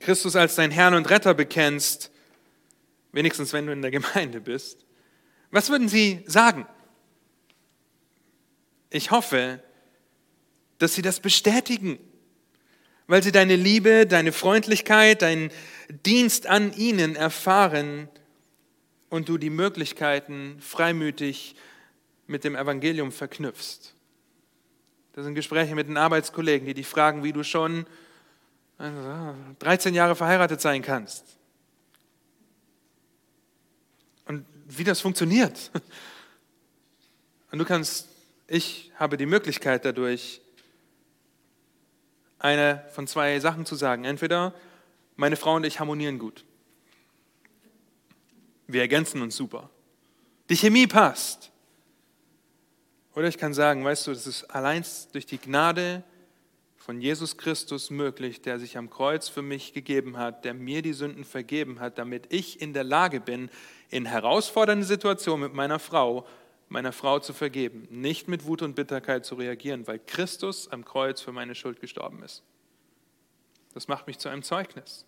Christus 0.00 0.36
als 0.36 0.54
dein 0.54 0.70
Herrn 0.70 0.94
und 0.94 1.10
Retter 1.10 1.34
bekennst, 1.34 2.10
wenigstens 3.12 3.52
wenn 3.52 3.66
du 3.66 3.72
in 3.72 3.82
der 3.82 3.90
Gemeinde 3.90 4.40
bist, 4.40 4.86
was 5.50 5.68
würden 5.68 5.90
sie 5.90 6.24
sagen? 6.26 6.66
Ich 8.88 9.10
hoffe, 9.10 9.62
dass 10.78 10.94
sie 10.94 11.02
das 11.02 11.20
bestätigen, 11.20 11.98
weil 13.06 13.22
sie 13.22 13.32
deine 13.32 13.56
Liebe, 13.56 14.06
deine 14.06 14.32
Freundlichkeit, 14.32 15.22
deinen 15.22 15.50
Dienst 16.06 16.46
an 16.46 16.72
ihnen 16.72 17.16
erfahren 17.16 18.08
und 19.10 19.28
du 19.28 19.38
die 19.38 19.50
Möglichkeiten 19.50 20.56
freimütig 20.60 21.54
mit 22.26 22.44
dem 22.44 22.56
Evangelium 22.56 23.12
verknüpfst. 23.12 23.94
Das 25.12 25.24
sind 25.24 25.34
Gespräche 25.34 25.74
mit 25.74 25.88
den 25.88 25.96
Arbeitskollegen, 25.96 26.66
die 26.66 26.74
dich 26.74 26.86
fragen, 26.86 27.22
wie 27.22 27.32
du 27.32 27.44
schon 27.44 27.86
13 28.78 29.94
Jahre 29.94 30.16
verheiratet 30.16 30.60
sein 30.60 30.82
kannst. 30.82 31.24
Und 34.26 34.44
wie 34.66 34.84
das 34.84 35.00
funktioniert. 35.00 35.70
Und 37.52 37.58
du 37.60 37.64
kannst, 37.64 38.08
ich 38.48 38.90
habe 38.96 39.16
die 39.16 39.26
Möglichkeit 39.26 39.84
dadurch, 39.84 40.40
eine 42.44 42.84
von 42.90 43.06
zwei 43.06 43.40
Sachen 43.40 43.64
zu 43.64 43.74
sagen. 43.74 44.04
Entweder 44.04 44.52
meine 45.16 45.36
Frau 45.36 45.54
und 45.54 45.64
ich 45.64 45.80
harmonieren 45.80 46.18
gut. 46.18 46.44
Wir 48.66 48.82
ergänzen 48.82 49.22
uns 49.22 49.34
super. 49.34 49.70
Die 50.50 50.56
Chemie 50.56 50.86
passt. 50.86 51.50
Oder 53.14 53.28
ich 53.28 53.38
kann 53.38 53.54
sagen, 53.54 53.82
weißt 53.82 54.06
du, 54.06 54.12
das 54.12 54.26
ist 54.26 54.44
allein 54.44 54.84
durch 55.12 55.24
die 55.24 55.38
Gnade 55.38 56.02
von 56.76 57.00
Jesus 57.00 57.38
Christus 57.38 57.88
möglich, 57.88 58.42
der 58.42 58.58
sich 58.58 58.76
am 58.76 58.90
Kreuz 58.90 59.30
für 59.30 59.40
mich 59.40 59.72
gegeben 59.72 60.18
hat, 60.18 60.44
der 60.44 60.52
mir 60.52 60.82
die 60.82 60.92
Sünden 60.92 61.24
vergeben 61.24 61.80
hat, 61.80 61.96
damit 61.96 62.26
ich 62.30 62.60
in 62.60 62.74
der 62.74 62.84
Lage 62.84 63.20
bin, 63.20 63.48
in 63.88 64.04
herausfordernden 64.04 64.86
Situationen 64.86 65.44
mit 65.44 65.54
meiner 65.54 65.78
Frau, 65.78 66.26
meiner 66.68 66.92
Frau 66.92 67.18
zu 67.18 67.32
vergeben, 67.32 67.86
nicht 67.90 68.28
mit 68.28 68.46
Wut 68.46 68.62
und 68.62 68.74
Bitterkeit 68.74 69.24
zu 69.24 69.34
reagieren, 69.34 69.86
weil 69.86 69.98
Christus 69.98 70.68
am 70.68 70.84
Kreuz 70.84 71.20
für 71.20 71.32
meine 71.32 71.54
Schuld 71.54 71.80
gestorben 71.80 72.22
ist. 72.22 72.42
Das 73.74 73.88
macht 73.88 74.06
mich 74.06 74.18
zu 74.18 74.28
einem 74.28 74.42
Zeugnis 74.42 75.04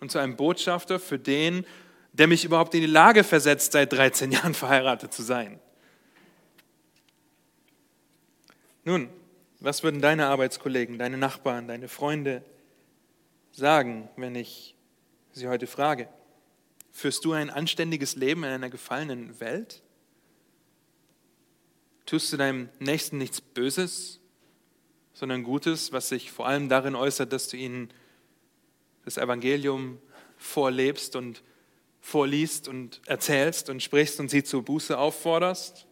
und 0.00 0.10
zu 0.10 0.18
einem 0.18 0.36
Botschafter 0.36 0.98
für 0.98 1.18
den, 1.18 1.66
der 2.12 2.28
mich 2.28 2.44
überhaupt 2.44 2.74
in 2.74 2.80
die 2.80 2.86
Lage 2.86 3.24
versetzt, 3.24 3.72
seit 3.72 3.92
13 3.92 4.30
Jahren 4.32 4.54
verheiratet 4.54 5.12
zu 5.12 5.22
sein. 5.22 5.60
Nun, 8.84 9.08
was 9.60 9.82
würden 9.82 10.00
deine 10.00 10.26
Arbeitskollegen, 10.26 10.98
deine 10.98 11.16
Nachbarn, 11.16 11.66
deine 11.68 11.88
Freunde 11.88 12.44
sagen, 13.50 14.08
wenn 14.16 14.34
ich 14.34 14.76
sie 15.32 15.48
heute 15.48 15.66
frage? 15.66 16.08
Führst 16.92 17.24
du 17.24 17.32
ein 17.32 17.50
anständiges 17.50 18.14
Leben 18.14 18.44
in 18.44 18.50
einer 18.50 18.70
gefallenen 18.70 19.40
Welt? 19.40 19.82
Tust 22.06 22.32
du 22.32 22.36
deinem 22.36 22.68
Nächsten 22.80 23.18
nichts 23.18 23.40
Böses, 23.40 24.20
sondern 25.14 25.42
Gutes, 25.42 25.92
was 25.92 26.08
sich 26.08 26.30
vor 26.30 26.46
allem 26.46 26.68
darin 26.68 26.94
äußert, 26.94 27.32
dass 27.32 27.48
du 27.48 27.56
ihnen 27.56 27.88
das 29.04 29.16
Evangelium 29.16 29.98
vorlebst 30.36 31.16
und 31.16 31.42
vorliest 32.00 32.68
und 32.68 33.00
erzählst 33.06 33.70
und 33.70 33.82
sprichst 33.82 34.20
und 34.20 34.28
sie 34.28 34.44
zur 34.44 34.62
Buße 34.62 34.98
aufforderst? 34.98 35.86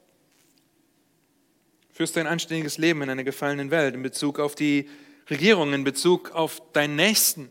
Führst 1.92 2.16
du 2.16 2.20
ein 2.20 2.26
anständiges 2.26 2.78
Leben 2.78 3.02
in 3.02 3.10
einer 3.10 3.24
gefallenen 3.24 3.70
Welt 3.70 3.94
in 3.94 4.02
Bezug 4.02 4.38
auf 4.38 4.54
die 4.54 4.88
Regierung, 5.30 5.72
in 5.72 5.84
Bezug 5.84 6.32
auf 6.32 6.60
deinen 6.72 6.96
Nächsten? 6.96 7.50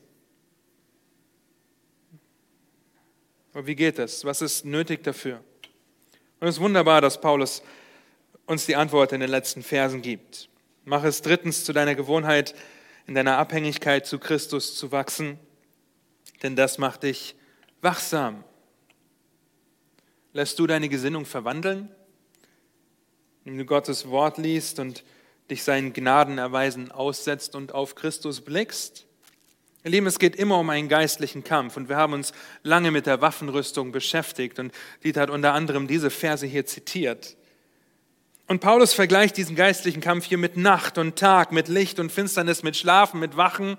Aber 3.53 3.66
wie 3.66 3.76
geht 3.76 3.97
das? 3.97 4.24
Was 4.26 4.41
ist 4.41 4.66
nötig 4.66 5.03
dafür? 5.03 5.43
Und 6.39 6.47
es 6.47 6.55
ist 6.55 6.62
wunderbar, 6.62 7.01
dass 7.01 7.20
Paulus 7.20 7.62
uns 8.45 8.65
die 8.65 8.75
Antwort 8.75 9.11
in 9.11 9.19
den 9.19 9.29
letzten 9.29 9.63
Versen 9.63 10.01
gibt. 10.01 10.49
Mach 10.83 11.03
es 11.03 11.21
drittens 11.21 11.63
zu 11.63 11.73
deiner 11.73 11.95
Gewohnheit, 11.95 12.55
in 13.07 13.13
deiner 13.13 13.37
Abhängigkeit 13.37 14.05
zu 14.05 14.19
Christus 14.19 14.75
zu 14.75 14.91
wachsen, 14.91 15.39
denn 16.43 16.55
das 16.55 16.77
macht 16.77 17.03
dich 17.03 17.35
wachsam. 17.81 18.43
Lässt 20.33 20.59
du 20.59 20.67
deine 20.67 20.89
Gesinnung 20.89 21.25
verwandeln, 21.25 21.89
indem 23.43 23.59
du 23.59 23.65
Gottes 23.65 24.07
Wort 24.09 24.37
liest 24.37 24.79
und 24.79 25.03
dich 25.49 25.63
seinen 25.63 25.93
Gnadenerweisen 25.93 26.91
aussetzt 26.91 27.55
und 27.55 27.73
auf 27.73 27.95
Christus 27.95 28.41
blickst? 28.41 29.07
Ihr 29.83 29.91
Lieben, 29.91 30.07
es 30.07 30.19
geht 30.19 30.35
immer 30.35 30.59
um 30.59 30.69
einen 30.69 30.89
geistlichen 30.89 31.43
Kampf 31.43 31.75
und 31.75 31.89
wir 31.89 31.97
haben 31.97 32.13
uns 32.13 32.33
lange 32.63 32.91
mit 32.91 33.07
der 33.07 33.19
Waffenrüstung 33.19 33.91
beschäftigt 33.91 34.59
und 34.59 34.73
Dieter 35.03 35.21
hat 35.21 35.29
unter 35.31 35.53
anderem 35.53 35.87
diese 35.87 36.11
Verse 36.11 36.45
hier 36.45 36.65
zitiert. 36.65 37.35
Und 38.52 38.60
Paulus 38.60 38.93
vergleicht 38.93 39.38
diesen 39.38 39.56
geistlichen 39.56 40.02
Kampf 40.02 40.26
hier 40.26 40.38
mit 40.38 40.58
Nacht 40.58 40.97
und 40.97 41.16
Tag, 41.16 41.54
mit 41.54 41.70
Licht 41.70 42.02
und 42.02 42.12
Finsternis, 42.12 42.64
mit 42.64 42.76
Schlafen, 42.76 43.22
mit 43.22 43.38
Wachen, 43.38 43.78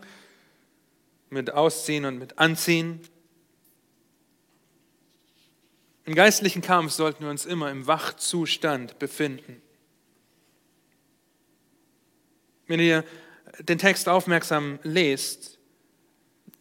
mit 1.28 1.52
Ausziehen 1.52 2.06
und 2.06 2.18
mit 2.18 2.38
Anziehen. 2.38 2.98
Im 6.06 6.14
geistlichen 6.14 6.62
Kampf 6.62 6.92
sollten 6.92 7.22
wir 7.22 7.30
uns 7.30 7.44
immer 7.44 7.70
im 7.70 7.86
Wachzustand 7.86 8.98
befinden. 8.98 9.60
Wenn 12.66 12.80
ihr 12.80 13.04
den 13.58 13.76
Text 13.76 14.08
aufmerksam 14.08 14.78
lest, 14.84 15.58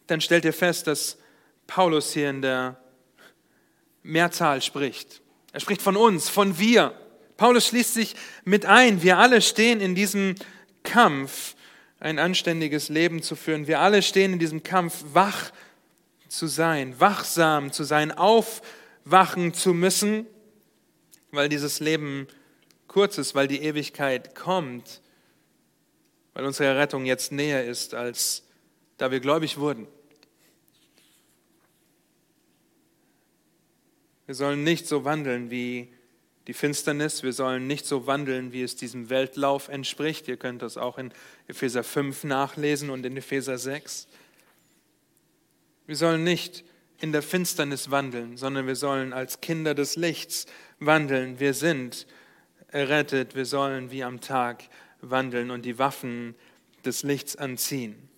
dann 0.06 0.20
stellt 0.20 0.44
ihr 0.44 0.52
fest, 0.52 0.86
dass 0.86 1.16
Paulus 1.66 2.12
hier 2.12 2.28
in 2.28 2.42
der 2.42 2.78
Mehrzahl 4.02 4.60
spricht. 4.60 5.22
Er 5.54 5.60
spricht 5.60 5.80
von 5.80 5.96
uns, 5.96 6.28
von 6.28 6.58
wir. 6.58 6.94
Paulus 7.42 7.66
schließt 7.66 7.94
sich 7.94 8.14
mit 8.44 8.66
ein. 8.66 9.02
Wir 9.02 9.18
alle 9.18 9.42
stehen 9.42 9.80
in 9.80 9.96
diesem 9.96 10.36
Kampf, 10.84 11.56
ein 11.98 12.20
anständiges 12.20 12.88
Leben 12.88 13.20
zu 13.20 13.34
führen. 13.34 13.66
Wir 13.66 13.80
alle 13.80 14.02
stehen 14.02 14.34
in 14.34 14.38
diesem 14.38 14.62
Kampf, 14.62 15.02
wach 15.12 15.50
zu 16.28 16.46
sein, 16.46 17.00
wachsam 17.00 17.72
zu 17.72 17.82
sein, 17.82 18.12
aufwachen 18.12 19.54
zu 19.54 19.74
müssen, 19.74 20.24
weil 21.32 21.48
dieses 21.48 21.80
Leben 21.80 22.28
kurz 22.86 23.18
ist, 23.18 23.34
weil 23.34 23.48
die 23.48 23.62
Ewigkeit 23.62 24.36
kommt, 24.36 25.00
weil 26.34 26.44
unsere 26.44 26.78
Rettung 26.78 27.06
jetzt 27.06 27.32
näher 27.32 27.64
ist, 27.64 27.92
als 27.92 28.44
da 28.98 29.10
wir 29.10 29.18
gläubig 29.18 29.58
wurden. 29.58 29.88
Wir 34.26 34.36
sollen 34.36 34.62
nicht 34.62 34.86
so 34.86 35.04
wandeln 35.04 35.50
wie 35.50 35.92
die 36.46 36.54
Finsternis. 36.54 37.22
Wir 37.22 37.32
sollen 37.32 37.66
nicht 37.66 37.86
so 37.86 38.06
wandeln, 38.06 38.52
wie 38.52 38.62
es 38.62 38.76
diesem 38.76 39.10
Weltlauf 39.10 39.68
entspricht. 39.68 40.28
Ihr 40.28 40.36
könnt 40.36 40.62
das 40.62 40.76
auch 40.76 40.98
in 40.98 41.12
Epheser 41.48 41.84
5 41.84 42.24
nachlesen 42.24 42.90
und 42.90 43.06
in 43.06 43.16
Epheser 43.16 43.58
6. 43.58 44.08
Wir 45.86 45.96
sollen 45.96 46.24
nicht 46.24 46.64
in 46.98 47.12
der 47.12 47.22
Finsternis 47.22 47.90
wandeln, 47.90 48.36
sondern 48.36 48.66
wir 48.66 48.76
sollen 48.76 49.12
als 49.12 49.40
Kinder 49.40 49.74
des 49.74 49.96
Lichts 49.96 50.46
wandeln. 50.78 51.40
Wir 51.40 51.54
sind 51.54 52.06
errettet. 52.68 53.34
Wir 53.34 53.46
sollen 53.46 53.90
wie 53.90 54.04
am 54.04 54.20
Tag 54.20 54.64
wandeln 55.00 55.50
und 55.50 55.64
die 55.64 55.78
Waffen 55.78 56.34
des 56.84 57.02
Lichts 57.02 57.36
anziehen. 57.36 58.08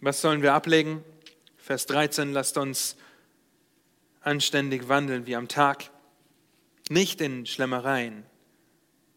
Was 0.00 0.20
sollen 0.20 0.42
wir 0.42 0.54
ablegen? 0.54 1.04
Vers 1.58 1.86
13, 1.86 2.32
lasst 2.32 2.56
uns 2.56 2.96
anständig 4.22 4.88
wandeln 4.88 5.26
wie 5.26 5.36
am 5.36 5.48
Tag, 5.48 5.90
nicht 6.90 7.20
in 7.20 7.46
Schlemmereien 7.46 8.24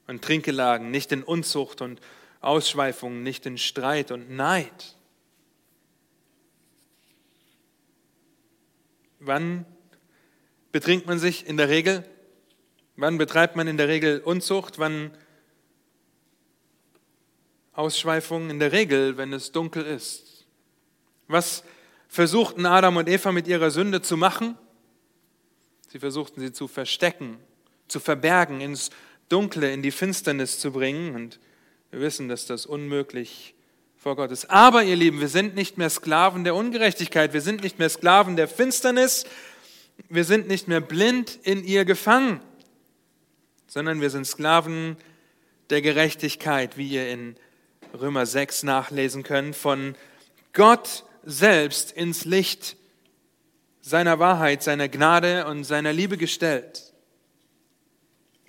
und 0.07 0.23
Trinkelagen, 0.23 0.91
nicht 0.91 1.11
in 1.11 1.23
Unzucht 1.23 1.81
und 1.81 1.99
Ausschweifungen, 2.39 3.23
nicht 3.23 3.45
in 3.45 3.57
Streit 3.57 4.11
und 4.11 4.29
Neid. 4.29 4.95
Wann 9.19 9.65
betrinkt 10.71 11.07
man 11.07 11.17
sich 11.17 11.47
in 11.47 11.57
der 11.57 11.69
Regel? 11.69 12.07
Wann 12.95 13.17
betreibt 13.17 13.55
man 13.55 13.67
in 13.67 13.77
der 13.77 13.87
Regel 13.87 14.19
Unzucht? 14.19 14.77
Wann 14.77 15.17
Ausschweifungen? 17.71 18.51
In 18.51 18.59
der 18.59 18.71
Regel, 18.71 19.17
wenn 19.17 19.33
es 19.33 19.51
dunkel 19.51 19.83
ist. 19.83 20.45
Was 21.27 21.63
versuchten 22.07 22.67
Adam 22.67 22.97
und 22.97 23.09
Eva 23.09 23.31
mit 23.31 23.47
ihrer 23.47 23.71
Sünde 23.71 24.03
zu 24.03 24.15
machen? 24.15 24.57
Sie 25.87 25.97
versuchten 25.97 26.41
sie 26.41 26.51
zu 26.51 26.67
verstecken, 26.67 27.39
zu 27.93 27.99
verbergen, 27.99 28.59
ins 28.59 28.89
Dunkle, 29.29 29.71
in 29.71 29.83
die 29.83 29.91
Finsternis 29.91 30.59
zu 30.59 30.71
bringen. 30.71 31.15
Und 31.15 31.39
wir 31.91 32.01
wissen, 32.01 32.27
dass 32.27 32.47
das 32.47 32.65
unmöglich 32.65 33.53
vor 33.97 34.15
Gott 34.15 34.31
ist. 34.31 34.49
Aber, 34.49 34.83
ihr 34.83 34.95
Lieben, 34.95 35.21
wir 35.21 35.27
sind 35.27 35.53
nicht 35.53 35.77
mehr 35.77 35.91
Sklaven 35.91 36.43
der 36.43 36.55
Ungerechtigkeit. 36.55 37.33
Wir 37.33 37.41
sind 37.41 37.61
nicht 37.61 37.77
mehr 37.77 37.89
Sklaven 37.89 38.35
der 38.35 38.47
Finsternis. 38.47 39.25
Wir 40.09 40.23
sind 40.23 40.47
nicht 40.47 40.67
mehr 40.67 40.81
blind 40.81 41.39
in 41.43 41.63
ihr 41.63 41.85
gefangen, 41.85 42.41
sondern 43.67 44.01
wir 44.01 44.09
sind 44.09 44.25
Sklaven 44.25 44.97
der 45.69 45.83
Gerechtigkeit, 45.83 46.77
wie 46.77 46.87
ihr 46.87 47.09
in 47.09 47.35
Römer 47.93 48.25
6 48.25 48.63
nachlesen 48.63 49.21
könnt, 49.21 49.55
von 49.55 49.93
Gott 50.51 51.03
selbst 51.23 51.91
ins 51.91 52.25
Licht 52.25 52.75
seiner 53.81 54.17
Wahrheit, 54.17 54.63
seiner 54.63 54.89
Gnade 54.89 55.45
und 55.45 55.63
seiner 55.63 55.93
Liebe 55.93 56.17
gestellt. 56.17 56.92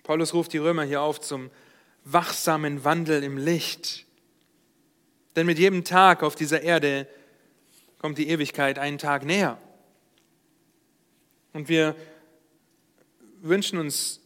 Paulus 0.05 0.33
ruft 0.33 0.53
die 0.53 0.59
Römer 0.59 0.85
hier 0.85 1.03
auf 1.03 1.21
zum 1.21 1.51
wachsamen 2.05 2.85
Wandel 2.85 3.25
im 3.25 3.37
Licht. 3.37 4.07
Denn 5.35 5.47
mit 5.47 5.59
jedem 5.59 5.83
Tag 5.83 6.23
auf 6.23 6.37
dieser 6.37 6.63
Erde 6.63 7.09
kommt 7.99 8.19
die 8.19 8.29
Ewigkeit 8.29 8.79
einen 8.79 8.99
Tag 8.99 9.25
näher. 9.25 9.59
Und 11.53 11.69
wir 11.69 11.97
wünschen 13.41 13.79
uns 13.79 14.21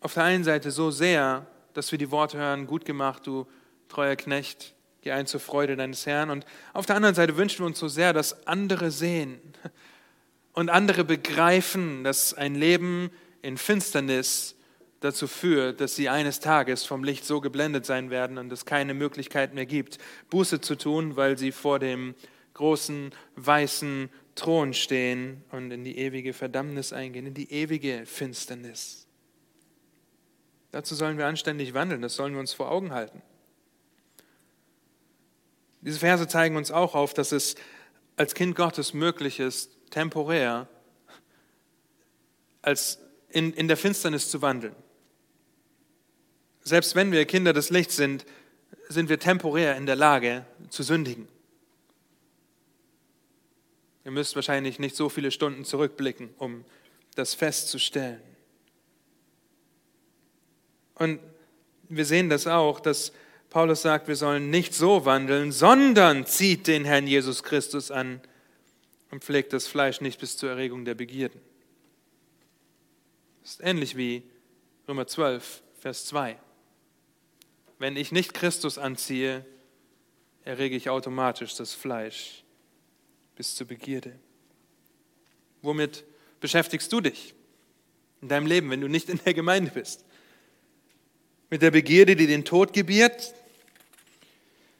auf 0.00 0.12
der 0.14 0.24
einen 0.24 0.44
Seite 0.44 0.70
so 0.70 0.90
sehr, 0.90 1.46
dass 1.72 1.90
wir 1.90 1.98
die 1.98 2.10
Worte 2.10 2.36
hören, 2.36 2.66
gut 2.66 2.84
gemacht, 2.84 3.26
du 3.26 3.46
treuer 3.88 4.16
Knecht, 4.16 4.74
geh 5.02 5.12
ein 5.12 5.26
zur 5.26 5.40
Freude 5.40 5.76
deines 5.76 6.04
Herrn. 6.04 6.30
Und 6.30 6.44
auf 6.72 6.84
der 6.84 6.96
anderen 6.96 7.14
Seite 7.14 7.36
wünschen 7.36 7.60
wir 7.60 7.66
uns 7.66 7.78
so 7.78 7.88
sehr, 7.88 8.12
dass 8.12 8.46
andere 8.46 8.90
sehen, 8.90 9.40
und 10.56 10.70
andere 10.70 11.04
begreifen, 11.04 12.02
dass 12.02 12.32
ein 12.32 12.54
Leben 12.54 13.10
in 13.42 13.58
Finsternis 13.58 14.55
dazu 15.00 15.26
führt, 15.26 15.80
dass 15.80 15.94
sie 15.94 16.08
eines 16.08 16.40
Tages 16.40 16.84
vom 16.84 17.04
Licht 17.04 17.24
so 17.24 17.40
geblendet 17.40 17.86
sein 17.86 18.10
werden 18.10 18.38
und 18.38 18.50
es 18.52 18.64
keine 18.64 18.94
Möglichkeit 18.94 19.54
mehr 19.54 19.66
gibt, 19.66 19.98
Buße 20.30 20.60
zu 20.60 20.76
tun, 20.76 21.16
weil 21.16 21.38
sie 21.38 21.52
vor 21.52 21.78
dem 21.78 22.14
großen 22.54 23.12
weißen 23.36 24.10
Thron 24.34 24.74
stehen 24.74 25.44
und 25.50 25.70
in 25.70 25.84
die 25.84 25.98
ewige 25.98 26.32
Verdammnis 26.32 26.92
eingehen, 26.92 27.26
in 27.26 27.34
die 27.34 27.52
ewige 27.52 28.06
Finsternis. 28.06 29.06
Dazu 30.70 30.94
sollen 30.94 31.18
wir 31.18 31.26
anständig 31.26 31.74
wandeln, 31.74 32.02
das 32.02 32.14
sollen 32.14 32.32
wir 32.32 32.40
uns 32.40 32.52
vor 32.52 32.70
Augen 32.70 32.92
halten. 32.92 33.22
Diese 35.80 35.98
Verse 35.98 36.26
zeigen 36.26 36.56
uns 36.56 36.70
auch 36.70 36.94
auf, 36.94 37.14
dass 37.14 37.32
es 37.32 37.54
als 38.16 38.34
Kind 38.34 38.56
Gottes 38.56 38.92
möglich 38.92 39.40
ist, 39.40 39.70
temporär 39.90 40.68
als 42.62 42.98
in, 43.28 43.52
in 43.52 43.68
der 43.68 43.76
Finsternis 43.76 44.30
zu 44.30 44.42
wandeln. 44.42 44.74
Selbst 46.66 46.96
wenn 46.96 47.12
wir 47.12 47.24
Kinder 47.26 47.52
des 47.52 47.70
Lichts 47.70 47.94
sind, 47.94 48.26
sind 48.88 49.08
wir 49.08 49.20
temporär 49.20 49.76
in 49.76 49.86
der 49.86 49.94
Lage 49.94 50.44
zu 50.68 50.82
sündigen. 50.82 51.28
Ihr 54.04 54.10
müsst 54.10 54.34
wahrscheinlich 54.34 54.80
nicht 54.80 54.96
so 54.96 55.08
viele 55.08 55.30
Stunden 55.30 55.64
zurückblicken, 55.64 56.30
um 56.38 56.64
das 57.14 57.34
festzustellen. 57.34 58.20
Und 60.96 61.20
wir 61.88 62.04
sehen 62.04 62.30
das 62.30 62.48
auch, 62.48 62.80
dass 62.80 63.12
Paulus 63.48 63.82
sagt, 63.82 64.08
wir 64.08 64.16
sollen 64.16 64.50
nicht 64.50 64.74
so 64.74 65.04
wandeln, 65.04 65.52
sondern 65.52 66.26
zieht 66.26 66.66
den 66.66 66.84
Herrn 66.84 67.06
Jesus 67.06 67.44
Christus 67.44 67.92
an 67.92 68.20
und 69.12 69.22
pflegt 69.22 69.52
das 69.52 69.68
Fleisch 69.68 70.00
nicht 70.00 70.18
bis 70.18 70.36
zur 70.36 70.50
Erregung 70.50 70.84
der 70.84 70.96
Begierden. 70.96 71.40
Das 73.42 73.52
ist 73.52 73.60
ähnlich 73.62 73.96
wie 73.96 74.24
Römer 74.88 75.06
12, 75.06 75.62
Vers 75.78 76.06
2. 76.06 76.40
Wenn 77.78 77.96
ich 77.96 78.12
nicht 78.12 78.32
Christus 78.32 78.78
anziehe, 78.78 79.44
errege 80.44 80.76
ich 80.76 80.88
automatisch 80.88 81.54
das 81.56 81.74
Fleisch 81.74 82.44
bis 83.34 83.54
zur 83.54 83.66
Begierde. 83.66 84.18
Womit 85.60 86.04
beschäftigst 86.40 86.92
du 86.92 87.00
dich 87.00 87.34
in 88.22 88.28
deinem 88.28 88.46
Leben, 88.46 88.70
wenn 88.70 88.80
du 88.80 88.88
nicht 88.88 89.08
in 89.08 89.20
der 89.24 89.34
Gemeinde 89.34 89.70
bist? 89.72 90.04
Mit 91.50 91.62
der 91.62 91.70
Begierde, 91.70 92.16
die 92.16 92.26
den 92.26 92.44
Tod 92.44 92.72
gebiert? 92.72 93.34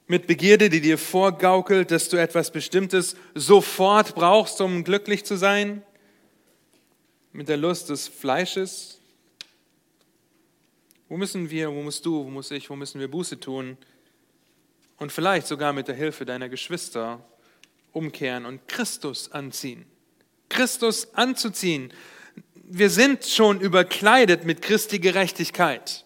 Mit 0.06 0.26
Begierde, 0.26 0.70
die 0.70 0.80
dir 0.80 0.98
vorgaukelt, 0.98 1.90
dass 1.90 2.08
du 2.08 2.16
etwas 2.16 2.50
Bestimmtes 2.50 3.16
sofort 3.34 4.14
brauchst, 4.14 4.60
um 4.60 4.84
glücklich 4.84 5.24
zu 5.24 5.36
sein? 5.36 5.82
Mit 7.32 7.48
der 7.48 7.56
Lust 7.56 7.90
des 7.90 8.08
Fleisches? 8.08 9.00
Wo 11.08 11.16
müssen 11.16 11.50
wir, 11.50 11.72
wo 11.72 11.82
musst 11.82 12.04
du, 12.04 12.24
wo 12.24 12.30
muss 12.30 12.50
ich, 12.50 12.68
wo 12.68 12.76
müssen 12.76 13.00
wir 13.00 13.08
Buße 13.08 13.38
tun? 13.38 13.76
Und 14.98 15.12
vielleicht 15.12 15.46
sogar 15.46 15.72
mit 15.72 15.88
der 15.88 15.94
Hilfe 15.94 16.24
deiner 16.24 16.48
Geschwister 16.48 17.24
umkehren 17.92 18.44
und 18.44 18.66
Christus 18.66 19.30
anziehen. 19.30 19.86
Christus 20.48 21.14
anzuziehen. 21.14 21.92
Wir 22.54 22.90
sind 22.90 23.24
schon 23.24 23.60
überkleidet 23.60 24.44
mit 24.44 24.62
Christi 24.62 24.98
Gerechtigkeit. 24.98 26.04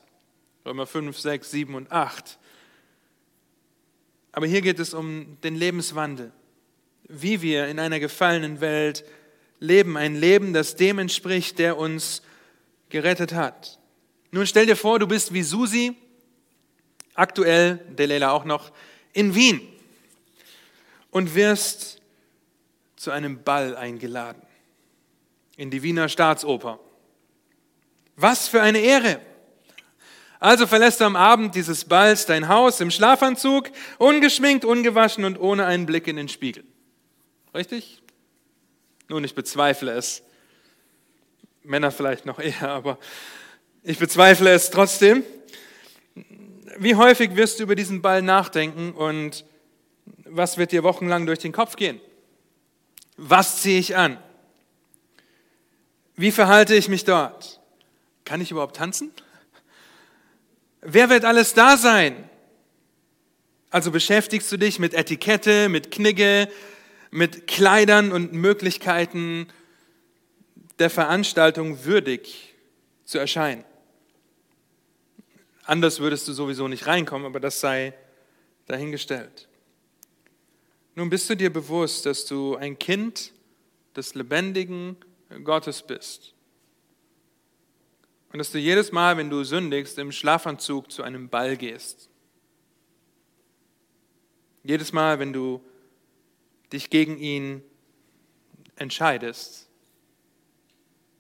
Römer 0.67 0.87
5, 0.87 1.19
6, 1.19 1.51
7 1.51 1.75
und 1.75 1.91
8. 1.91 2.39
Aber 4.33 4.47
hier 4.47 4.61
geht 4.61 4.79
es 4.79 4.93
um 4.93 5.39
den 5.43 5.57
Lebenswandel. 5.57 6.33
Wie 7.09 7.43
wir 7.43 7.69
in 7.69 7.79
einer 7.79 7.99
gefallenen 7.99 8.61
Welt 8.61 9.05
leben. 9.59 9.97
Ein 9.97 10.15
Leben, 10.15 10.53
das 10.53 10.77
dem 10.77 10.99
entspricht, 10.99 11.59
der 11.59 11.79
uns 11.79 12.23
gerettet 12.91 13.33
hat. 13.33 13.80
Nun 14.33 14.47
stell 14.47 14.67
dir 14.67 14.77
vor, 14.77 14.99
du 14.99 15.07
bist 15.07 15.33
wie 15.33 15.43
Susi, 15.43 15.97
aktuell, 17.15 17.79
Delela 17.91 18.31
auch 18.31 18.45
noch, 18.45 18.71
in 19.13 19.35
Wien 19.35 19.61
und 21.11 21.35
wirst 21.35 22.01
zu 22.97 23.11
einem 23.11 23.43
Ball 23.43 23.77
eingeladen 23.77 24.43
in 25.57 25.71
die 25.71 25.83
Wiener 25.83 26.09
Staatsoper. 26.09 26.81
Was 28.17 28.49
für 28.49 28.63
eine 28.63 28.79
Ehre! 28.79 29.21
Also 30.39 30.67
verlässt 30.67 31.03
du 31.03 31.05
am 31.05 31.17
Abend 31.17 31.55
dieses 31.55 31.85
Balls 31.85 32.25
dein 32.25 32.49
Haus 32.49 32.81
im 32.81 32.91
Schlafanzug, 32.91 33.71
ungeschminkt, 33.99 34.65
ungewaschen 34.65 35.27
und 35.27 35.39
ohne 35.39 35.67
einen 35.67 35.85
Blick 35.85 36.07
in 36.07 36.17
den 36.17 36.31
Spiegel. 36.31 36.65
Richtig? 37.55 38.03
Nun, 39.09 39.23
ich 39.23 39.35
bezweifle 39.35 39.93
es. 39.93 40.23
Männer 41.63 41.91
vielleicht 41.91 42.25
noch 42.25 42.39
eher, 42.39 42.71
aber 42.71 42.99
ich 43.83 43.99
bezweifle 43.99 44.51
es 44.51 44.71
trotzdem. 44.71 45.23
Wie 46.79 46.95
häufig 46.95 47.37
wirst 47.37 47.59
du 47.59 47.65
über 47.65 47.75
diesen 47.75 48.03
Ball 48.03 48.23
nachdenken 48.23 48.93
und 48.93 49.45
was 50.25 50.59
wird 50.59 50.73
dir 50.73 50.83
wochenlang 50.83 51.27
durch 51.27 51.39
den 51.39 51.53
Kopf 51.53 51.77
gehen? 51.77 52.01
Was 53.17 53.63
ziehe 53.63 53.79
ich 53.79 53.97
an? 53.97 54.19
Wie 56.17 56.31
verhalte 56.31 56.75
ich 56.75 56.89
mich 56.89 57.05
dort? 57.05 57.61
Kann 58.25 58.41
ich 58.41 58.51
überhaupt 58.51 58.77
tanzen? 58.77 59.13
Wer 60.83 61.11
wird 61.11 61.25
alles 61.25 61.55
da 61.55 61.77
sein? 61.77 62.29
Also 63.71 63.91
beschäftigst 63.91 64.51
du 64.51 64.57
dich 64.57 64.79
mit 64.79 64.95
Etikette, 64.95 65.69
mit 65.69 65.91
Knigge, 65.91 66.49
mit 67.11 67.47
Kleidern 67.47 68.13
und 68.13 68.33
Möglichkeiten 68.33 69.49
der 70.79 70.91
Veranstaltung 70.91 71.85
würdig 71.85 72.55
zu 73.05 73.19
erscheinen. 73.19 73.65
Anders 75.71 76.01
würdest 76.01 76.27
du 76.27 76.33
sowieso 76.33 76.67
nicht 76.67 76.89
reinkommen, 76.89 77.25
aber 77.25 77.39
das 77.39 77.61
sei 77.61 77.95
dahingestellt. 78.67 79.47
Nun 80.97 81.09
bist 81.09 81.31
du 81.31 81.37
dir 81.37 81.53
bewusst, 81.53 82.07
dass 82.07 82.27
du 82.27 82.57
ein 82.57 82.77
Kind 82.77 83.33
des 83.95 84.17
lebendigen 84.17 84.97
Gottes 85.45 85.83
bist. 85.83 86.35
Und 88.33 88.41
dass 88.41 88.51
du 88.51 88.59
jedes 88.59 88.91
Mal, 88.91 89.17
wenn 89.17 89.31
du 89.31 89.45
sündigst, 89.45 89.97
im 89.99 90.11
Schlafanzug 90.11 90.91
zu 90.91 91.05
einem 91.05 91.29
Ball 91.29 91.57
gehst. 91.57 92.11
Jedes 94.65 94.93
Mal, 94.93 95.21
wenn 95.21 95.33
du 95.33 95.65
dich 96.73 96.91
gegen 96.91 97.17
ihn 97.17 97.63
entscheidest, 98.75 99.69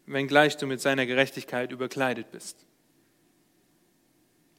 wenngleich 0.06 0.56
du 0.56 0.66
mit 0.66 0.80
seiner 0.80 1.06
Gerechtigkeit 1.06 1.70
überkleidet 1.70 2.32
bist. 2.32 2.66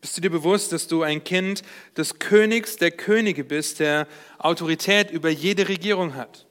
Bist 0.01 0.17
du 0.17 0.21
dir 0.21 0.31
bewusst, 0.31 0.71
dass 0.71 0.87
du 0.87 1.03
ein 1.03 1.23
Kind 1.23 1.61
des 1.95 2.17
Königs 2.17 2.75
der 2.75 2.89
Könige 2.89 3.43
bist, 3.43 3.79
der 3.79 4.07
Autorität 4.39 5.11
über 5.11 5.29
jede 5.29 5.67
Regierung 5.67 6.15
hat? 6.15 6.47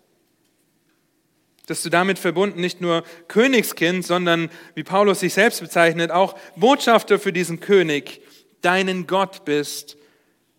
Dass 1.67 1.83
du 1.83 1.91
damit 1.91 2.21
verbunden 2.21 2.61
nicht 2.61 2.81
nur 2.81 3.03
Königskind, 3.27 4.07
sondern, 4.07 4.51
wie 4.75 4.85
Paulus 4.85 5.21
sich 5.21 5.35
selbst 5.35 5.61
bezeichnet, 5.61 6.13
auch 6.13 6.39
Botschafter 6.55 7.19
für 7.19 7.33
diesen 7.33 7.59
König, 7.59 8.23
deinen 8.61 9.09
Gott 9.09 9.45
bist, 9.45 9.97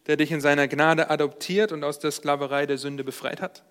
der 0.08 0.18
dich 0.18 0.32
in 0.32 0.42
seiner 0.42 0.68
Gnade 0.68 1.10
adoptiert 1.10 1.72
und 1.72 1.86
aus 1.86 2.00
der 2.00 2.12
Sklaverei 2.12 2.66
der 2.66 2.78
Sünde 2.78 3.06
befreit 3.06 3.42
hat? 3.42 3.64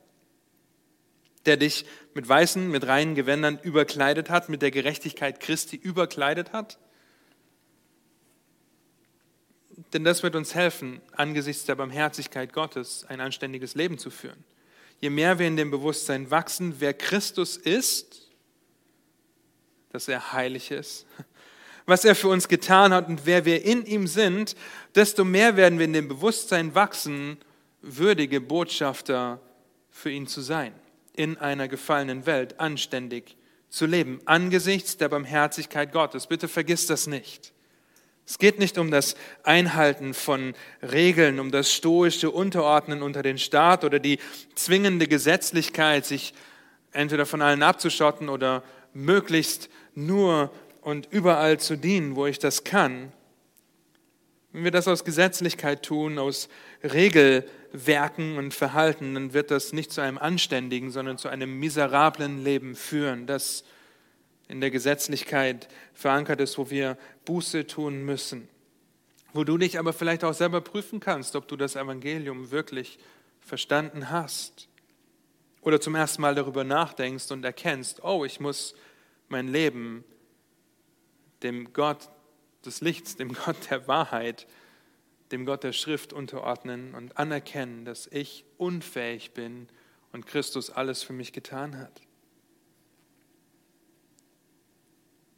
Der 1.45 1.59
dich 1.59 1.85
mit 2.15 2.27
weißen, 2.27 2.71
mit 2.71 2.87
reinen 2.87 3.15
Gewändern 3.15 3.59
überkleidet 3.63 4.31
hat, 4.31 4.49
mit 4.49 4.63
der 4.63 4.71
Gerechtigkeit 4.71 5.41
Christi 5.41 5.77
überkleidet 5.77 6.53
hat? 6.55 6.79
Denn 9.93 10.05
das 10.05 10.23
wird 10.23 10.37
uns 10.37 10.55
helfen, 10.55 11.01
angesichts 11.13 11.65
der 11.65 11.75
Barmherzigkeit 11.75 12.53
Gottes 12.53 13.05
ein 13.09 13.21
anständiges 13.21 13.75
Leben 13.75 13.99
zu 13.99 14.11
führen. 14.11 14.45
Je 15.01 15.11
mehr 15.11 15.39
wir 15.39 15.47
in 15.47 15.57
dem 15.57 15.71
Bewusstsein 15.71 16.31
wachsen, 16.31 16.77
wer 16.79 16.95
Christus 16.95 17.57
ist, 17.57 18.29
dass 19.93 20.07
er 20.09 20.33
heilig 20.33 20.71
ist, 20.71 21.07
was 21.87 22.05
er 22.05 22.15
für 22.15 22.29
uns 22.29 22.47
getan 22.47 22.93
hat 22.95 23.09
und 23.09 23.27
wer 23.27 23.45
wir 23.45 23.65
in 23.65 23.85
ihm 23.85 24.07
sind, 24.07 24.55
desto 24.95 25.25
mehr 25.25 25.57
werden 25.57 25.79
wir 25.79 25.87
in 25.87 25.93
dem 25.93 26.07
Bewusstsein 26.07 26.75
wachsen, 26.75 27.39
würdige 27.83 28.41
Botschafter 28.41 29.41
für 29.91 30.11
ihn 30.11 30.27
zu 30.27 30.41
sein, 30.41 30.73
in 31.15 31.39
einer 31.39 31.67
gefallenen 31.67 32.27
Welt 32.27 32.61
anständig 32.61 33.37
zu 33.71 33.87
leben, 33.87 34.21
angesichts 34.27 34.97
der 34.99 35.09
Barmherzigkeit 35.09 35.93
Gottes. 35.93 36.27
Bitte 36.27 36.47
vergiss 36.47 36.87
das 36.87 37.07
nicht. 37.07 37.53
Es 38.31 38.39
geht 38.39 38.61
nicht 38.61 38.79
um 38.79 38.93
das 38.93 39.17
Einhalten 39.43 40.15
von 40.15 40.55
Regeln, 40.83 41.41
um 41.41 41.51
das 41.51 41.73
stoische 41.73 42.31
Unterordnen 42.31 43.03
unter 43.03 43.25
den 43.25 43.39
Staat 43.39 43.83
oder 43.83 43.99
die 43.99 44.21
zwingende 44.55 45.09
Gesetzlichkeit, 45.09 46.07
sich 46.07 46.33
entweder 46.93 47.27
von 47.27 47.43
allen 47.43 47.65
abzuschotten 47.65 48.29
oder 48.29 48.63
möglichst 48.95 49.69
nur 49.97 50.53
und 50.81 51.09
überall 51.11 51.59
zu 51.59 51.75
dienen, 51.75 52.15
wo 52.15 52.25
ich 52.27 52.39
das 52.39 52.63
kann. 52.63 53.11
Wenn 54.53 54.63
wir 54.63 54.71
das 54.71 54.87
aus 54.87 55.05
Gesetzlichkeit 55.05 55.83
tun, 55.83 56.17
aus 56.17 56.49
Regelwerken 56.85 58.39
und 58.39 58.55
Verhalten, 58.55 59.13
dann 59.15 59.33
wird 59.33 59.51
das 59.51 59.73
nicht 59.73 59.91
zu 59.91 60.03
einem 60.03 60.19
anständigen, 60.19 60.93
sondern 60.93 61.19
zu 61.19 61.29
einem 61.29 61.59
miserablen 61.59 62.45
Leben 62.45 62.77
führen, 62.77 63.27
das 63.27 63.65
in 64.51 64.61
der 64.61 64.71
Gesetzlichkeit 64.71 65.69
verankert 65.95 66.41
ist, 66.41 66.59
wo 66.59 66.71
wir 66.71 66.99
Buße 67.25 67.67
tun 67.67 68.05
müssen. 68.05 68.49
Wo 69.33 69.45
du 69.45 69.57
dich 69.57 69.79
aber 69.79 69.93
vielleicht 69.93 70.25
auch 70.25 70.35
selber 70.35 70.61
prüfen 70.61 70.99
kannst, 70.99 71.37
ob 71.37 71.47
du 71.47 71.57
das 71.57 71.77
Evangelium 71.77 72.51
wirklich 72.51 72.99
verstanden 73.41 74.11
hast. 74.11 74.69
Oder 75.61 75.81
zum 75.81 75.95
ersten 75.95 76.23
Mal 76.23 76.35
darüber 76.35 76.65
nachdenkst 76.65 77.31
und 77.31 77.45
erkennst, 77.45 78.03
oh, 78.03 78.25
ich 78.25 78.41
muss 78.41 78.75
mein 79.29 79.47
Leben 79.47 80.05
dem 81.43 81.73
Gott 81.73 82.09
des 82.65 82.81
Lichts, 82.81 83.17
dem 83.17 83.33
Gott 83.33 83.71
der 83.71 83.87
Wahrheit, 83.87 84.47
dem 85.31 85.47
Gott 85.47 85.63
der 85.63 85.73
Schrift 85.73 86.13
unterordnen 86.13 86.95
und 86.95 87.17
anerkennen, 87.19 87.85
dass 87.85 88.09
ich 88.09 88.45
unfähig 88.59 89.31
bin 89.31 89.69
und 90.13 90.27
Christus 90.27 90.71
alles 90.71 91.05
für 91.05 91.13
mich 91.13 91.33
getan 91.33 91.79
hat. 91.79 92.03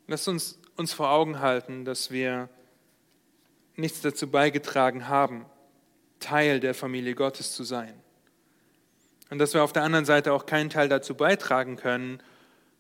Lasst 0.07 0.29
uns 0.29 0.59
uns 0.77 0.93
vor 0.93 1.11
Augen 1.11 1.41
halten, 1.41 1.85
dass 1.85 2.11
wir 2.11 2.49
nichts 3.77 4.01
dazu 4.01 4.29
beigetragen 4.31 5.09
haben, 5.09 5.47
Teil 6.21 6.61
der 6.61 6.75
Familie 6.75 7.15
Gottes 7.15 7.55
zu 7.55 7.65
sein. 7.65 7.95
Und 9.31 9.39
dass 9.39 9.55
wir 9.55 9.65
auf 9.65 9.73
der 9.73 9.83
anderen 9.83 10.05
Seite 10.05 10.33
auch 10.33 10.47
keinen 10.47 10.71
Teil 10.71 10.89
dazu 10.89 11.15
beitragen 11.15 11.77
können, 11.77 12.23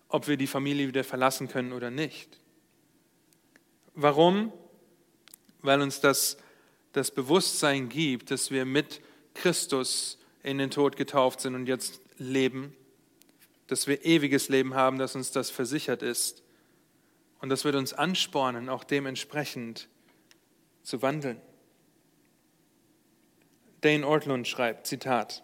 ob 0.09 0.29
wir 0.29 0.37
die 0.37 0.47
Familie 0.47 0.89
wieder 0.89 1.05
verlassen 1.05 1.49
können 1.49 1.73
oder 1.73 1.91
nicht. 1.91 2.39
Warum? 3.95 4.53
Weil 5.63 5.81
uns 5.81 6.01
das 6.01 6.37
das 6.93 7.11
Bewusstsein 7.11 7.89
gibt, 7.89 8.31
dass 8.31 8.51
wir 8.51 8.67
mit 8.67 9.01
Christus 9.33 10.19
in 10.43 10.59
den 10.59 10.71
Tod 10.71 10.97
getauft 10.97 11.41
sind 11.41 11.55
und 11.55 11.67
jetzt 11.67 12.03
leben, 12.19 12.77
dass 13.69 13.87
wir 13.87 14.05
ewiges 14.05 14.51
Leben 14.51 14.75
haben, 14.75 14.99
dass 14.99 15.17
uns 15.17 15.31
das 15.31 15.49
versichert 15.49 16.03
ist 16.03 16.42
und 17.43 17.49
das 17.49 17.65
wird 17.65 17.75
uns 17.75 17.93
anspornen, 17.93 18.69
auch 18.69 18.85
dementsprechend 18.85 19.89
zu 20.83 21.03
wandeln. 21.03 21.41
Dane 23.81 24.07
Ortlund 24.07 24.47
schreibt, 24.47 24.87
Zitat, 24.87 25.43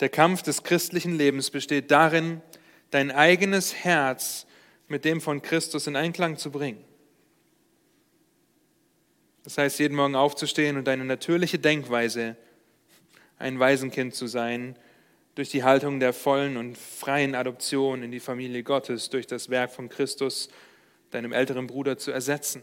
der 0.00 0.08
Kampf 0.08 0.42
des 0.42 0.64
christlichen 0.64 1.16
Lebens 1.16 1.50
besteht 1.50 1.92
darin, 1.92 2.42
dein 2.90 3.12
eigenes 3.12 3.72
Herz 3.72 4.46
mit 4.88 5.04
dem 5.04 5.20
von 5.20 5.42
Christus 5.42 5.86
in 5.86 5.94
Einklang 5.94 6.38
zu 6.38 6.50
bringen. 6.50 6.84
Das 9.44 9.58
heißt, 9.58 9.78
jeden 9.78 9.94
Morgen 9.94 10.16
aufzustehen 10.16 10.76
und 10.76 10.88
deine 10.88 11.04
natürliche 11.04 11.60
Denkweise, 11.60 12.36
ein 13.38 13.60
Waisenkind 13.60 14.12
zu 14.12 14.26
sein, 14.26 14.76
durch 15.36 15.50
die 15.50 15.62
Haltung 15.62 16.00
der 16.00 16.12
vollen 16.12 16.56
und 16.56 16.76
freien 16.76 17.36
Adoption 17.36 18.02
in 18.02 18.10
die 18.10 18.20
Familie 18.20 18.64
Gottes, 18.64 19.08
durch 19.08 19.28
das 19.28 19.50
Werk 19.50 19.70
von 19.70 19.88
Christus, 19.88 20.48
deinem 21.16 21.32
älteren 21.32 21.66
Bruder 21.66 21.98
zu 21.98 22.12
ersetzen, 22.12 22.62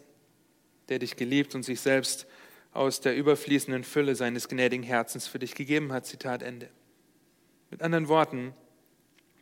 der 0.90 1.00
dich 1.00 1.16
geliebt 1.16 1.56
und 1.56 1.64
sich 1.64 1.82
selbst 1.82 2.28
aus 2.72 3.02
der 3.02 3.16
überfließenden 3.16 3.84
Fülle 3.84 4.16
seines 4.16 4.48
gnädigen 4.48 4.84
Herzens 4.84 5.28
für 5.28 5.40
dich 5.40 5.56
gegeben 5.56 5.92
hat. 5.92 6.06
Zitat 6.06 6.42
Ende. 6.42 6.70
Mit 7.70 7.82
anderen 7.82 8.08
Worten 8.08 8.54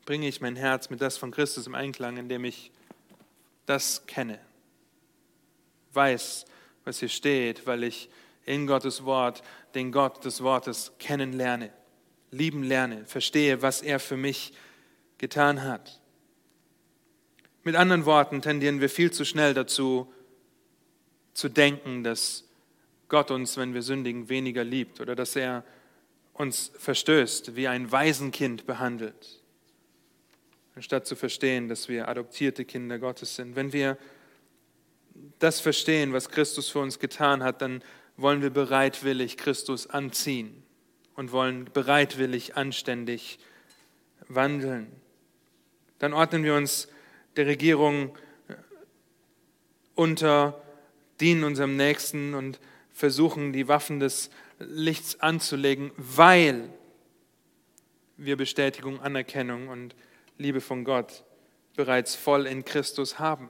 bringe 0.06 0.28
ich 0.28 0.42
mein 0.42 0.56
Herz 0.56 0.90
mit 0.90 1.02
das 1.02 1.18
von 1.18 1.32
Christus 1.32 1.68
im 1.68 1.76
Einklang, 1.76 2.18
indem 2.18 2.46
ich 2.46 2.72
das 3.66 4.06
kenne, 4.08 4.40
weiß, 5.94 6.46
was 6.84 7.00
hier 7.00 7.10
steht, 7.10 7.68
weil 7.68 7.84
ich 7.84 8.10
in 8.46 8.66
Gottes 8.66 9.06
Wort 9.06 9.44
den 9.76 9.92
Gott 9.92 10.26
des 10.26 10.42
Wortes 10.42 10.94
kennenlerne, 11.00 11.72
lieben 12.32 12.64
lerne, 12.64 13.06
verstehe, 13.06 13.62
was 13.62 13.82
er 13.82 14.00
für 14.00 14.18
mich 14.18 14.54
getan 15.18 15.64
hat. 15.64 16.01
Mit 17.64 17.76
anderen 17.76 18.06
Worten 18.06 18.42
tendieren 18.42 18.82
wir 18.82 18.90
viel 18.90 19.12
zu 19.12 19.24
schnell 19.24 19.54
dazu, 19.54 20.12
zu 21.34 21.48
denken, 21.48 22.04
dass 22.04 22.48
Gott 23.08 23.30
uns, 23.30 23.56
wenn 23.58 23.74
wir 23.74 23.84
sündigen, 23.84 24.30
weniger 24.30 24.64
liebt 24.64 25.00
oder 25.00 25.16
dass 25.16 25.36
er 25.36 25.64
uns 26.34 26.72
verstößt, 26.78 27.56
wie 27.56 27.68
ein 27.68 27.92
Waisenkind 27.92 28.66
behandelt, 28.66 29.42
anstatt 30.76 31.06
zu 31.06 31.16
verstehen, 31.16 31.68
dass 31.68 31.88
wir 31.88 32.08
adoptierte 32.08 32.66
Kinder 32.66 32.98
Gottes 32.98 33.36
sind. 33.36 33.56
Wenn 33.56 33.74
wir 33.74 33.98
das 35.38 35.60
verstehen, 35.60 36.14
was 36.14 36.30
Christus 36.30 36.70
für 36.70 36.80
uns 36.80 36.98
getan 36.98 37.44
hat, 37.44 37.62
dann 37.62 37.84
wollen 38.18 38.42
wir 38.42 38.50
bereitwillig 38.50 39.38
Christus 39.38 39.88
anziehen 39.88 40.64
und 41.16 41.32
wollen 41.32 41.66
bereitwillig 41.66 42.56
anständig 42.56 43.38
wandeln. 44.28 44.92
Dann 46.00 46.14
ordnen 46.14 46.44
wir 46.44 46.56
uns 46.56 46.88
der 47.36 47.46
Regierung 47.46 48.18
unter, 49.96 50.62
dienen 51.20 51.44
unserem 51.44 51.76
Nächsten 51.76 52.34
und 52.34 52.60
versuchen, 52.92 53.54
die 53.54 53.68
Waffen 53.68 54.00
des 54.00 54.30
Lichts 54.60 55.20
anzulegen, 55.20 55.92
weil 55.98 56.70
wir 58.18 58.38
Bestätigung, 58.38 59.00
Anerkennung 59.02 59.70
und 59.70 59.96
Liebe 60.38 60.62
von 60.62 60.84
Gott 60.84 61.24
bereits 61.76 62.16
voll 62.16 62.46
in 62.46 62.64
Christus 62.66 63.18
haben. 63.18 63.50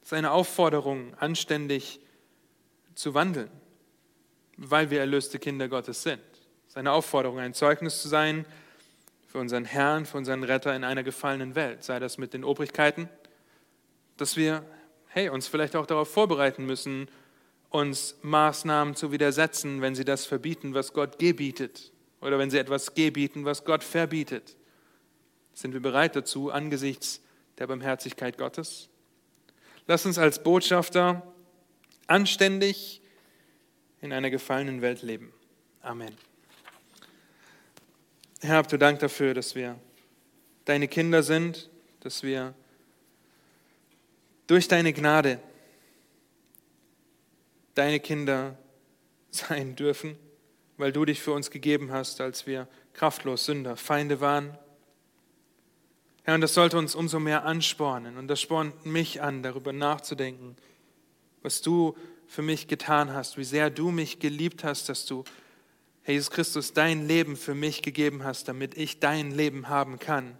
Es 0.00 0.08
ist 0.08 0.12
eine 0.12 0.30
Aufforderung, 0.30 1.14
anständig 1.14 2.00
zu 2.94 3.12
wandeln, 3.12 3.50
weil 4.56 4.90
wir 4.90 5.00
erlöste 5.00 5.38
Kinder 5.38 5.68
Gottes 5.68 6.02
sind. 6.02 6.22
Es 6.64 6.72
ist 6.72 6.76
eine 6.76 6.92
Aufforderung, 6.92 7.38
ein 7.38 7.54
Zeugnis 7.54 8.00
zu 8.00 8.08
sein 8.08 8.46
für 9.36 9.40
unseren 9.40 9.66
Herrn, 9.66 10.06
für 10.06 10.16
unseren 10.16 10.44
Retter 10.44 10.74
in 10.74 10.82
einer 10.82 11.02
gefallenen 11.02 11.54
Welt. 11.54 11.84
Sei 11.84 11.98
das 11.98 12.16
mit 12.16 12.32
den 12.32 12.42
Obrigkeiten, 12.42 13.10
dass 14.16 14.38
wir 14.38 14.64
hey, 15.08 15.28
uns 15.28 15.46
vielleicht 15.46 15.76
auch 15.76 15.84
darauf 15.84 16.10
vorbereiten 16.10 16.64
müssen, 16.64 17.06
uns 17.68 18.16
Maßnahmen 18.22 18.94
zu 18.94 19.12
widersetzen, 19.12 19.82
wenn 19.82 19.94
sie 19.94 20.06
das 20.06 20.24
verbieten, 20.24 20.72
was 20.72 20.94
Gott 20.94 21.18
gebietet, 21.18 21.92
oder 22.22 22.38
wenn 22.38 22.50
sie 22.50 22.56
etwas 22.56 22.94
gebieten, 22.94 23.44
was 23.44 23.66
Gott 23.66 23.84
verbietet. 23.84 24.56
Sind 25.52 25.74
wir 25.74 25.80
bereit 25.80 26.16
dazu 26.16 26.50
angesichts 26.50 27.20
der 27.58 27.66
Barmherzigkeit 27.66 28.38
Gottes? 28.38 28.88
Lass 29.86 30.06
uns 30.06 30.16
als 30.16 30.42
Botschafter 30.42 31.30
anständig 32.06 33.02
in 34.00 34.14
einer 34.14 34.30
gefallenen 34.30 34.80
Welt 34.80 35.02
leben. 35.02 35.30
Amen. 35.82 36.16
Herr, 38.46 38.58
habt 38.58 38.70
du 38.70 38.78
Dank 38.78 39.00
dafür, 39.00 39.34
dass 39.34 39.56
wir 39.56 39.76
deine 40.66 40.86
Kinder 40.86 41.24
sind, 41.24 41.68
dass 41.98 42.22
wir 42.22 42.54
durch 44.46 44.68
deine 44.68 44.92
Gnade 44.92 45.40
deine 47.74 47.98
Kinder 47.98 48.56
sein 49.32 49.74
dürfen, 49.74 50.16
weil 50.76 50.92
du 50.92 51.04
dich 51.04 51.20
für 51.20 51.32
uns 51.32 51.50
gegeben 51.50 51.90
hast, 51.90 52.20
als 52.20 52.46
wir 52.46 52.68
kraftlos 52.92 53.46
Sünder, 53.46 53.76
Feinde 53.76 54.20
waren. 54.20 54.56
Herr, 56.22 56.36
und 56.36 56.40
das 56.40 56.54
sollte 56.54 56.78
uns 56.78 56.94
umso 56.94 57.18
mehr 57.18 57.44
anspornen 57.44 58.16
und 58.16 58.28
das 58.28 58.40
spornt 58.40 58.86
mich 58.86 59.22
an, 59.22 59.42
darüber 59.42 59.72
nachzudenken, 59.72 60.54
was 61.42 61.62
du 61.62 61.96
für 62.28 62.42
mich 62.42 62.68
getan 62.68 63.12
hast, 63.12 63.38
wie 63.38 63.44
sehr 63.44 63.70
du 63.70 63.90
mich 63.90 64.20
geliebt 64.20 64.62
hast, 64.62 64.88
dass 64.88 65.04
du, 65.04 65.24
Herr 66.06 66.14
Jesus 66.14 66.30
Christus, 66.30 66.72
dein 66.72 67.06
Leben 67.06 67.36
für 67.36 67.54
mich 67.54 67.82
gegeben 67.82 68.24
hast, 68.24 68.48
damit 68.48 68.76
ich 68.76 69.00
dein 69.00 69.32
Leben 69.32 69.68
haben 69.68 69.98
kann. 69.98 70.38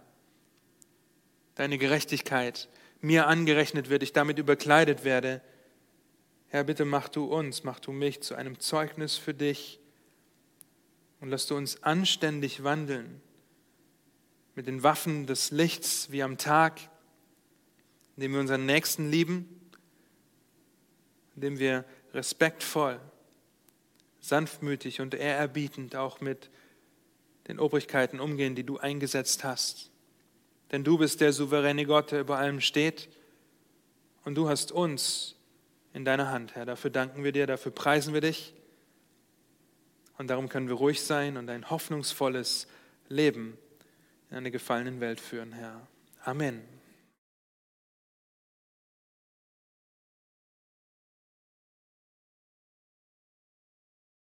Deine 1.55 1.77
Gerechtigkeit 1.77 2.67
mir 3.01 3.27
angerechnet 3.27 3.89
wird, 3.89 4.01
ich 4.01 4.13
damit 4.13 4.39
überkleidet 4.39 5.03
werde 5.03 5.41
Herr, 6.49 6.63
bitte 6.63 6.85
mach 6.85 7.09
du 7.09 7.25
uns, 7.25 7.65
mach 7.65 7.79
du 7.81 7.91
mich 7.91 8.21
zu 8.21 8.33
einem 8.33 8.59
Zeugnis 8.59 9.17
für 9.17 9.33
dich 9.33 9.81
und 11.19 11.29
lass 11.29 11.45
du 11.45 11.57
uns 11.57 11.83
anständig 11.83 12.63
wandeln 12.63 13.21
mit 14.55 14.65
den 14.65 14.81
Waffen 14.81 15.27
des 15.27 15.51
Lichts 15.51 16.09
wie 16.09 16.23
am 16.23 16.37
Tag, 16.37 16.79
indem 18.15 18.33
wir 18.33 18.39
unseren 18.39 18.65
Nächsten 18.65 19.11
lieben, 19.11 19.69
indem 21.35 21.59
wir 21.59 21.83
respektvoll, 22.13 23.01
sanftmütig 24.27 25.01
und 25.01 25.13
ehrerbietend 25.13 25.95
auch 25.95 26.21
mit 26.21 26.49
den 27.47 27.59
Obrigkeiten 27.59 28.19
umgehen, 28.19 28.55
die 28.55 28.63
du 28.63 28.77
eingesetzt 28.77 29.43
hast. 29.43 29.89
Denn 30.71 30.83
du 30.83 30.97
bist 30.97 31.21
der 31.21 31.31
souveräne 31.31 31.85
Gott, 31.85 32.11
der 32.11 32.21
über 32.21 32.37
allem 32.37 32.59
steht 32.59 33.09
und 34.25 34.35
du 34.35 34.49
hast 34.49 34.71
uns 34.71 35.35
in 35.93 36.03
deiner 36.03 36.29
Hand, 36.29 36.55
Herr. 36.55 36.65
Dafür 36.65 36.91
danken 36.91 37.23
wir 37.23 37.31
dir, 37.31 37.47
dafür 37.47 37.71
preisen 37.71 38.13
wir 38.13 38.21
dich. 38.21 38.53
Und 40.17 40.27
darum 40.27 40.49
können 40.49 40.67
wir 40.67 40.75
ruhig 40.75 41.01
sein 41.01 41.37
und 41.37 41.49
ein 41.49 41.69
hoffnungsvolles 41.69 42.67
Leben 43.07 43.57
in 44.29 44.37
eine 44.37 44.51
gefallenen 44.51 44.99
Welt 44.99 45.21
führen, 45.21 45.53
Herr. 45.53 45.87
Amen. 46.23 46.76